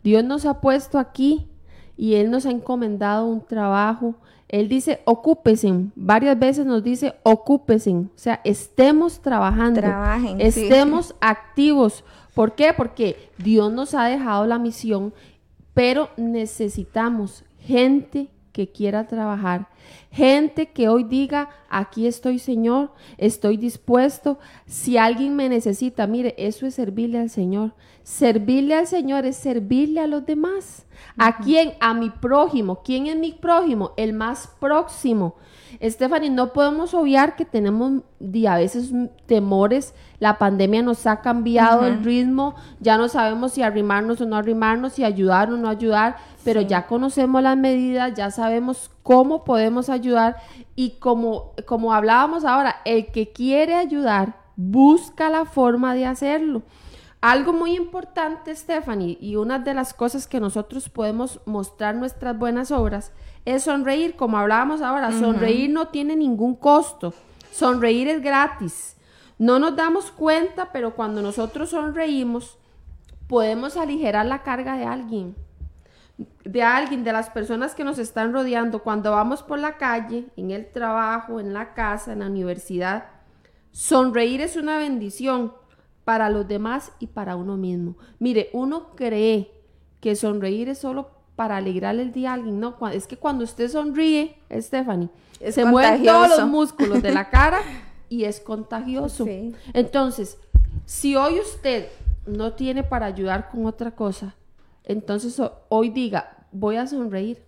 Dios 0.03 0.23
nos 0.23 0.45
ha 0.45 0.59
puesto 0.61 0.99
aquí 0.99 1.47
y 1.95 2.15
Él 2.15 2.29
nos 2.31 2.45
ha 2.45 2.51
encomendado 2.51 3.25
un 3.25 3.41
trabajo. 3.45 4.15
Él 4.47 4.69
dice, 4.69 5.01
ocúpese. 5.05 5.73
Varias 5.95 6.37
veces 6.39 6.65
nos 6.65 6.83
dice, 6.83 7.15
ocúpese. 7.23 7.91
O 7.91 8.09
sea, 8.15 8.41
estemos 8.43 9.19
trabajando. 9.19 9.81
Trabajen, 9.81 10.37
sí. 10.39 10.61
estemos 10.63 11.15
activos. 11.19 12.03
¿Por 12.33 12.55
qué? 12.55 12.73
Porque 12.73 13.29
Dios 13.37 13.71
nos 13.71 13.93
ha 13.93 14.05
dejado 14.05 14.45
la 14.45 14.59
misión, 14.59 15.13
pero 15.73 16.09
necesitamos 16.17 17.43
gente 17.59 18.29
que 18.57 18.67
quiera 18.67 19.05
trabajar. 19.05 19.67
Gente 20.11 20.71
que 20.71 20.89
hoy 20.89 21.03
diga, 21.03 21.51
aquí 21.69 22.07
estoy 22.07 22.39
Señor, 22.39 22.89
estoy 23.19 23.55
dispuesto. 23.55 24.39
Si 24.65 24.97
alguien 24.97 25.35
me 25.35 25.47
necesita, 25.47 26.07
mire, 26.07 26.33
eso 26.39 26.65
es 26.65 26.73
servirle 26.73 27.19
al 27.19 27.29
Señor. 27.29 27.73
Servirle 28.01 28.73
al 28.73 28.87
Señor 28.87 29.27
es 29.27 29.37
servirle 29.37 29.99
a 29.99 30.07
los 30.07 30.25
demás. 30.25 30.87
¿A 31.17 31.37
quién? 31.37 31.73
A 31.79 31.93
mi 31.93 32.09
prójimo. 32.09 32.81
¿Quién 32.83 33.05
es 33.05 33.15
mi 33.15 33.31
prójimo? 33.31 33.91
El 33.95 34.13
más 34.13 34.49
próximo. 34.59 35.35
Stephanie, 35.81 36.29
no 36.29 36.53
podemos 36.53 36.93
obviar 36.93 37.35
que 37.35 37.45
tenemos 37.45 38.01
a 38.47 38.57
veces 38.57 38.91
temores. 39.25 39.93
La 40.19 40.37
pandemia 40.37 40.81
nos 40.81 41.05
ha 41.05 41.21
cambiado 41.21 41.85
el 41.85 42.03
ritmo. 42.03 42.55
Ya 42.79 42.97
no 42.97 43.09
sabemos 43.09 43.53
si 43.53 43.61
arrimarnos 43.61 44.19
o 44.21 44.25
no 44.25 44.35
arrimarnos, 44.35 44.93
si 44.93 45.03
ayudar 45.03 45.51
o 45.51 45.57
no 45.57 45.69
ayudar. 45.69 46.17
Pero 46.43 46.61
ya 46.61 46.87
conocemos 46.87 47.43
las 47.43 47.57
medidas, 47.57 48.13
ya 48.15 48.31
sabemos 48.31 48.89
cómo 49.03 49.43
podemos 49.43 49.89
ayudar. 49.89 50.37
Y 50.75 50.91
como, 50.99 51.53
como 51.65 51.93
hablábamos 51.93 52.43
ahora, 52.45 52.77
el 52.85 53.07
que 53.11 53.31
quiere 53.31 53.75
ayudar 53.75 54.35
busca 54.55 55.29
la 55.29 55.45
forma 55.45 55.93
de 55.93 56.05
hacerlo. 56.05 56.63
Algo 57.21 57.51
muy 57.51 57.75
importante, 57.75 58.55
Stephanie, 58.55 59.17
y 59.19 59.37
una 59.37 59.57
de 59.59 59.73
las 59.73 59.93
cosas 59.93 60.27
que 60.27 60.39
nosotros 60.39 60.89
podemos 60.89 61.39
mostrar 61.45 61.95
nuestras 61.95 62.37
buenas 62.37 62.71
obras 62.71 63.11
es 63.47 63.63
sonreír, 63.63 64.17
como 64.17 64.37
hablábamos 64.37 64.81
ahora, 64.81 65.09
sonreír 65.13 65.69
no 65.69 65.87
tiene 65.87 66.17
ningún 66.17 66.53
costo, 66.53 67.13
sonreír 67.49 68.09
es 68.09 68.21
gratis. 68.21 68.97
No 69.39 69.57
nos 69.57 69.73
damos 69.73 70.11
cuenta, 70.11 70.73
pero 70.73 70.95
cuando 70.95 71.21
nosotros 71.21 71.69
sonreímos, 71.69 72.57
podemos 73.29 73.77
aligerar 73.77 74.25
la 74.25 74.43
carga 74.43 74.75
de 74.75 74.83
alguien, 74.83 75.33
de 76.43 76.61
alguien, 76.61 77.05
de 77.05 77.13
las 77.13 77.29
personas 77.29 77.73
que 77.73 77.85
nos 77.85 77.99
están 77.99 78.33
rodeando. 78.33 78.83
Cuando 78.83 79.11
vamos 79.11 79.43
por 79.43 79.59
la 79.59 79.77
calle, 79.77 80.25
en 80.35 80.51
el 80.51 80.69
trabajo, 80.69 81.39
en 81.39 81.53
la 81.53 81.73
casa, 81.73 82.11
en 82.11 82.19
la 82.19 82.27
universidad, 82.27 83.05
sonreír 83.71 84.41
es 84.41 84.57
una 84.57 84.77
bendición 84.77 85.53
para 86.03 86.29
los 86.29 86.49
demás 86.49 86.91
y 86.99 87.07
para 87.07 87.37
uno 87.37 87.55
mismo. 87.55 87.95
Mire, 88.19 88.49
uno 88.51 88.89
cree 88.93 89.53
que 90.01 90.17
sonreír 90.17 90.67
es 90.67 90.79
solo 90.79 91.16
para 91.37 91.57
alegrarle 91.57 92.01
el 92.01 92.11
día 92.11 92.31
a 92.31 92.33
alguien, 92.33 92.59
no, 92.59 92.75
es 92.91 93.07
que 93.07 93.15
cuando 93.15 93.45
usted 93.45 93.69
sonríe, 93.69 94.35
Stephanie, 94.51 95.07
se 95.49 95.63
mueven 95.63 96.03
todos 96.03 96.29
los 96.29 96.49
músculos 96.49 97.01
de 97.01 97.13
la 97.13 97.29
cara 97.29 97.59
y 98.09 98.25
es 98.25 98.41
contagioso. 98.41 99.25
Entonces, 99.71 100.39
si 100.85 101.15
hoy 101.15 101.39
usted 101.39 101.87
no 102.25 102.53
tiene 102.53 102.83
para 102.83 103.05
ayudar 103.05 103.49
con 103.49 103.67
otra 103.67 103.91
cosa, 103.91 104.35
entonces 104.83 105.39
hoy 105.69 105.89
diga, 105.89 106.37
voy 106.51 106.77
a 106.77 106.87
sonreír. 106.87 107.45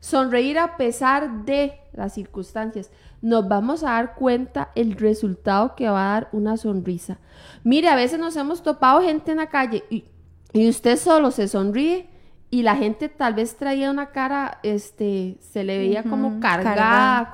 Sonreír 0.00 0.58
a 0.58 0.76
pesar 0.76 1.44
de 1.46 1.78
las 1.92 2.12
circunstancias. 2.14 2.90
Nos 3.22 3.48
vamos 3.48 3.84
a 3.84 3.92
dar 3.92 4.14
cuenta 4.16 4.70
el 4.74 4.96
resultado 4.96 5.74
que 5.76 5.88
va 5.88 6.10
a 6.10 6.14
dar 6.14 6.28
una 6.32 6.58
sonrisa. 6.58 7.18
Mire, 7.62 7.88
a 7.88 7.96
veces 7.96 8.18
nos 8.18 8.36
hemos 8.36 8.62
topado 8.62 9.00
gente 9.00 9.30
en 9.30 9.38
la 9.38 9.48
calle 9.48 9.84
y, 9.88 10.04
usted 10.68 10.98
solo 10.98 11.30
se 11.30 11.48
sonríe 11.48 12.08
y 12.54 12.62
la 12.62 12.76
gente 12.76 13.08
tal 13.08 13.34
vez 13.34 13.56
traía 13.56 13.90
una 13.90 14.12
cara, 14.12 14.60
este, 14.62 15.38
se 15.40 15.64
le 15.64 15.76
veía 15.76 16.04
como 16.04 16.38
cargada. 16.38 17.32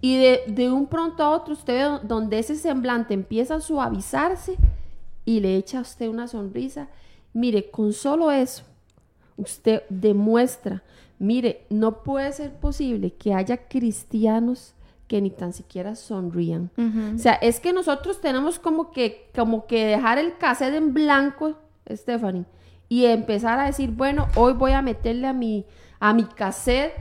y 0.00 0.16
de, 0.16 0.40
de, 0.46 0.72
un 0.72 0.86
pronto 0.86 1.22
a 1.22 1.30
otro 1.30 1.52
usted 1.52 1.74
ve 1.74 1.98
donde 2.02 2.38
ese 2.38 2.56
semblante 2.56 3.12
empieza 3.12 3.56
a 3.56 3.60
suavizarse 3.60 4.56
y 5.26 5.40
le 5.40 5.56
echa 5.56 5.80
a 5.80 5.82
usted 5.82 6.08
una 6.08 6.28
sonrisa. 6.28 6.88
Mire, 7.34 7.70
con 7.70 7.92
solo 7.92 8.30
eso, 8.30 8.62
usted 9.36 9.82
demuestra 9.90 10.82
Mire, 11.18 11.66
no 11.68 12.02
puede 12.02 12.32
ser 12.32 12.54
posible 12.54 13.12
que 13.12 13.34
haya 13.34 13.68
cristianos 13.68 14.72
que 15.08 15.20
ni 15.20 15.28
tan 15.28 15.52
siquiera 15.52 15.94
sonrían. 15.94 16.70
O 17.14 17.18
sea, 17.18 17.34
es 17.34 17.60
que 17.60 17.74
nosotros 17.74 18.22
tenemos 18.22 18.58
como 18.58 18.92
que, 18.92 19.28
como 19.34 19.66
que 19.66 19.84
dejar 19.84 20.18
el 20.18 20.38
cassette 20.38 20.74
en 20.74 20.94
blanco, 20.94 21.54
Stephanie, 21.90 22.46
y 22.88 23.06
empezar 23.06 23.58
a 23.58 23.66
decir, 23.66 23.90
bueno, 23.90 24.28
hoy 24.34 24.52
voy 24.52 24.72
a 24.72 24.82
meterle 24.82 25.26
a 25.26 25.32
mi, 25.32 25.66
a 26.00 26.12
mi 26.12 26.24
cassette 26.24 26.94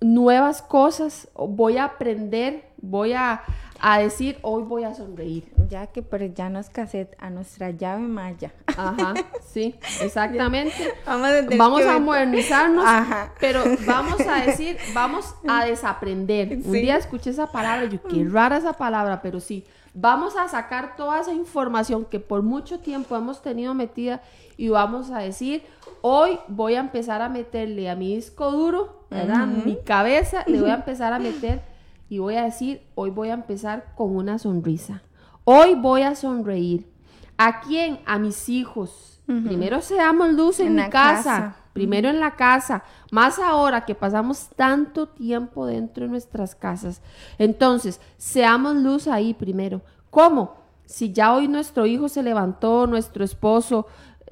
nuevas 0.00 0.62
cosas, 0.62 1.28
voy 1.34 1.78
a 1.78 1.84
aprender, 1.84 2.68
voy 2.76 3.12
a, 3.14 3.42
a 3.80 3.98
decir, 3.98 4.38
hoy 4.42 4.62
voy 4.62 4.84
a 4.84 4.94
sonreír. 4.94 5.50
Ya 5.68 5.86
que 5.86 6.02
pero 6.02 6.26
ya 6.26 6.48
no 6.48 6.58
es 6.58 6.68
cassette, 6.68 7.16
a 7.18 7.30
nuestra 7.30 7.70
llave 7.70 8.02
maya. 8.02 8.52
Ajá, 8.76 9.14
sí, 9.42 9.74
exactamente. 10.02 10.94
vamos, 11.56 11.82
a 11.82 11.98
modernizarnos, 11.98 12.84
pero 13.40 13.64
vamos 13.86 14.20
a 14.20 14.44
decir, 14.44 14.76
vamos 14.94 15.34
a 15.48 15.64
desaprender. 15.64 16.58
Un 16.64 16.72
día 16.72 16.96
escuché 16.96 17.30
esa 17.30 17.50
palabra, 17.50 17.86
yo 17.86 18.02
qué 18.02 18.24
rara 18.24 18.58
esa 18.58 18.74
palabra, 18.74 19.22
pero 19.22 19.40
sí, 19.40 19.64
vamos 19.98 20.36
a 20.36 20.46
sacar 20.46 20.94
toda 20.94 21.20
esa 21.20 21.32
información 21.32 22.04
que 22.04 22.20
por 22.20 22.42
mucho 22.42 22.80
tiempo 22.80 23.16
hemos 23.16 23.40
tenido 23.40 23.72
metida 23.72 24.20
y 24.58 24.68
vamos 24.68 25.10
a 25.10 25.18
decir, 25.18 25.62
hoy 26.02 26.38
voy 26.48 26.74
a 26.74 26.80
empezar 26.80 27.22
a 27.22 27.30
meterle 27.30 27.88
a 27.88 27.96
mi 27.96 28.14
disco 28.14 28.50
duro, 28.50 29.06
¿verdad? 29.10 29.46
Mi 29.46 29.78
cabeza, 29.82 30.44
le 30.46 30.60
voy 30.60 30.70
a 30.70 30.74
empezar 30.84 31.14
a 31.14 31.18
meter 31.18 31.62
y 32.10 32.18
voy 32.18 32.36
a 32.36 32.44
decir, 32.44 32.82
hoy 32.94 33.10
voy 33.10 33.30
a 33.30 33.34
empezar 33.34 33.94
con 33.96 34.14
una 34.14 34.38
sonrisa. 34.38 35.02
Hoy 35.44 35.74
voy 35.74 36.02
a 36.02 36.14
sonreír. 36.14 36.92
¿A 37.38 37.60
quién? 37.60 38.00
A 38.04 38.18
mis 38.18 38.48
hijos. 38.50 39.22
Primero 39.26 39.80
seamos 39.80 40.32
luz 40.34 40.60
en, 40.60 40.76
mi 40.76 40.88
casa. 40.88 41.56
Primero 41.76 42.08
en 42.08 42.20
la 42.20 42.36
casa. 42.36 42.84
Más 43.10 43.38
ahora 43.38 43.84
que 43.84 43.94
pasamos 43.94 44.48
tanto 44.56 45.08
tiempo 45.08 45.66
dentro 45.66 46.04
de 46.04 46.10
nuestras 46.10 46.54
casas. 46.54 47.02
Entonces, 47.38 48.00
seamos 48.16 48.76
luz 48.76 49.06
ahí 49.08 49.34
primero. 49.34 49.82
¿Cómo? 50.10 50.54
Si 50.86 51.12
ya 51.12 51.34
hoy 51.34 51.48
nuestro 51.48 51.86
hijo 51.86 52.08
se 52.08 52.22
levantó, 52.22 52.86
nuestro 52.86 53.24
esposo, 53.24 53.86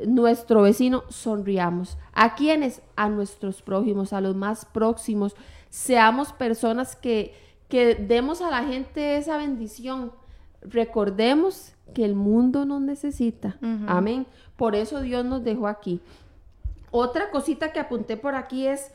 nuestro 0.06 0.62
vecino, 0.62 1.04
sonriamos. 1.08 1.98
¿A 2.12 2.34
quiénes? 2.34 2.82
A 2.96 3.08
nuestros 3.08 3.62
prójimos, 3.62 4.12
a 4.12 4.20
los 4.20 4.34
más 4.34 4.64
próximos. 4.64 5.36
Seamos 5.68 6.32
personas 6.32 6.96
que 6.96 7.44
que 7.68 7.94
demos 7.94 8.40
a 8.40 8.50
la 8.50 8.64
gente 8.64 9.16
esa 9.16 9.36
bendición. 9.36 10.12
Recordemos 10.62 11.72
que 11.92 12.04
el 12.04 12.14
mundo 12.14 12.64
nos 12.64 12.80
necesita. 12.80 13.56
Amén. 13.86 14.26
Por 14.56 14.74
eso 14.74 15.00
Dios 15.00 15.24
nos 15.24 15.44
dejó 15.44 15.66
aquí. 15.66 16.00
Otra 16.96 17.28
cosita 17.32 17.72
que 17.72 17.80
apunté 17.80 18.16
por 18.16 18.36
aquí 18.36 18.68
es, 18.68 18.92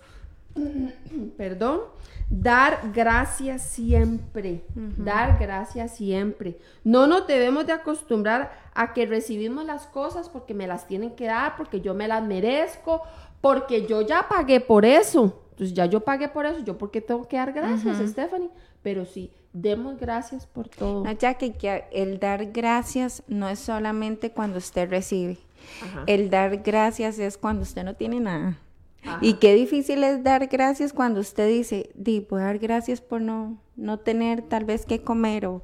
perdón, 1.38 1.82
dar 2.30 2.91
gracias 2.93 3.62
siempre. 3.62 4.64
Dar 4.74 5.38
gracias 5.38 5.97
siempre. 5.97 6.58
No 6.86 7.08
nos 7.08 7.28
debemos 7.28 7.68
de 7.68 7.74
acostumbrar 7.74 8.54
a 8.74 8.93
que 8.93 9.06
recibimos 9.06 9.66
las 9.66 9.86
cosas 9.86 10.30
porque 10.30 10.54
me 10.54 10.66
las 10.66 10.88
tienen 10.88 11.14
que 11.14 11.26
dar, 11.26 11.58
porque 11.58 11.82
yo 11.82 11.93
me 11.93 12.08
las 12.08 12.24
merezco, 12.24 13.02
porque 13.41 13.86
yo 13.86 14.00
ya 14.02 14.30
pagué 14.30 14.62
por 14.62 14.86
eso. 14.86 15.43
Entonces 15.52 15.76
ya 15.76 15.86
yo 15.86 16.00
pagué 16.00 16.30
por 16.30 16.45
eso, 16.45 16.60
yo 16.60 16.78
porque 16.78 17.02
tengo 17.02 17.28
que 17.28 17.36
dar 17.36 17.52
gracias, 17.52 17.97
Stephanie. 18.12 18.50
Pero 18.82 19.04
sí, 19.04 19.30
demos 19.52 20.00
gracias 20.00 20.47
por 20.47 20.70
todo. 20.70 21.04
ya 21.20 21.34
que, 21.34 21.84
el 21.91 22.18
dar 22.18 22.45
gracias 22.54 23.24
no 23.28 23.50
es 23.50 23.60
solamente 23.60 24.32
cuando 24.32 24.58
usted 24.58 24.89
recibe. 24.89 25.38
El 26.07 26.30
dar 26.30 26.57
gracias 26.57 27.20
es 27.20 27.38
cuando 27.38 27.64
usted 27.64 27.84
no 27.84 27.95
tiene 27.95 28.20
nada. 28.20 28.57
Y 29.22 29.36
qué 29.36 29.53
difícil 29.55 30.03
es 30.03 30.24
dar 30.24 30.47
gracias 30.47 30.91
cuando 30.93 31.22
usted 31.22 31.47
dice, 31.47 31.89
di, 31.95 32.28
a 32.32 32.36
dar 32.36 32.60
gracias 32.60 33.01
por 33.01 33.22
no, 33.22 33.57
no 33.76 33.99
tener 33.99 34.41
tal 34.41 34.66
vez 34.66 34.86
que 34.86 35.01
comer 35.01 35.45
o, 35.45 35.64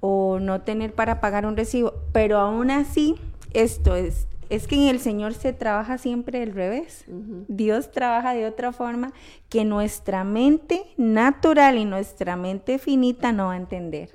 o 0.00 0.40
no 0.40 0.62
tener 0.62 0.92
para 0.92 1.20
pagar 1.20 1.46
un 1.46 1.56
recibo. 1.56 1.94
Pero 2.12 2.38
aún 2.38 2.70
así, 2.70 3.14
esto 3.52 3.94
es 3.94 4.26
es 4.52 4.68
que 4.68 4.74
en 4.74 4.88
el 4.88 5.00
Señor 5.00 5.32
se 5.32 5.54
trabaja 5.54 5.96
siempre 5.96 6.42
al 6.42 6.52
revés. 6.52 7.06
Dios 7.48 7.90
trabaja 7.90 8.34
de 8.34 8.46
otra 8.46 8.70
forma 8.72 9.14
que 9.48 9.64
nuestra 9.64 10.24
mente 10.24 10.84
natural 10.98 11.78
y 11.78 11.86
nuestra 11.86 12.36
mente 12.36 12.78
finita 12.78 13.32
no 13.32 13.46
va 13.46 13.54
a 13.54 13.56
entender. 13.56 14.10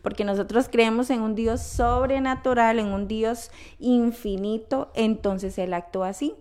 Porque 0.00 0.24
nosotros 0.24 0.68
creemos 0.70 1.10
en 1.10 1.22
un 1.22 1.34
Dios 1.34 1.62
sobrenatural, 1.62 2.78
en 2.78 2.86
un 2.86 3.08
Dios 3.08 3.50
infinito, 3.80 4.92
entonces 4.94 5.58
Él 5.58 5.74
actúa 5.74 6.10
así. 6.10 6.34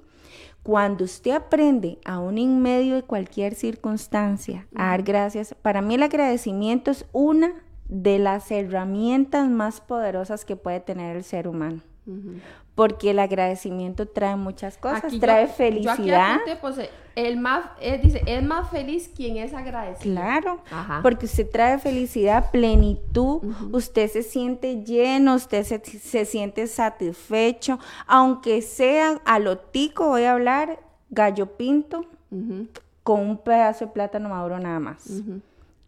Cuando 0.61 1.03
usted 1.03 1.31
aprende, 1.31 1.97
aún 2.05 2.37
en 2.37 2.61
medio 2.61 2.93
de 2.93 3.01
cualquier 3.01 3.55
circunstancia, 3.55 4.67
a 4.75 4.89
dar 4.91 5.01
gracias, 5.01 5.55
para 5.59 5.81
mí 5.81 5.95
el 5.95 6.03
agradecimiento 6.03 6.91
es 6.91 7.07
una 7.13 7.63
de 7.87 8.19
las 8.19 8.51
herramientas 8.51 9.49
más 9.49 9.81
poderosas 9.81 10.45
que 10.45 10.55
puede 10.55 10.81
tener 10.81 11.15
el 11.15 11.23
ser 11.23 11.47
humano 11.47 11.81
porque 12.79 13.09
el 13.09 13.19
agradecimiento 13.19 14.07
trae 14.07 14.37
muchas 14.37 14.77
cosas, 14.77 15.11
trae 15.19 15.47
felicidad. 15.47 16.39
pues, 16.61 16.77
el 17.13 17.35
más, 17.35 17.65
eh, 17.81 17.99
dice, 18.01 18.23
es 18.25 18.41
más 18.41 18.69
feliz 18.69 19.11
quien 19.13 19.35
es 19.35 19.53
agradecido. 19.53 20.15
Claro, 20.15 20.61
porque 21.03 21.25
usted 21.25 21.49
trae 21.51 21.77
felicidad, 21.79 22.51
plenitud, 22.51 23.41
usted 23.73 24.09
se 24.09 24.23
siente 24.23 24.81
lleno, 24.85 25.35
usted 25.35 25.65
se, 25.65 26.23
siente 26.23 26.67
satisfecho, 26.67 27.79
aunque 28.07 28.61
sea 28.61 29.19
a 29.25 29.39
lo 29.39 29.57
tico, 29.57 30.07
voy 30.07 30.23
a 30.23 30.31
hablar, 30.31 30.79
gallo 31.09 31.57
pinto, 31.57 32.05
con 33.03 33.19
un 33.19 33.39
pedazo 33.39 33.87
de 33.87 33.91
plátano 33.91 34.29
maduro 34.29 34.57
nada 34.57 34.79
más. 34.79 35.21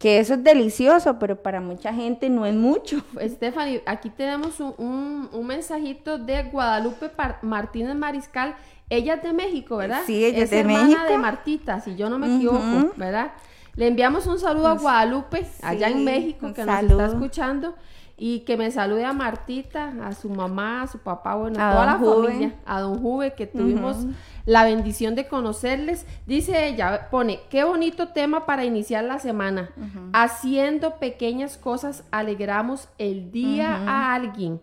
Que 0.02 0.18
eso 0.18 0.34
es 0.34 0.42
delicioso, 0.42 1.18
pero 1.20 1.36
para 1.40 1.60
mucha 1.60 1.94
gente 1.94 2.28
no 2.28 2.44
es 2.44 2.54
mucho. 2.54 3.02
Stephanie, 3.24 3.82
aquí 3.86 4.10
tenemos 4.10 4.58
un, 4.58 4.74
un- 4.78 5.28
un 5.32 5.46
mensajito 5.46 6.18
de 6.18 6.42
Guadalupe 6.42 7.08
Par- 7.08 7.38
Martínez 7.42 7.94
Mariscal. 7.94 8.56
Ella 8.90 9.14
es 9.14 9.22
de 9.22 9.32
México, 9.32 9.76
¿verdad? 9.76 10.02
Sí, 10.04 10.24
ella 10.24 10.42
es 10.42 10.50
de 10.50 10.58
hermana 10.60 10.84
México. 10.88 11.04
de 11.08 11.18
Martita, 11.18 11.80
si 11.80 11.94
yo 11.94 12.10
no 12.10 12.18
me 12.18 12.34
equivoco. 12.36 12.92
¿verdad? 12.96 13.30
Le 13.76 13.86
enviamos 13.86 14.26
un 14.26 14.38
saludo 14.40 14.66
a 14.66 14.74
Guadalupe, 14.74 15.46
allá 15.62 15.88
en 15.88 16.04
México, 16.04 16.52
que 16.52 16.64
nos 16.64 16.82
está 16.82 17.06
escuchando. 17.06 17.74
Y 18.16 18.40
que 18.40 18.56
me 18.56 18.70
salude 18.70 19.04
a 19.04 19.12
Martita, 19.12 19.92
a 20.04 20.12
su 20.12 20.28
mamá, 20.28 20.82
a 20.82 20.86
su 20.86 20.98
papá, 20.98 21.34
bueno, 21.34 21.56
a 21.60 21.72
toda 21.72 21.86
la 21.86 21.98
Juve. 21.98 22.28
familia, 22.28 22.54
a 22.64 22.80
don 22.80 23.00
Juve, 23.00 23.34
que 23.34 23.46
tuvimos 23.46 23.96
la 24.44 24.64
bendición 24.64 25.14
de 25.14 25.26
conocerles. 25.26 26.06
Dice 26.26 26.68
ella, 26.68 27.08
pone, 27.10 27.40
qué 27.50 27.64
bonito 27.64 28.08
tema 28.08 28.46
para 28.46 28.64
iniciar 28.64 29.04
la 29.04 29.18
semana. 29.18 29.70
Haciendo 30.12 30.96
pequeñas 30.96 31.56
cosas 31.56 32.04
alegramos 32.10 32.88
el 32.98 33.32
día 33.32 33.76
a 33.86 34.14
alguien. 34.14 34.60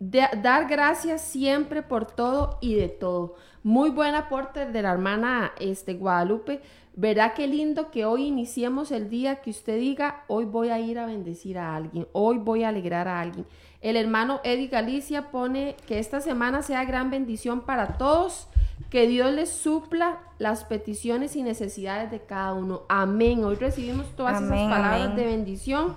Dar 0.00 0.68
gracias 0.68 1.22
siempre 1.22 1.82
por 1.82 2.06
todo 2.06 2.58
y 2.60 2.74
de 2.76 2.88
todo. 2.88 3.34
Muy 3.64 3.90
buen 3.90 4.14
aporte 4.14 4.66
de 4.66 4.82
la 4.82 4.92
hermana 4.92 5.52
este, 5.58 5.94
Guadalupe. 5.94 6.60
Verá 6.94 7.34
qué 7.34 7.48
lindo 7.48 7.90
que 7.90 8.04
hoy 8.04 8.26
iniciemos 8.26 8.92
el 8.92 9.10
día 9.10 9.36
que 9.36 9.50
usted 9.50 9.78
diga, 9.78 10.24
hoy 10.28 10.44
voy 10.44 10.70
a 10.70 10.78
ir 10.78 10.98
a 10.98 11.06
bendecir 11.06 11.58
a 11.58 11.74
alguien, 11.74 12.08
hoy 12.12 12.38
voy 12.38 12.64
a 12.64 12.68
alegrar 12.68 13.08
a 13.08 13.20
alguien. 13.20 13.46
El 13.80 13.96
hermano 13.96 14.40
Eddie 14.42 14.68
Galicia 14.68 15.30
pone 15.30 15.76
que 15.86 15.98
esta 15.98 16.20
semana 16.20 16.62
sea 16.62 16.84
gran 16.84 17.10
bendición 17.10 17.60
para 17.60 17.98
todos, 17.98 18.48
que 18.90 19.06
Dios 19.06 19.32
les 19.32 19.50
supla 19.50 20.18
las 20.38 20.64
peticiones 20.64 21.36
y 21.36 21.42
necesidades 21.42 22.10
de 22.10 22.20
cada 22.20 22.54
uno. 22.54 22.82
Amén. 22.88 23.44
Hoy 23.44 23.56
recibimos 23.56 24.06
todas 24.16 24.36
Amén, 24.36 24.58
esas 24.60 24.70
palabras 24.70 25.02
amén. 25.02 25.16
de 25.16 25.24
bendición. 25.26 25.96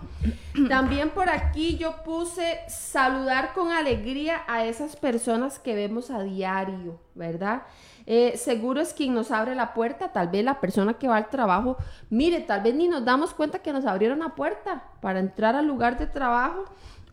También 0.67 1.11
por 1.11 1.29
aquí 1.29 1.77
yo 1.77 2.03
puse 2.03 2.59
saludar 2.67 3.53
con 3.53 3.71
alegría 3.71 4.41
a 4.47 4.65
esas 4.65 4.95
personas 4.95 5.59
que 5.59 5.75
vemos 5.75 6.11
a 6.11 6.23
diario, 6.23 6.99
¿verdad? 7.15 7.63
Eh, 8.07 8.35
seguro 8.35 8.81
es 8.81 8.93
quien 8.93 9.13
nos 9.13 9.31
abre 9.31 9.55
la 9.55 9.73
puerta, 9.73 10.11
tal 10.11 10.29
vez 10.29 10.43
la 10.43 10.59
persona 10.59 10.95
que 10.95 11.07
va 11.07 11.17
al 11.17 11.29
trabajo, 11.29 11.77
mire, 12.09 12.41
tal 12.41 12.61
vez 12.61 12.73
ni 12.73 12.87
nos 12.87 13.05
damos 13.05 13.33
cuenta 13.33 13.59
que 13.59 13.71
nos 13.71 13.85
abrieron 13.85 14.19
la 14.19 14.29
puerta 14.29 14.83
para 15.01 15.19
entrar 15.19 15.55
al 15.55 15.67
lugar 15.67 15.97
de 15.97 16.07
trabajo. 16.07 16.65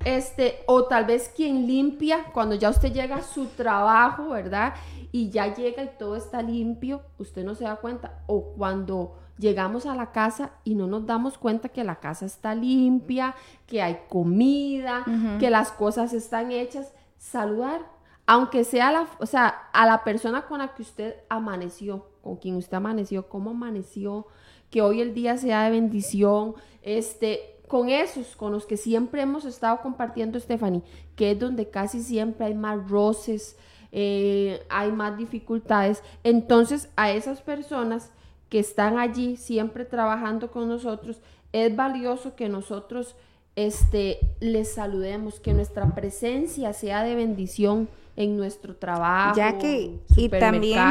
Este, 0.04 0.62
o 0.66 0.84
tal 0.84 1.06
vez 1.06 1.28
quien 1.34 1.66
limpia 1.66 2.26
cuando 2.32 2.54
ya 2.54 2.70
usted 2.70 2.92
llega 2.92 3.16
a 3.16 3.22
su 3.22 3.46
trabajo, 3.46 4.28
¿verdad? 4.28 4.74
Y 5.10 5.30
ya 5.30 5.54
llega 5.54 5.82
y 5.82 5.90
todo 5.98 6.16
está 6.16 6.42
limpio, 6.42 7.02
usted 7.18 7.44
no 7.44 7.54
se 7.54 7.64
da 7.64 7.76
cuenta. 7.76 8.22
O 8.26 8.52
cuando 8.56 9.14
llegamos 9.38 9.86
a 9.86 9.94
la 9.94 10.12
casa 10.12 10.52
y 10.64 10.74
no 10.74 10.86
nos 10.86 11.06
damos 11.06 11.38
cuenta 11.38 11.68
que 11.68 11.84
la 11.84 11.96
casa 11.96 12.26
está 12.26 12.54
limpia, 12.54 13.34
que 13.66 13.80
hay 13.80 14.00
comida, 14.08 15.04
que 15.38 15.50
las 15.50 15.72
cosas 15.72 16.12
están 16.12 16.50
hechas, 16.52 16.92
saludar, 17.16 17.80
aunque 18.26 18.64
sea 18.64 18.92
la, 18.92 19.08
o 19.20 19.26
sea, 19.26 19.48
a 19.72 19.86
la 19.86 20.04
persona 20.04 20.42
con 20.46 20.58
la 20.58 20.74
que 20.74 20.82
usted 20.82 21.14
amaneció, 21.28 22.06
con 22.20 22.36
quien 22.36 22.56
usted 22.56 22.76
amaneció, 22.76 23.28
cómo 23.28 23.50
amaneció, 23.50 24.26
que 24.70 24.82
hoy 24.82 25.00
el 25.00 25.14
día 25.14 25.38
sea 25.38 25.64
de 25.64 25.70
bendición, 25.70 26.54
este, 26.82 27.58
con 27.68 27.88
esos, 27.88 28.36
con 28.36 28.52
los 28.52 28.66
que 28.66 28.76
siempre 28.76 29.22
hemos 29.22 29.44
estado 29.44 29.80
compartiendo, 29.80 30.38
Stephanie, 30.38 30.82
que 31.16 31.30
es 31.30 31.38
donde 31.38 31.70
casi 31.70 32.02
siempre 32.02 32.46
hay 32.46 32.54
más 32.54 32.88
roces, 32.90 33.56
eh, 33.92 34.62
hay 34.68 34.92
más 34.92 35.16
dificultades. 35.16 36.02
Entonces, 36.24 36.88
a 36.96 37.10
esas 37.10 37.40
personas 37.40 38.10
que 38.48 38.58
están 38.58 38.98
allí 38.98 39.36
siempre 39.36 39.84
trabajando 39.84 40.50
con 40.50 40.68
nosotros, 40.68 41.20
es 41.52 41.74
valioso 41.74 42.34
que 42.36 42.48
nosotros 42.48 43.16
este, 43.56 44.18
les 44.40 44.74
saludemos, 44.74 45.40
que 45.40 45.52
nuestra 45.52 45.94
presencia 45.94 46.72
sea 46.72 47.02
de 47.02 47.14
bendición 47.14 47.88
en 48.16 48.36
nuestro 48.36 48.76
trabajo. 48.76 49.36
Ya 49.36 49.58
que, 49.58 49.98
y 50.16 50.28
también 50.28 50.84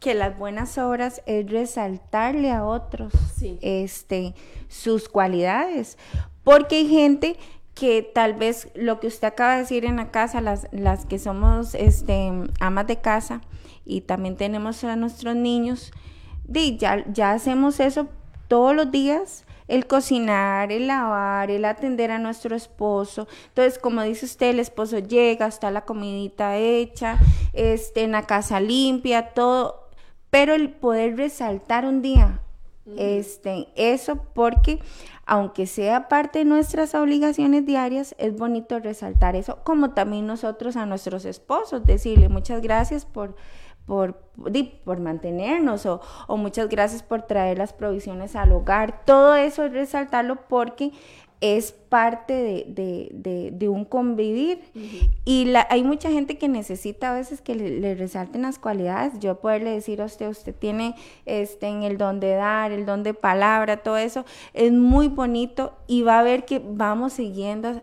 que 0.00 0.14
las 0.14 0.38
buenas 0.38 0.78
obras 0.78 1.22
es 1.26 1.50
resaltarle 1.50 2.52
a 2.52 2.64
otros 2.64 3.12
Sí. 3.36 3.58
este, 3.62 4.34
sus 4.68 5.08
cualidades. 5.08 5.98
Porque 6.44 6.76
hay 6.76 6.88
gente 6.88 7.36
que 7.78 8.02
tal 8.02 8.34
vez 8.34 8.68
lo 8.74 8.98
que 8.98 9.06
usted 9.06 9.28
acaba 9.28 9.54
de 9.54 9.60
decir 9.60 9.84
en 9.84 9.96
la 9.96 10.10
casa, 10.10 10.40
las, 10.40 10.66
las 10.72 11.06
que 11.06 11.18
somos 11.18 11.74
este, 11.74 12.32
amas 12.58 12.86
de 12.88 12.96
casa 12.96 13.40
y 13.84 14.00
también 14.00 14.36
tenemos 14.36 14.82
a 14.82 14.96
nuestros 14.96 15.36
niños, 15.36 15.92
di, 16.44 16.76
ya, 16.76 17.04
ya 17.12 17.32
hacemos 17.32 17.78
eso 17.78 18.08
todos 18.48 18.74
los 18.74 18.90
días. 18.90 19.44
El 19.68 19.86
cocinar, 19.86 20.72
el 20.72 20.86
lavar, 20.86 21.50
el 21.50 21.66
atender 21.66 22.10
a 22.10 22.18
nuestro 22.18 22.56
esposo. 22.56 23.28
Entonces, 23.48 23.78
como 23.78 24.00
dice 24.02 24.24
usted, 24.24 24.48
el 24.48 24.60
esposo 24.60 24.98
llega, 24.98 25.46
está 25.46 25.70
la 25.70 25.84
comidita 25.84 26.56
hecha, 26.56 27.18
este, 27.52 28.04
en 28.04 28.12
la 28.12 28.22
casa 28.22 28.60
limpia, 28.60 29.34
todo. 29.34 29.90
Pero 30.30 30.54
el 30.54 30.70
poder 30.70 31.18
resaltar 31.18 31.84
un 31.84 32.00
día, 32.00 32.40
este, 32.96 33.68
eso 33.76 34.16
porque 34.32 34.78
aunque 35.28 35.66
sea 35.66 36.08
parte 36.08 36.40
de 36.40 36.46
nuestras 36.46 36.94
obligaciones 36.94 37.66
diarias, 37.66 38.14
es 38.16 38.34
bonito 38.34 38.78
resaltar 38.78 39.36
eso, 39.36 39.58
como 39.62 39.90
también 39.90 40.26
nosotros 40.26 40.74
a 40.76 40.86
nuestros 40.86 41.26
esposos, 41.26 41.84
decirle 41.84 42.30
muchas 42.30 42.62
gracias 42.62 43.04
por, 43.04 43.36
por, 43.84 44.14
por 44.84 45.00
mantenernos 45.00 45.84
o, 45.84 46.00
o 46.28 46.38
muchas 46.38 46.70
gracias 46.70 47.02
por 47.02 47.22
traer 47.22 47.58
las 47.58 47.74
provisiones 47.74 48.36
al 48.36 48.52
hogar. 48.52 49.04
Todo 49.04 49.36
eso 49.36 49.64
es 49.64 49.72
resaltarlo 49.72 50.48
porque 50.48 50.92
es 51.40 51.70
parte 51.72 52.32
de, 52.32 52.64
de- 52.68 53.08
de- 53.12 53.50
de 53.52 53.68
un 53.68 53.84
convivir. 53.84 54.60
Y 55.24 55.44
la- 55.44 55.66
hay 55.70 55.84
mucha 55.84 56.10
gente 56.10 56.36
que 56.36 56.48
necesita 56.48 57.10
a 57.10 57.14
veces 57.14 57.40
que 57.40 57.54
le, 57.54 57.78
le 57.78 57.94
resalten 57.94 58.42
las 58.42 58.58
cualidades. 58.58 59.12
Yo 59.20 59.38
poderle 59.40 59.70
decir 59.70 60.02
a 60.02 60.06
usted, 60.06 60.28
usted 60.28 60.54
tiene 60.54 60.94
este, 61.26 61.68
en 61.68 61.84
el 61.84 61.96
don 61.96 62.18
de 62.18 62.32
dar, 62.34 62.72
el 62.72 62.86
don 62.86 63.02
de 63.04 63.14
palabra, 63.14 63.78
todo 63.78 63.96
eso. 63.98 64.24
Es 64.52 64.72
muy 64.72 65.06
bonito 65.08 65.76
y 65.86 66.02
va 66.02 66.18
a 66.18 66.22
ver 66.24 66.44
que 66.44 66.60
vamos 66.64 67.12
siguiendo, 67.12 67.82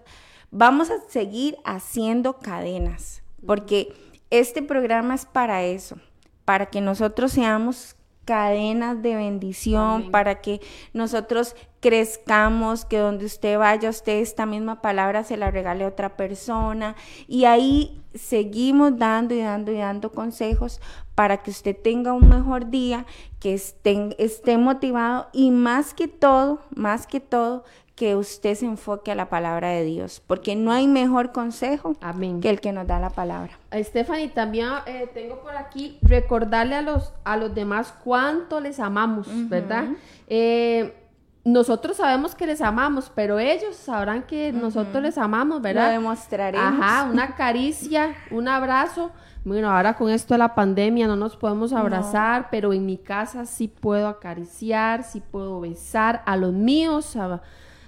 vamos 0.51 0.89
a 0.91 0.95
seguir 1.07 1.57
haciendo 1.63 2.33
cadenas. 2.39 3.23
Porque 3.45 3.93
este 4.31 4.61
programa 4.63 5.15
es 5.15 5.25
para 5.25 5.63
eso, 5.63 5.97
para 6.43 6.65
que 6.65 6.81
nosotros 6.81 7.31
seamos 7.31 7.95
cadenas 8.25 9.01
de 9.03 9.15
bendición, 9.15 9.81
Amén. 10.01 10.11
para 10.11 10.41
que 10.41 10.59
nosotros 10.93 11.55
crezcamos, 11.85 12.83
que 12.83 12.97
donde 12.97 13.25
usted 13.25 13.59
vaya, 13.59 13.91
usted 13.91 14.13
esta 14.13 14.47
misma 14.47 14.81
palabra 14.81 15.23
se 15.23 15.37
la 15.37 15.51
regale 15.51 15.83
a 15.83 15.89
otra 15.89 16.17
persona. 16.17 16.95
Y 17.27 17.45
ahí 17.45 18.01
seguimos 18.15 18.97
dando 18.97 19.35
y 19.35 19.41
dando 19.41 19.71
y 19.71 19.77
dando 19.77 20.11
consejos 20.11 20.81
para 21.13 21.43
que 21.43 21.51
usted 21.51 21.77
tenga 21.79 22.13
un 22.13 22.27
mejor 22.27 22.71
día, 22.71 23.05
que 23.39 23.53
esté, 23.53 24.15
esté 24.17 24.57
motivado 24.57 25.27
y 25.31 25.51
más 25.51 25.93
que 25.93 26.07
todo, 26.07 26.57
más 26.75 27.05
que 27.05 27.19
todo, 27.19 27.65
que 27.93 28.15
usted 28.15 28.55
se 28.55 28.65
enfoque 28.65 29.11
a 29.11 29.15
la 29.15 29.29
palabra 29.29 29.69
de 29.69 29.83
Dios, 29.83 30.23
porque 30.25 30.55
no 30.55 30.71
hay 30.71 30.87
mejor 30.87 31.33
consejo 31.33 31.95
Amén. 32.01 32.41
que 32.41 32.49
el 32.49 32.61
que 32.61 32.71
nos 32.71 32.87
da 32.87 32.99
la 32.99 33.11
palabra. 33.11 33.59
Stephanie, 33.71 34.29
también 34.29 34.69
eh, 34.87 35.07
tengo 35.13 35.39
por 35.39 35.55
aquí 35.55 35.99
recordarle 36.01 36.73
a 36.73 36.81
los, 36.81 37.13
a 37.23 37.37
los 37.37 37.53
demás 37.53 37.93
cuánto 38.03 38.59
les 38.59 38.79
amamos, 38.79 39.27
¿verdad? 39.49 39.89
Eh, 40.27 41.04
nosotros 41.45 41.97
sabemos 41.97 42.33
que 42.33 42.47
les 42.47 42.59
amamos, 42.59 43.11
pero 43.13 43.37
ellos 43.37 43.75
sabrán 43.75 44.23
que 44.23 44.51
nosotros 44.51 45.01
les 45.03 45.15
amamos, 45.15 45.61
¿verdad? 45.61 45.89
Lo 45.89 46.01
demostraremos. 46.01 46.81
Ajá, 46.81 47.03
una 47.03 47.35
caricia, 47.37 48.15
un 48.31 48.47
abrazo. 48.47 49.11
Bueno, 49.43 49.69
ahora 49.69 49.95
con 49.95 50.09
esto 50.09 50.33
de 50.33 50.39
la 50.39 50.55
pandemia 50.55 51.05
no 51.05 51.15
nos 51.15 51.37
podemos 51.37 51.71
abrazar, 51.71 52.47
pero 52.49 52.73
en 52.73 52.83
mi 52.83 52.97
casa 52.97 53.45
sí 53.45 53.67
puedo 53.67 54.07
acariciar, 54.07 55.03
sí 55.03 55.21
puedo 55.21 55.61
besar 55.61 56.23
a 56.25 56.35
los 56.35 56.51
míos, 56.51 57.15
a, 57.15 57.43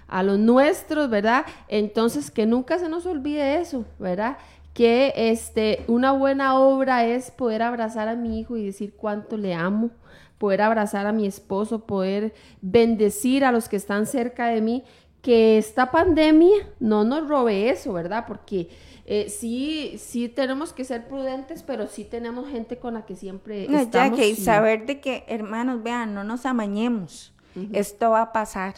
a 0.08 0.22
los 0.22 0.38
nuestros, 0.38 1.10
¿verdad? 1.10 1.44
Entonces, 1.68 2.30
que 2.30 2.46
nunca 2.46 2.78
se 2.78 2.90
nos 2.90 3.08
olvide 3.08 3.60
eso, 3.60 3.86
¿verdad? 3.98 4.38
Que 4.76 5.14
este, 5.16 5.84
una 5.88 6.12
buena 6.12 6.60
obra 6.60 7.06
es 7.06 7.32
poder 7.32 7.64
abrazar 7.64 8.08
a 8.08 8.16
mi 8.16 8.40
hijo 8.40 8.56
y 8.56 8.64
decir 8.64 8.94
cuánto 8.96 9.36
le 9.36 9.56
amo, 9.56 9.90
poder 10.38 10.62
abrazar 10.62 11.08
a 11.08 11.12
mi 11.12 11.26
esposo, 11.26 11.86
poder 11.86 12.34
bendecir 12.62 13.44
a 13.46 13.52
los 13.52 13.70
que 13.70 13.76
están 13.76 14.06
cerca 14.06 14.48
de 14.48 14.62
mí, 14.62 14.84
que 15.22 15.58
esta 15.58 15.92
pandemia 15.92 16.70
no 16.80 17.04
nos 17.04 17.28
robe 17.28 17.70
eso, 17.70 17.92
¿verdad? 17.94 18.26
Porque 18.28 18.70
eh, 19.06 19.30
sí, 19.30 19.96
sí 19.98 20.30
tenemos 20.30 20.74
que 20.74 20.84
ser 20.84 21.08
prudentes, 21.08 21.64
pero 21.64 21.88
sí 21.88 22.04
tenemos 22.04 22.50
gente 22.50 22.78
con 22.78 22.94
la 22.94 23.06
que 23.06 23.16
siempre 23.16 23.66
No, 23.68 23.74
ya 23.78 23.82
estamos. 23.82 24.20
que 24.20 24.30
y- 24.30 24.36
saber 24.36 24.86
de 24.86 25.00
que, 25.00 25.24
hermanos, 25.28 25.82
vean, 25.84 26.14
no 26.14 26.24
nos 26.24 26.46
amañemos. 26.46 27.34
Esto 27.74 28.12
va 28.12 28.22
a 28.22 28.32
pasar. 28.34 28.76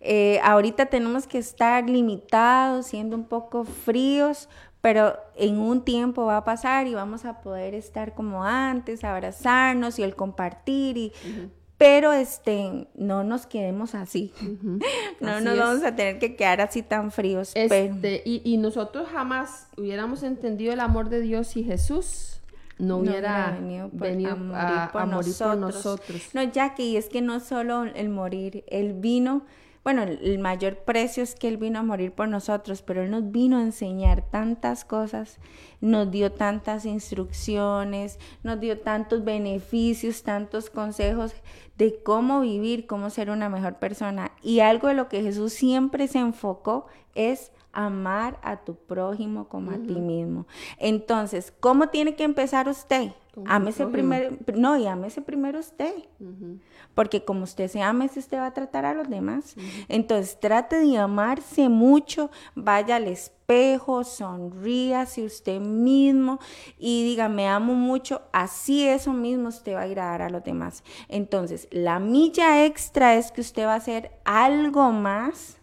Eh, 0.00 0.40
ahorita 0.44 0.86
tenemos 0.86 1.26
que 1.26 1.38
estar 1.38 1.88
limitados, 1.88 2.86
siendo 2.88 3.16
un 3.16 3.24
poco 3.24 3.64
fríos, 3.64 4.48
pero 4.80 5.16
en 5.36 5.58
un 5.58 5.84
tiempo 5.84 6.26
va 6.26 6.38
a 6.38 6.44
pasar 6.44 6.86
y 6.86 6.94
vamos 6.94 7.24
a 7.24 7.40
poder 7.40 7.74
estar 7.74 8.14
como 8.14 8.44
antes, 8.44 9.04
abrazarnos 9.04 9.98
y 9.98 10.02
el 10.02 10.14
compartir 10.14 10.96
y 10.96 11.12
Pero 11.76 12.12
este, 12.12 12.88
no 12.96 13.22
nos 13.22 13.46
quedemos 13.46 13.94
así. 13.94 14.32
no 15.20 15.30
Así 15.30 15.44
nos 15.44 15.54
es. 15.54 15.58
vamos 15.60 15.84
a 15.84 15.94
tener 15.94 16.18
que 16.18 16.34
quedar 16.34 16.60
así 16.60 16.82
tan 16.82 17.10
fríos. 17.12 17.52
pero- 17.54 17.74
Este, 17.94 18.22
y, 18.24 18.42
y 18.44 18.56
nosotros 18.56 19.08
jamás 19.12 19.68
hubiéramos 19.76 20.22
entendido 20.24 20.72
el 20.72 20.80
amor 20.80 21.08
de 21.08 21.20
Dios 21.20 21.46
si 21.48 21.62
Jesús 21.62 22.40
no 22.78 22.96
no 22.96 23.10
hubiera 23.10 23.50
venido 23.52 23.88
por- 23.90 24.00
venido 24.00 24.32
a 24.32 24.36
morir, 24.36 24.78
por, 24.92 25.02
a 25.02 25.06
morir 25.06 25.32
por 25.38 25.56
nosotros. 25.56 25.58
nosotros. 25.58 26.22
No, 26.34 26.42
Jackie, 26.44 26.96
es 26.96 27.08
que 27.08 27.22
no 27.22 27.38
solo 27.40 27.84
el 27.84 28.08
morir, 28.08 28.64
él 28.68 28.94
vino, 28.94 29.42
bueno, 29.84 30.02
el 30.02 30.38
mayor 30.38 30.78
precio 30.78 31.22
es 31.22 31.34
que 31.34 31.48
él 31.48 31.56
vino 31.56 31.78
a 31.78 31.82
morir 31.82 32.12
por 32.12 32.28
nosotros, 32.28 32.82
pero 32.82 33.02
él 33.02 33.10
nos 33.10 33.30
vino 33.30 33.58
a 33.58 33.62
enseñar 33.62 34.22
tantas 34.22 34.84
cosas, 34.84 35.38
nos 35.80 36.10
dio 36.10 36.32
tantas 36.32 36.84
instrucciones, 36.84 38.18
nos 38.42 38.60
dio 38.60 38.80
tantos 38.80 39.24
beneficios, 39.24 40.22
tantos 40.22 40.70
consejos 40.70 41.34
de 41.76 42.02
cómo 42.02 42.40
vivir, 42.40 42.86
cómo 42.86 43.10
ser 43.10 43.30
una 43.30 43.48
mejor 43.48 43.76
persona. 43.76 44.32
Y 44.42 44.60
algo 44.60 44.88
de 44.88 44.94
lo 44.94 45.08
que 45.08 45.22
Jesús 45.22 45.52
siempre 45.52 46.08
se 46.08 46.18
enfocó 46.18 46.86
es 47.14 47.52
amar 47.72 48.38
a 48.42 48.56
tu 48.64 48.74
prójimo 48.74 49.48
como 49.48 49.70
a 49.70 49.78
ti 49.78 49.94
mismo. 49.94 50.46
Entonces, 50.78 51.52
¿cómo 51.60 51.88
tiene 51.88 52.16
que 52.16 52.24
empezar 52.24 52.68
usted? 52.68 53.12
Ámese 53.46 53.86
primero, 53.86 54.36
no, 54.54 54.76
y 54.76 54.86
ámese 54.86 55.22
primero 55.22 55.58
usted. 55.58 55.94
Porque 56.94 57.24
como 57.24 57.44
usted 57.44 57.68
se 57.68 57.82
ama, 57.82 58.04
así 58.04 58.18
usted 58.18 58.38
va 58.38 58.46
a 58.46 58.54
tratar 58.54 58.84
a 58.84 58.94
los 58.94 59.08
demás. 59.08 59.54
Entonces, 59.88 60.38
trate 60.40 60.76
de 60.76 60.98
amarse 60.98 61.68
mucho, 61.68 62.30
vaya 62.54 62.96
al 62.96 63.06
espejo, 63.06 64.04
sonríase 64.04 65.24
usted 65.24 65.60
mismo 65.60 66.38
y 66.78 67.04
diga, 67.04 67.28
me 67.28 67.48
amo 67.48 67.74
mucho, 67.74 68.22
así 68.32 68.86
eso 68.86 69.12
mismo 69.12 69.48
usted 69.48 69.74
va 69.74 69.82
a 69.82 69.88
ir 69.88 70.00
a 70.00 70.06
dar 70.06 70.22
a 70.22 70.30
los 70.30 70.44
demás. 70.44 70.82
Entonces, 71.08 71.68
la 71.70 71.98
milla 71.98 72.64
extra 72.64 73.16
es 73.16 73.32
que 73.32 73.40
usted 73.40 73.64
va 73.64 73.74
a 73.74 73.76
hacer 73.76 74.10
algo 74.24 74.90
más 74.92 75.57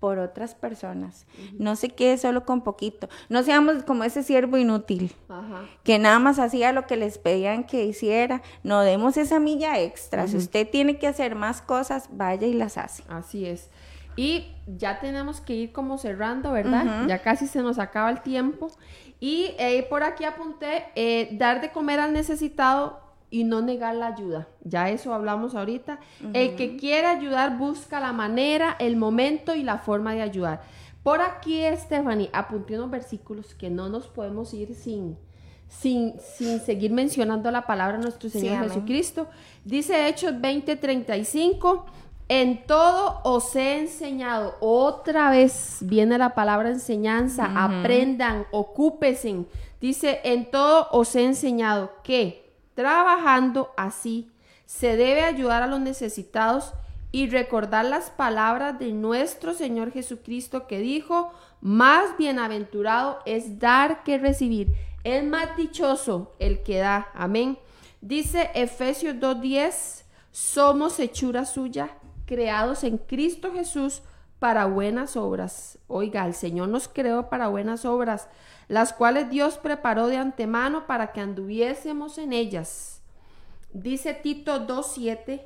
por 0.00 0.18
otras 0.18 0.54
personas. 0.54 1.26
No 1.58 1.74
se 1.76 1.88
quede 1.88 2.18
solo 2.18 2.44
con 2.44 2.62
poquito. 2.62 3.08
No 3.28 3.42
seamos 3.42 3.82
como 3.84 4.04
ese 4.04 4.22
siervo 4.22 4.56
inútil 4.58 5.12
Ajá. 5.28 5.64
que 5.84 5.98
nada 5.98 6.18
más 6.18 6.38
hacía 6.38 6.72
lo 6.72 6.86
que 6.86 6.96
les 6.96 7.18
pedían 7.18 7.64
que 7.64 7.84
hiciera. 7.84 8.42
No 8.62 8.80
demos 8.80 9.16
esa 9.16 9.40
milla 9.40 9.80
extra. 9.80 10.26
Si 10.28 10.36
usted 10.36 10.68
tiene 10.68 10.98
que 10.98 11.06
hacer 11.06 11.34
más 11.34 11.62
cosas, 11.62 12.08
vaya 12.12 12.46
y 12.46 12.52
las 12.54 12.76
hace. 12.78 13.04
Así 13.08 13.46
es. 13.46 13.70
Y 14.16 14.54
ya 14.66 14.98
tenemos 15.00 15.40
que 15.40 15.54
ir 15.54 15.72
como 15.72 15.98
cerrando, 15.98 16.52
¿verdad? 16.52 17.06
Ya 17.06 17.20
casi 17.20 17.46
se 17.46 17.62
nos 17.62 17.78
acaba 17.78 18.10
el 18.10 18.22
tiempo. 18.22 18.70
Y 19.20 19.54
eh, 19.58 19.86
por 19.88 20.02
aquí 20.02 20.24
apunté, 20.24 20.84
eh, 20.94 21.28
dar 21.32 21.60
de 21.60 21.70
comer 21.70 22.00
al 22.00 22.12
necesitado 22.12 23.00
y 23.30 23.44
no 23.44 23.60
negar 23.60 23.94
la 23.94 24.08
ayuda. 24.08 24.48
Ya 24.62 24.90
eso 24.90 25.12
hablamos 25.12 25.54
ahorita. 25.54 25.98
El 26.32 26.56
que 26.56 26.76
quiere 26.76 27.06
ayudar 27.06 27.58
busca 27.58 28.00
la 28.00 28.12
manera, 28.12 28.76
el 28.78 28.96
momento 28.96 29.54
y 29.54 29.62
la 29.62 29.78
forma 29.78 30.14
de 30.14 30.22
ayudar. 30.22 30.62
Por 31.02 31.20
aquí, 31.20 31.62
Stephanie, 31.76 32.30
apunté 32.32 32.74
unos 32.74 32.90
versículos 32.90 33.54
que 33.54 33.70
no 33.70 33.88
nos 33.88 34.08
podemos 34.08 34.52
ir 34.54 34.74
sin, 34.74 35.16
sin, 35.68 36.14
sin 36.18 36.60
seguir 36.60 36.92
mencionando 36.92 37.50
la 37.50 37.66
palabra 37.66 37.98
de 37.98 38.04
nuestro 38.04 38.28
Señor. 38.28 38.64
Jesucristo. 38.64 39.28
Dice 39.64 40.08
Hechos 40.08 40.32
20:35, 40.32 41.84
en 42.28 42.66
todo 42.66 43.20
os 43.22 43.54
he 43.54 43.78
enseñado. 43.78 44.56
Otra 44.60 45.30
vez 45.30 45.78
viene 45.80 46.18
la 46.18 46.34
palabra 46.34 46.70
enseñanza, 46.70 47.52
aprendan, 47.54 48.46
ocúpesen. 48.50 49.46
Dice, 49.80 50.20
en 50.24 50.50
todo 50.50 50.88
os 50.90 51.14
he 51.14 51.24
enseñado 51.24 51.92
que 52.02 52.45
trabajando 52.76 53.72
así 53.76 54.30
se 54.66 54.96
debe 54.96 55.24
ayudar 55.24 55.64
a 55.64 55.66
los 55.66 55.80
necesitados 55.80 56.74
y 57.10 57.28
recordar 57.28 57.86
las 57.86 58.10
palabras 58.10 58.78
de 58.78 58.92
nuestro 58.92 59.54
Señor 59.54 59.90
Jesucristo 59.90 60.66
que 60.66 60.78
dijo, 60.80 61.32
más 61.60 62.16
bienaventurado 62.18 63.20
es 63.24 63.58
dar 63.58 64.04
que 64.04 64.18
recibir. 64.18 64.68
Es 65.02 65.24
más 65.24 65.56
dichoso 65.56 66.34
el 66.38 66.62
que 66.62 66.78
da. 66.78 67.08
Amén. 67.14 67.58
Dice 68.00 68.50
Efesios 68.54 69.16
2.10, 69.16 70.02
somos 70.30 70.98
hechura 71.00 71.46
suya, 71.46 71.96
creados 72.26 72.84
en 72.84 72.98
Cristo 72.98 73.52
Jesús 73.52 74.02
para 74.38 74.66
buenas 74.66 75.16
obras. 75.16 75.78
Oiga, 75.86 76.26
el 76.26 76.34
Señor 76.34 76.68
nos 76.68 76.88
creó 76.88 77.30
para 77.30 77.48
buenas 77.48 77.84
obras, 77.84 78.28
las 78.68 78.92
cuales 78.92 79.30
Dios 79.30 79.58
preparó 79.58 80.06
de 80.08 80.16
antemano 80.16 80.86
para 80.86 81.12
que 81.12 81.20
anduviésemos 81.20 82.18
en 82.18 82.32
ellas. 82.32 83.00
Dice 83.72 84.14
Tito 84.14 84.66
2.7, 84.66 85.42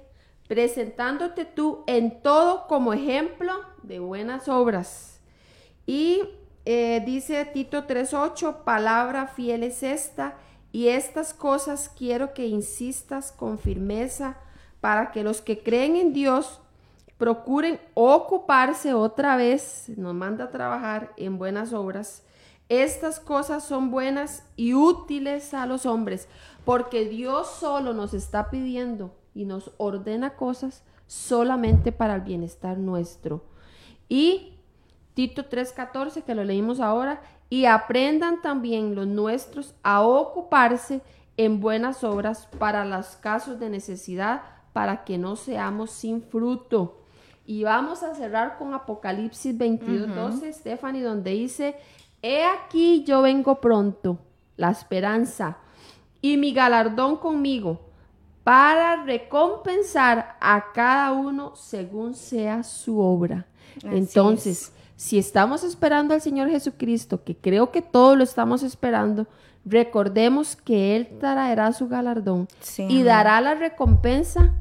presentándote 0.49 1.45
tú 1.45 1.85
en 1.87 2.23
todo 2.23 2.67
como 2.67 2.93
ejemplo 2.93 3.53
de 3.83 3.99
buenas 3.99 4.49
obras. 4.49 5.21
Y 5.87 6.23
eh, 6.65 7.03
dice 7.05 7.45
Tito 7.47 7.87
3.8, 7.87 8.65
palabra 8.65 9.27
fiel 9.27 9.65
es 9.65 9.83
esta, 9.83 10.37
y 10.73 10.89
estas 10.89 11.35
cosas 11.35 11.89
quiero 11.89 12.33
que 12.33 12.47
insistas 12.47 13.33
con 13.33 13.59
firmeza 13.59 14.37
para 14.81 15.11
que 15.11 15.25
los 15.25 15.41
que 15.41 15.63
creen 15.63 15.97
en 15.97 16.13
Dios 16.13 16.61
procuren 17.19 17.81
ocuparse 17.95 18.95
otra 18.95 19.37
vez, 19.37 19.91
nos 19.97 20.15
manda 20.15 20.45
a 20.45 20.51
trabajar 20.51 21.13
en 21.17 21.39
buenas 21.39 21.73
obras. 21.73 22.23
Estas 22.71 23.19
cosas 23.19 23.65
son 23.65 23.91
buenas 23.91 24.45
y 24.55 24.75
útiles 24.75 25.55
a 25.55 25.67
los 25.67 25.87
hombres, 25.87 26.29
porque 26.65 27.09
Dios 27.09 27.51
solo 27.51 27.95
nos 27.95 28.15
está 28.15 28.49
pidiendo 28.49 29.13
y 29.35 29.45
nos 29.45 29.73
ordena 29.77 30.37
cosas 30.37 30.85
solamente 31.09 31.91
para 31.91 32.15
el 32.15 32.21
bienestar 32.21 32.79
nuestro. 32.79 33.45
Y 34.09 34.55
Tito 35.15 35.47
3:14, 35.47 36.23
que 36.23 36.37
lo 36.37 36.45
leímos 36.45 36.79
ahora, 36.79 37.21
y 37.49 37.65
aprendan 37.65 38.41
también 38.41 38.95
los 38.95 39.09
nuestros 39.09 39.75
a 39.83 40.03
ocuparse 40.03 41.03
en 41.37 41.59
buenas 41.59 42.05
obras 42.05 42.47
para 42.61 42.85
los 42.85 43.17
casos 43.17 43.59
de 43.59 43.69
necesidad, 43.69 44.43
para 44.73 45.03
que 45.03 45.19
no 45.19 45.35
seamos 45.35 45.91
sin 45.91 46.23
fruto. 46.23 46.99
Y 47.47 47.65
vamos 47.65 48.05
a 48.05 48.15
cerrar 48.15 48.59
con 48.59 48.75
Apocalipsis 48.75 49.59
22, 49.59 50.15
12, 50.15 50.53
Stephanie, 50.53 51.03
donde 51.03 51.33
dice, 51.33 51.75
he 52.23 52.45
aquí 52.45 53.05
yo 53.05 53.23
vengo 53.23 53.61
pronto, 53.61 54.19
la 54.57 54.71
esperanza, 54.71 55.59
y 56.21 56.37
mi 56.37 56.53
galardón 56.53 57.17
conmigo, 57.17 57.81
para 58.45 59.05
recompensar 59.05 60.37
a 60.41 60.73
cada 60.73 61.13
uno 61.13 61.55
según 61.57 62.15
sea 62.15 62.63
su 62.63 62.99
obra. 63.01 63.47
Así 63.79 63.89
Entonces, 63.97 64.73
si 64.97 65.19
estamos 65.19 65.63
esperando 65.63 66.15
al 66.15 66.21
Señor 66.21 66.51
Jesucristo, 66.51 67.23
que 67.23 67.37
creo 67.37 67.71
que 67.71 67.83
todos 67.83 68.17
lo 68.17 68.25
estamos 68.25 68.63
esperando, 68.63 69.27
recordemos 69.65 70.57
que 70.57 70.97
Él 70.97 71.19
traerá 71.19 71.73
su 71.73 71.89
galardón 71.89 72.49
Sí, 72.61 72.87
y 72.89 73.03
dará 73.03 73.41
la 73.41 73.55
recompensa 73.55 74.55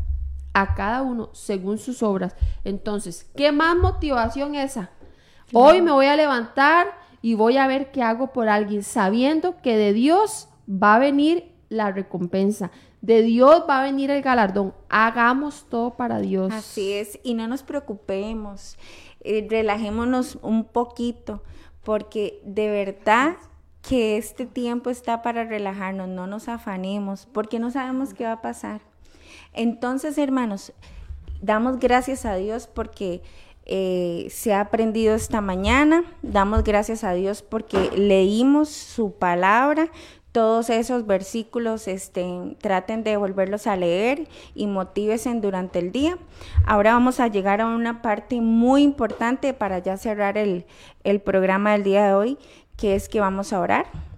a 0.54 0.76
cada 0.76 1.02
uno 1.02 1.30
según 1.34 1.78
sus 1.78 2.04
obras. 2.04 2.36
Entonces, 2.64 3.30
¿qué 3.36 3.52
más 3.52 3.76
motivación 3.76 4.56
esa? 4.56 4.92
Hoy 5.54 5.82
me 5.82 5.92
voy 5.92 6.06
a 6.06 6.16
levantar 6.16 6.99
y 7.22 7.34
voy 7.34 7.58
a 7.58 7.68
ver 7.68 7.92
qué 7.92 8.02
hago 8.02 8.34
por 8.34 8.50
alguien, 8.50 8.84
sabiendo 8.84 9.62
que 9.62 9.78
de 9.78 9.94
Dios 9.94 10.50
va 10.70 10.96
a 10.96 11.00
venir 11.00 11.52
la 11.70 11.92
recompensa, 11.92 12.72
de 13.02 13.22
Dios 13.22 13.64
va 13.70 13.80
a 13.80 13.84
venir 13.84 14.12
el 14.12 14.22
galardón. 14.22 14.74
Hagamos 14.90 15.66
todo 15.70 15.96
para 15.96 16.20
Dios. 16.20 16.52
Así 16.54 16.94
es, 16.94 17.20
y 17.24 17.34
no 17.34 17.48
nos 17.48 17.64
preocupemos, 17.64 18.78
eh, 19.22 19.46
relajémonos 19.50 20.40
un 20.42 20.66
poquito, 20.66 21.44
porque 21.84 22.42
de 22.44 22.70
verdad 22.70 23.38
que 23.82 24.18
este 24.18 24.46
tiempo 24.46 24.90
está 24.90 25.22
para 25.22 25.46
relajarnos, 25.46 26.10
no 26.10 26.28
nos 26.28 26.50
afanemos, 26.50 27.28
porque 27.32 27.60
no 27.60 27.72
sabemos 27.72 28.14
qué 28.14 28.26
va 28.26 28.34
a 28.34 28.42
pasar. 28.42 28.82
Entonces, 29.54 30.18
hermanos, 30.18 30.74
damos 31.42 31.80
gracias 31.80 32.26
a 32.26 32.36
Dios 32.36 32.68
porque 32.68 33.22
eh, 33.72 34.26
se 34.32 34.52
ha 34.52 34.62
aprendido 34.62 35.14
esta 35.14 35.42
mañana, 35.42 36.04
damos 36.24 36.64
gracias 36.64 37.04
a 37.04 37.14
Dios 37.14 37.44
porque 37.44 37.92
leímos 37.96 38.70
su 38.70 39.12
palabra, 39.12 39.92
todos 40.32 40.72
esos 40.72 41.06
versículos 41.06 41.88
este, 41.88 42.56
traten 42.60 43.04
de 43.04 43.16
volverlos 43.18 43.68
a 43.68 43.76
leer 43.76 44.28
y 44.56 44.66
motívense 44.66 45.32
durante 45.36 45.78
el 45.78 45.92
día. 45.92 46.18
Ahora 46.66 46.94
vamos 46.94 47.20
a 47.20 47.28
llegar 47.28 47.62
a 47.62 47.68
una 47.68 48.02
parte 48.02 48.42
muy 48.42 48.82
importante 48.82 49.54
para 49.54 49.78
ya 49.78 49.98
cerrar 49.98 50.40
el, 50.40 50.66
el 51.04 51.22
programa 51.22 51.74
del 51.74 51.84
día 51.84 52.08
de 52.08 52.14
hoy, 52.14 52.38
que 52.76 52.96
es 52.96 53.08
que 53.08 53.20
vamos 53.20 53.54
a 53.54 53.60
orar. 53.60 54.09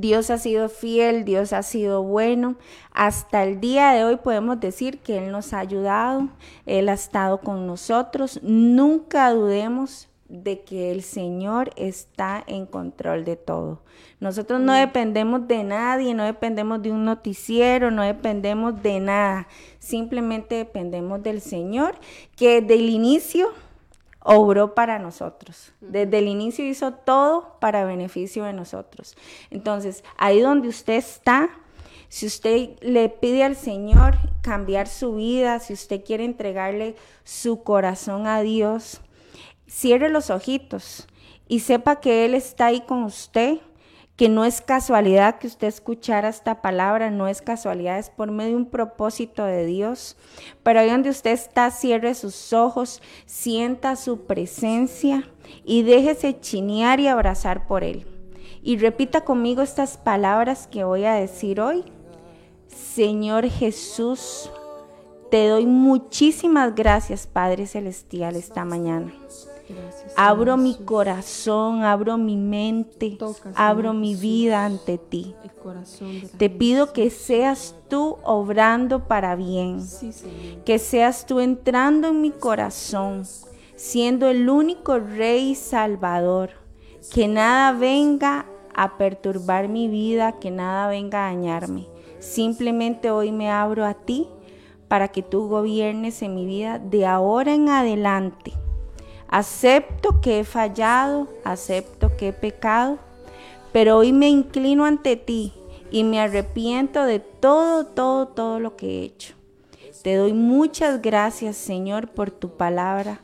Dios 0.00 0.30
ha 0.30 0.38
sido 0.38 0.68
fiel, 0.68 1.24
Dios 1.24 1.52
ha 1.52 1.62
sido 1.62 2.02
bueno. 2.02 2.56
Hasta 2.92 3.44
el 3.44 3.60
día 3.60 3.92
de 3.92 4.04
hoy 4.04 4.16
podemos 4.16 4.60
decir 4.60 4.98
que 4.98 5.18
Él 5.18 5.30
nos 5.30 5.52
ha 5.52 5.60
ayudado, 5.60 6.28
Él 6.66 6.88
ha 6.88 6.94
estado 6.94 7.40
con 7.40 7.66
nosotros. 7.66 8.40
Nunca 8.42 9.30
dudemos 9.30 10.08
de 10.28 10.62
que 10.62 10.90
el 10.90 11.02
Señor 11.02 11.70
está 11.76 12.42
en 12.46 12.66
control 12.66 13.24
de 13.24 13.36
todo. 13.36 13.82
Nosotros 14.20 14.60
no 14.60 14.72
dependemos 14.72 15.46
de 15.46 15.62
nadie, 15.64 16.14
no 16.14 16.24
dependemos 16.24 16.82
de 16.82 16.90
un 16.90 17.04
noticiero, 17.04 17.90
no 17.90 18.02
dependemos 18.02 18.82
de 18.82 19.00
nada. 19.00 19.48
Simplemente 19.78 20.56
dependemos 20.56 21.22
del 21.22 21.40
Señor, 21.40 21.94
que 22.36 22.60
desde 22.60 22.74
el 22.74 22.88
inicio 22.88 23.48
obró 24.24 24.74
para 24.74 24.98
nosotros. 24.98 25.72
Desde 25.80 26.18
el 26.18 26.26
inicio 26.26 26.66
hizo 26.66 26.92
todo 26.92 27.56
para 27.60 27.84
beneficio 27.84 28.44
de 28.44 28.52
nosotros. 28.52 29.16
Entonces, 29.50 30.02
ahí 30.16 30.40
donde 30.40 30.68
usted 30.68 30.94
está, 30.94 31.50
si 32.08 32.26
usted 32.26 32.70
le 32.80 33.08
pide 33.10 33.44
al 33.44 33.54
Señor 33.54 34.16
cambiar 34.40 34.88
su 34.88 35.16
vida, 35.16 35.60
si 35.60 35.74
usted 35.74 36.02
quiere 36.02 36.24
entregarle 36.24 36.96
su 37.22 37.62
corazón 37.62 38.26
a 38.26 38.40
Dios, 38.40 39.02
cierre 39.68 40.08
los 40.08 40.30
ojitos 40.30 41.06
y 41.46 41.60
sepa 41.60 42.00
que 42.00 42.24
Él 42.24 42.34
está 42.34 42.66
ahí 42.66 42.80
con 42.80 43.04
usted, 43.04 43.58
que 44.16 44.28
no 44.28 44.44
es 44.44 44.60
casualidad 44.60 45.38
que 45.38 45.48
usted 45.48 45.66
escuchara 45.66 46.28
esta 46.28 46.62
palabra, 46.62 47.10
no 47.10 47.26
es 47.26 47.42
casualidad, 47.42 47.98
es 47.98 48.10
por 48.10 48.30
medio 48.30 48.50
de 48.50 48.56
un 48.56 48.70
propósito 48.70 49.44
de 49.44 49.66
Dios. 49.66 50.16
Pero 50.62 50.80
ahí 50.80 50.90
donde 50.90 51.10
usted 51.10 51.32
está, 51.32 51.70
cierre 51.70 52.14
sus 52.14 52.52
ojos, 52.52 53.02
sienta 53.26 53.96
su 53.96 54.26
presencia 54.26 55.28
y 55.64 55.82
déjese 55.82 56.38
chinear 56.38 57.00
y 57.00 57.08
abrazar 57.08 57.66
por 57.66 57.82
Él. 57.82 58.06
Y 58.62 58.78
repita 58.78 59.22
conmigo 59.22 59.62
estas 59.62 59.96
palabras 59.96 60.68
que 60.68 60.84
voy 60.84 61.04
a 61.04 61.14
decir 61.14 61.60
hoy. 61.60 61.84
Señor 62.68 63.48
Jesús, 63.48 64.50
te 65.30 65.48
doy 65.48 65.66
muchísimas 65.66 66.74
gracias, 66.74 67.26
Padre 67.26 67.66
Celestial, 67.66 68.36
esta 68.36 68.64
mañana. 68.64 69.12
Gracias, 69.68 70.12
Abro 70.16 70.56
mi 70.56 70.74
corazón, 70.74 71.82
abro 71.82 72.18
mi 72.18 72.36
mente, 72.36 73.16
Toca, 73.18 73.52
abro 73.54 73.94
mi 73.94 74.14
vida 74.14 74.64
ante 74.64 74.98
ti. 74.98 75.34
Te 76.36 76.50
pido 76.50 76.92
que 76.92 77.08
seas 77.08 77.74
tú 77.88 78.18
obrando 78.22 79.08
para 79.08 79.34
bien, 79.34 79.80
Sí, 79.80 80.10
que 80.64 80.78
seas 80.78 81.24
tú 81.24 81.40
entrando 81.40 82.08
en 82.08 82.20
mi 82.20 82.30
corazón, 82.30 83.24
siendo 83.74 84.28
el 84.28 84.48
único 84.50 84.98
Rey 84.98 85.52
y 85.52 85.54
Salvador, 85.54 86.50
que 87.12 87.28
nada 87.28 87.72
venga 87.72 88.46
a 88.74 88.98
perturbar 88.98 89.68
mi 89.68 89.88
vida, 89.88 90.32
que 90.38 90.50
nada 90.50 90.88
venga 90.88 91.26
a 91.26 91.34
dañarme. 91.34 91.86
Simplemente 92.18 93.10
hoy 93.10 93.32
me 93.32 93.50
abro 93.50 93.86
a 93.86 93.94
ti 93.94 94.28
para 94.88 95.08
que 95.08 95.22
tú 95.22 95.48
gobiernes 95.48 96.22
en 96.22 96.34
mi 96.34 96.44
vida 96.44 96.78
de 96.78 97.06
ahora 97.06 97.54
en 97.54 97.68
adelante. 97.68 98.52
Acepto 99.28 100.20
que 100.20 100.40
he 100.40 100.44
fallado, 100.44 101.28
acepto 101.44 102.16
que 102.16 102.28
he 102.28 102.32
pecado, 102.32 102.98
pero 103.72 103.98
hoy 103.98 104.12
me 104.12 104.28
inclino 104.28 104.84
ante 104.84 105.16
ti 105.16 105.52
y 105.90 106.04
me 106.04 106.20
arrepiento 106.20 107.04
de 107.04 107.20
todo, 107.20 107.86
todo, 107.86 108.28
todo 108.28 108.60
lo 108.60 108.76
que 108.76 108.86
he 108.86 109.02
hecho. 109.04 109.34
Te 110.02 110.16
doy 110.16 110.32
muchas 110.32 111.00
gracias, 111.00 111.56
Señor, 111.56 112.08
por 112.08 112.30
tu 112.30 112.56
palabra, 112.56 113.22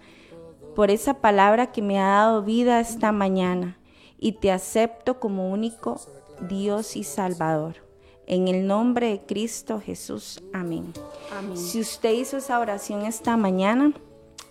por 0.75 0.91
esa 0.91 1.15
palabra 1.15 1.73
que 1.73 1.83
me 1.83 2.01
ha 2.01 2.09
dado 2.09 2.43
vida 2.43 2.81
esta 2.81 3.13
mañana 3.13 3.79
y 4.19 4.33
te 4.33 4.51
acepto 4.51 5.21
como 5.21 5.51
único 5.51 6.01
Dios 6.49 6.97
y 6.97 7.05
Salvador. 7.05 7.77
En 8.27 8.49
el 8.49 8.67
nombre 8.67 9.09
de 9.09 9.21
Cristo 9.21 9.81
Jesús. 9.81 10.43
Amén. 10.53 10.93
Amén. 11.37 11.57
Si 11.57 11.81
usted 11.81 12.13
hizo 12.13 12.37
esa 12.37 12.61
oración 12.61 13.03
esta 13.03 13.37
mañana, 13.37 13.93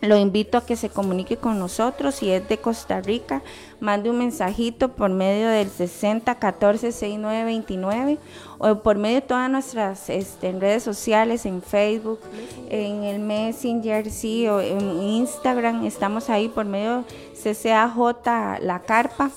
lo 0.02 0.18
invito 0.18 0.58
a 0.58 0.66
que 0.66 0.76
se 0.76 0.90
comunique 0.90 1.38
con 1.38 1.60
nosotros. 1.60 2.16
Si 2.16 2.32
es 2.32 2.48
de 2.48 2.58
Costa 2.58 3.02
Rica, 3.02 3.42
mande 3.80 4.10
un 4.10 4.20
mensajito 4.20 4.90
por 4.90 5.10
medio 5.10 5.50
del 5.50 5.70
60 5.70 6.36
14 6.36 6.92
69 6.92 7.44
29 7.46 8.18
o 8.60 8.76
por 8.76 8.98
medio 8.98 9.16
de 9.16 9.22
todas 9.22 9.50
nuestras 9.50 10.10
este, 10.10 10.52
redes 10.54 10.84
sociales, 10.84 11.46
en 11.46 11.62
Facebook, 11.62 12.20
en 12.70 13.04
el 13.04 13.20
Messenger, 13.20 14.10
sí, 14.10 14.48
o 14.48 14.62
en 14.62 15.02
Instagram. 15.02 15.86
Estamos 15.86 16.30
ahí 16.30 16.48
por 16.48 16.66
medio 16.66 17.04
CCAJ 17.42 18.62
La 18.62 18.82
Carpa. 18.86 19.32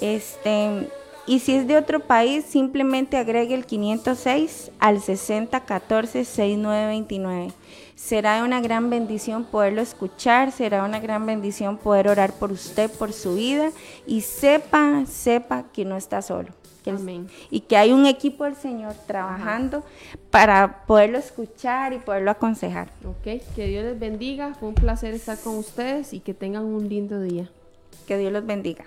Este, 0.00 0.88
y 1.26 1.40
si 1.40 1.56
es 1.56 1.66
de 1.66 1.76
otro 1.76 2.00
país, 2.00 2.44
simplemente 2.44 3.16
agregue 3.16 3.54
el 3.54 3.66
506 3.66 4.70
al 4.78 5.00
6014 5.00 6.24
6929. 6.24 7.52
Será 7.96 8.44
una 8.44 8.60
gran 8.60 8.90
bendición 8.90 9.44
poderlo 9.44 9.80
escuchar, 9.80 10.52
será 10.52 10.84
una 10.84 11.00
gran 11.00 11.24
bendición 11.26 11.78
poder 11.78 12.08
orar 12.08 12.32
por 12.34 12.52
usted, 12.52 12.90
por 12.90 13.12
su 13.12 13.34
vida 13.36 13.70
y 14.06 14.20
sepa, 14.20 15.04
sepa 15.06 15.64
que 15.72 15.84
no 15.84 15.96
está 15.96 16.20
solo. 16.22 16.50
que 16.84 16.90
el- 16.90 16.98
Amén. 16.98 17.28
y 17.50 17.60
que 17.62 17.76
hay 17.76 17.90
un 17.92 18.06
equipo 18.06 18.44
del 18.44 18.54
Señor 18.54 18.94
trabajando 19.08 19.82
para 20.30 20.84
poderlo 20.86 21.18
escuchar 21.18 21.92
y 21.92 21.98
poderlo 21.98 22.30
aconsejar. 22.30 22.90
Ok, 23.04 23.42
que 23.56 23.66
Dios 23.66 23.82
les 23.82 23.98
bendiga. 23.98 24.54
Fue 24.54 24.68
un 24.68 24.76
placer 24.76 25.12
estar 25.12 25.36
con 25.40 25.56
ustedes 25.58 26.12
y 26.12 26.20
que 26.20 26.32
tengan 26.32 26.64
un 26.64 26.88
lindo 26.88 27.20
día. 27.20 27.50
Que 28.06 28.16
Dios 28.18 28.32
los 28.32 28.46
bendiga. 28.46 28.84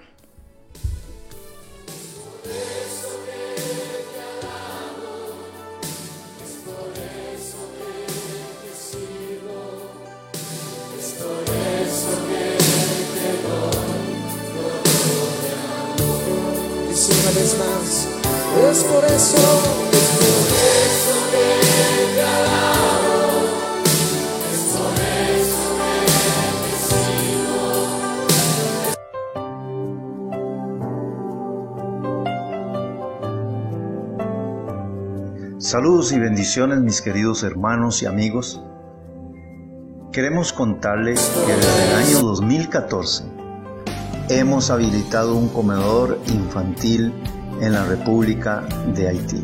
Es 17.38 18.84
por 18.86 19.06
eso, 19.06 19.38
que. 19.92 20.40
Saludos 35.60 36.12
y 36.14 36.20
bendiciones 36.20 36.80
mis 36.80 37.00
queridos 37.02 37.44
hermanos 37.44 38.02
y 38.02 38.08
amigos. 38.08 38.64
Queremos 40.12 40.52
contarles 40.52 41.30
que 41.46 41.54
desde 41.54 41.90
el 41.90 41.96
año 41.96 42.22
2014 42.22 43.39
hemos 44.30 44.70
habilitado 44.70 45.36
un 45.36 45.50
comedor 45.50 46.20
infantil 46.28 47.12
en 47.62 47.74
la 47.74 47.84
República 47.84 48.62
de 48.94 49.10
Haití. 49.10 49.44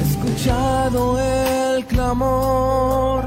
Escuchado 0.00 1.18
el 1.18 1.84
clamor 1.86 3.24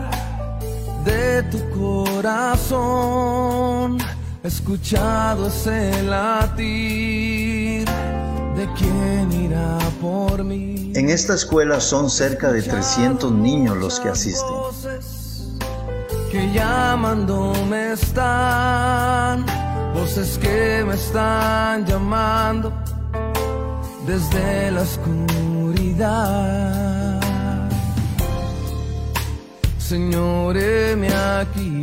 de 1.03 1.43
tu 1.43 1.59
corazón, 1.77 2.77
escuchado 4.41 5.47
ese 5.47 6.01
latir 6.03 7.78
de 8.59 8.67
quien 8.73 9.31
irá 9.31 9.77
por 10.01 10.43
mí. 10.43 10.91
En 10.93 11.09
esta 11.09 11.33
escuela 11.33 11.79
son 11.79 12.09
cerca 12.09 12.51
de 12.51 12.61
300 12.61 13.31
niños 13.31 13.77
los 13.77 14.01
que 14.01 14.09
asisten. 14.09 14.49
Voces 14.49 15.47
que 16.29 16.51
llamándome 16.51 17.93
están, 17.93 19.45
voces 19.93 20.37
que 20.37 20.83
me 20.85 20.95
están 20.95 21.85
llamando 21.85 22.73
desde 24.05 24.71
la 24.71 24.81
oscuridad. 24.81 26.09
Señor, 29.77 30.57
heme 30.57 31.07
aquí. 31.39 31.78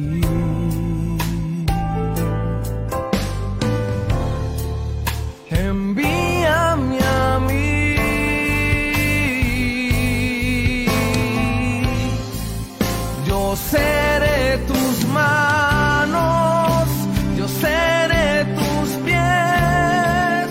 Seré 13.71 14.59
tus 14.67 15.07
manos, 15.09 16.89
yo 17.37 17.49
seré 17.49 18.45
tus 18.55 18.91
pies, 19.05 20.49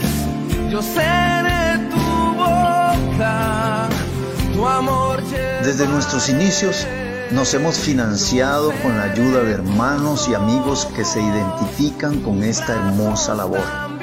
yo 0.69 0.81
seré 0.81 1.79
tu 1.89 2.35
boca, 2.35 3.87
tu 4.53 4.67
amor. 4.67 5.21
Desde 5.63 5.87
nuestros 5.87 6.29
inicios 6.29 6.85
nos 7.31 7.53
hemos 7.53 7.79
financiado 7.79 8.71
con 8.83 8.97
la 8.97 9.03
ayuda 9.03 9.43
de 9.43 9.53
hermanos 9.53 10.27
y 10.27 10.33
amigos 10.33 10.87
que 10.95 11.05
se 11.05 11.21
identifican 11.21 12.21
con 12.21 12.43
esta 12.43 12.73
hermosa 12.73 13.33
labor. 13.33 13.94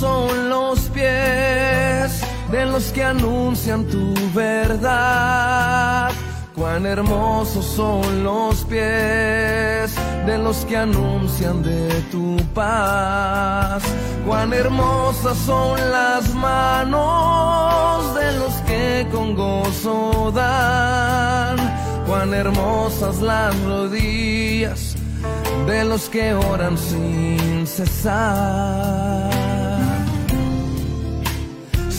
son 0.00 0.48
los 0.48 0.78
pies 0.88 2.22
de 2.50 2.64
los 2.64 2.90
que 2.92 3.04
anuncian 3.04 3.84
tu 3.84 4.14
verdad. 4.34 6.10
Cuán 6.56 6.86
hermosos 6.86 7.66
son 7.66 8.24
los 8.24 8.64
pies 8.64 9.94
de 10.26 10.38
los 10.38 10.64
que 10.64 10.78
anuncian 10.78 11.62
de 11.62 11.88
tu 12.10 12.36
paz. 12.54 13.82
Cuán 14.26 14.52
hermosas 14.54 15.36
son 15.44 15.78
las 15.90 16.34
manos 16.34 18.14
de 18.14 18.32
los 18.38 18.54
que 18.68 19.06
con 19.12 19.34
gozo 19.34 20.32
dan. 20.34 21.56
Cuán 22.06 22.32
hermosas 22.32 23.20
las 23.20 23.54
rodillas 23.64 24.96
de 25.66 25.84
los 25.84 26.08
que 26.08 26.32
oran 26.32 26.76
sin 26.78 27.66
cesar. 27.66 29.39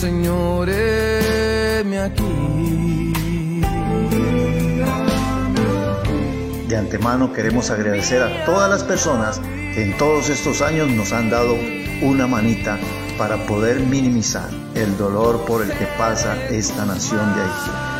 Señor, 0.02 0.68
heme 0.68 2.00
aquí. 2.00 3.12
De 6.66 6.76
antemano 6.76 7.32
queremos 7.32 7.70
agradecer 7.70 8.20
a 8.20 8.44
todas 8.44 8.68
las 8.68 8.82
personas 8.82 9.38
que 9.38 9.84
en 9.84 9.96
todos 9.98 10.28
estos 10.28 10.60
años 10.60 10.88
nos 10.88 11.12
han 11.12 11.30
dado 11.30 11.54
una 12.02 12.26
manita 12.26 12.80
para 13.16 13.46
poder 13.46 13.78
minimizar 13.78 14.50
el 14.74 14.98
dolor 14.98 15.44
por 15.46 15.62
el 15.62 15.68
que 15.70 15.86
pasa 15.96 16.34
esta 16.48 16.84
nación 16.84 17.36
de 17.36 17.42
Haití. 17.42 17.91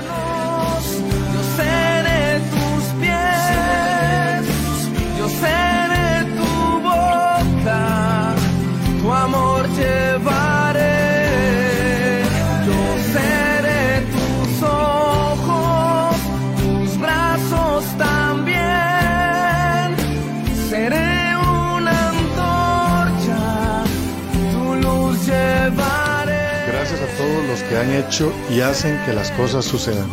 Hecho 28.07 28.33
y 28.51 28.61
hacen 28.61 29.01
que 29.05 29.13
las 29.13 29.31
cosas 29.33 29.65
sucedan. 29.65 30.11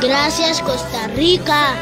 Gracias 0.00 0.60
Costa 0.62 1.08
Rica. 1.08 1.74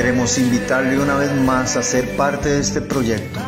Queremos 0.00 0.38
invitarle 0.38 0.98
una 0.98 1.14
vez 1.16 1.30
más 1.42 1.76
a 1.76 1.82
ser 1.82 2.16
parte 2.16 2.48
de 2.48 2.60
este 2.60 2.80
proyecto 2.80 3.38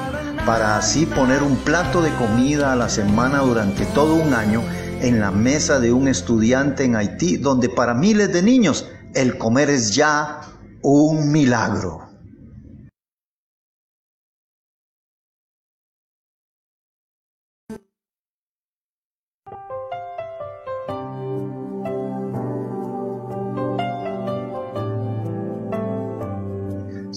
para 0.45 0.77
así 0.77 1.07
poner 1.07 1.43
un 1.43 1.57
plato 1.57 2.03
de 2.03 2.11
comida 2.17 2.75
a 2.75 2.77
la 2.77 2.91
semana 2.91 3.39
durante 3.39 3.87
todo 3.87 4.17
un 4.17 4.35
año 4.35 4.63
en 5.01 5.19
la 5.19 5.31
mesa 5.31 5.81
de 5.81 5.95
un 5.95 6.09
estudiante 6.09 6.85
en 6.85 6.95
Haití, 6.95 7.39
donde 7.39 7.71
para 7.71 7.95
miles 7.95 8.35
de 8.35 8.43
niños 8.43 8.87
el 9.15 9.39
comer 9.39 9.71
es 9.71 9.95
ya 9.95 10.43
un 10.83 11.33
milagro. 11.33 12.02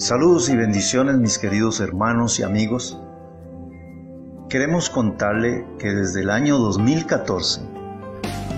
Saludos 0.06 0.48
y 0.50 0.56
bendiciones 0.56 1.16
mis 1.16 1.36
queridos 1.36 1.80
hermanos 1.80 2.38
y 2.38 2.44
amigos. 2.44 2.96
Queremos 4.48 4.88
contarle 4.88 5.66
que 5.80 5.92
desde 5.92 6.20
el 6.20 6.30
año 6.30 6.58
2014 6.58 7.62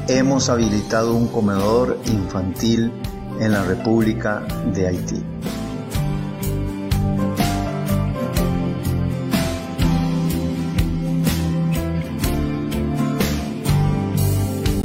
hemos 0.08 0.50
habilitado 0.50 1.14
un 1.14 1.26
comedor 1.28 1.98
infantil 2.04 2.92
en 3.40 3.52
la 3.52 3.64
República 3.64 4.42
de 4.74 4.88
Haití. 4.88 5.24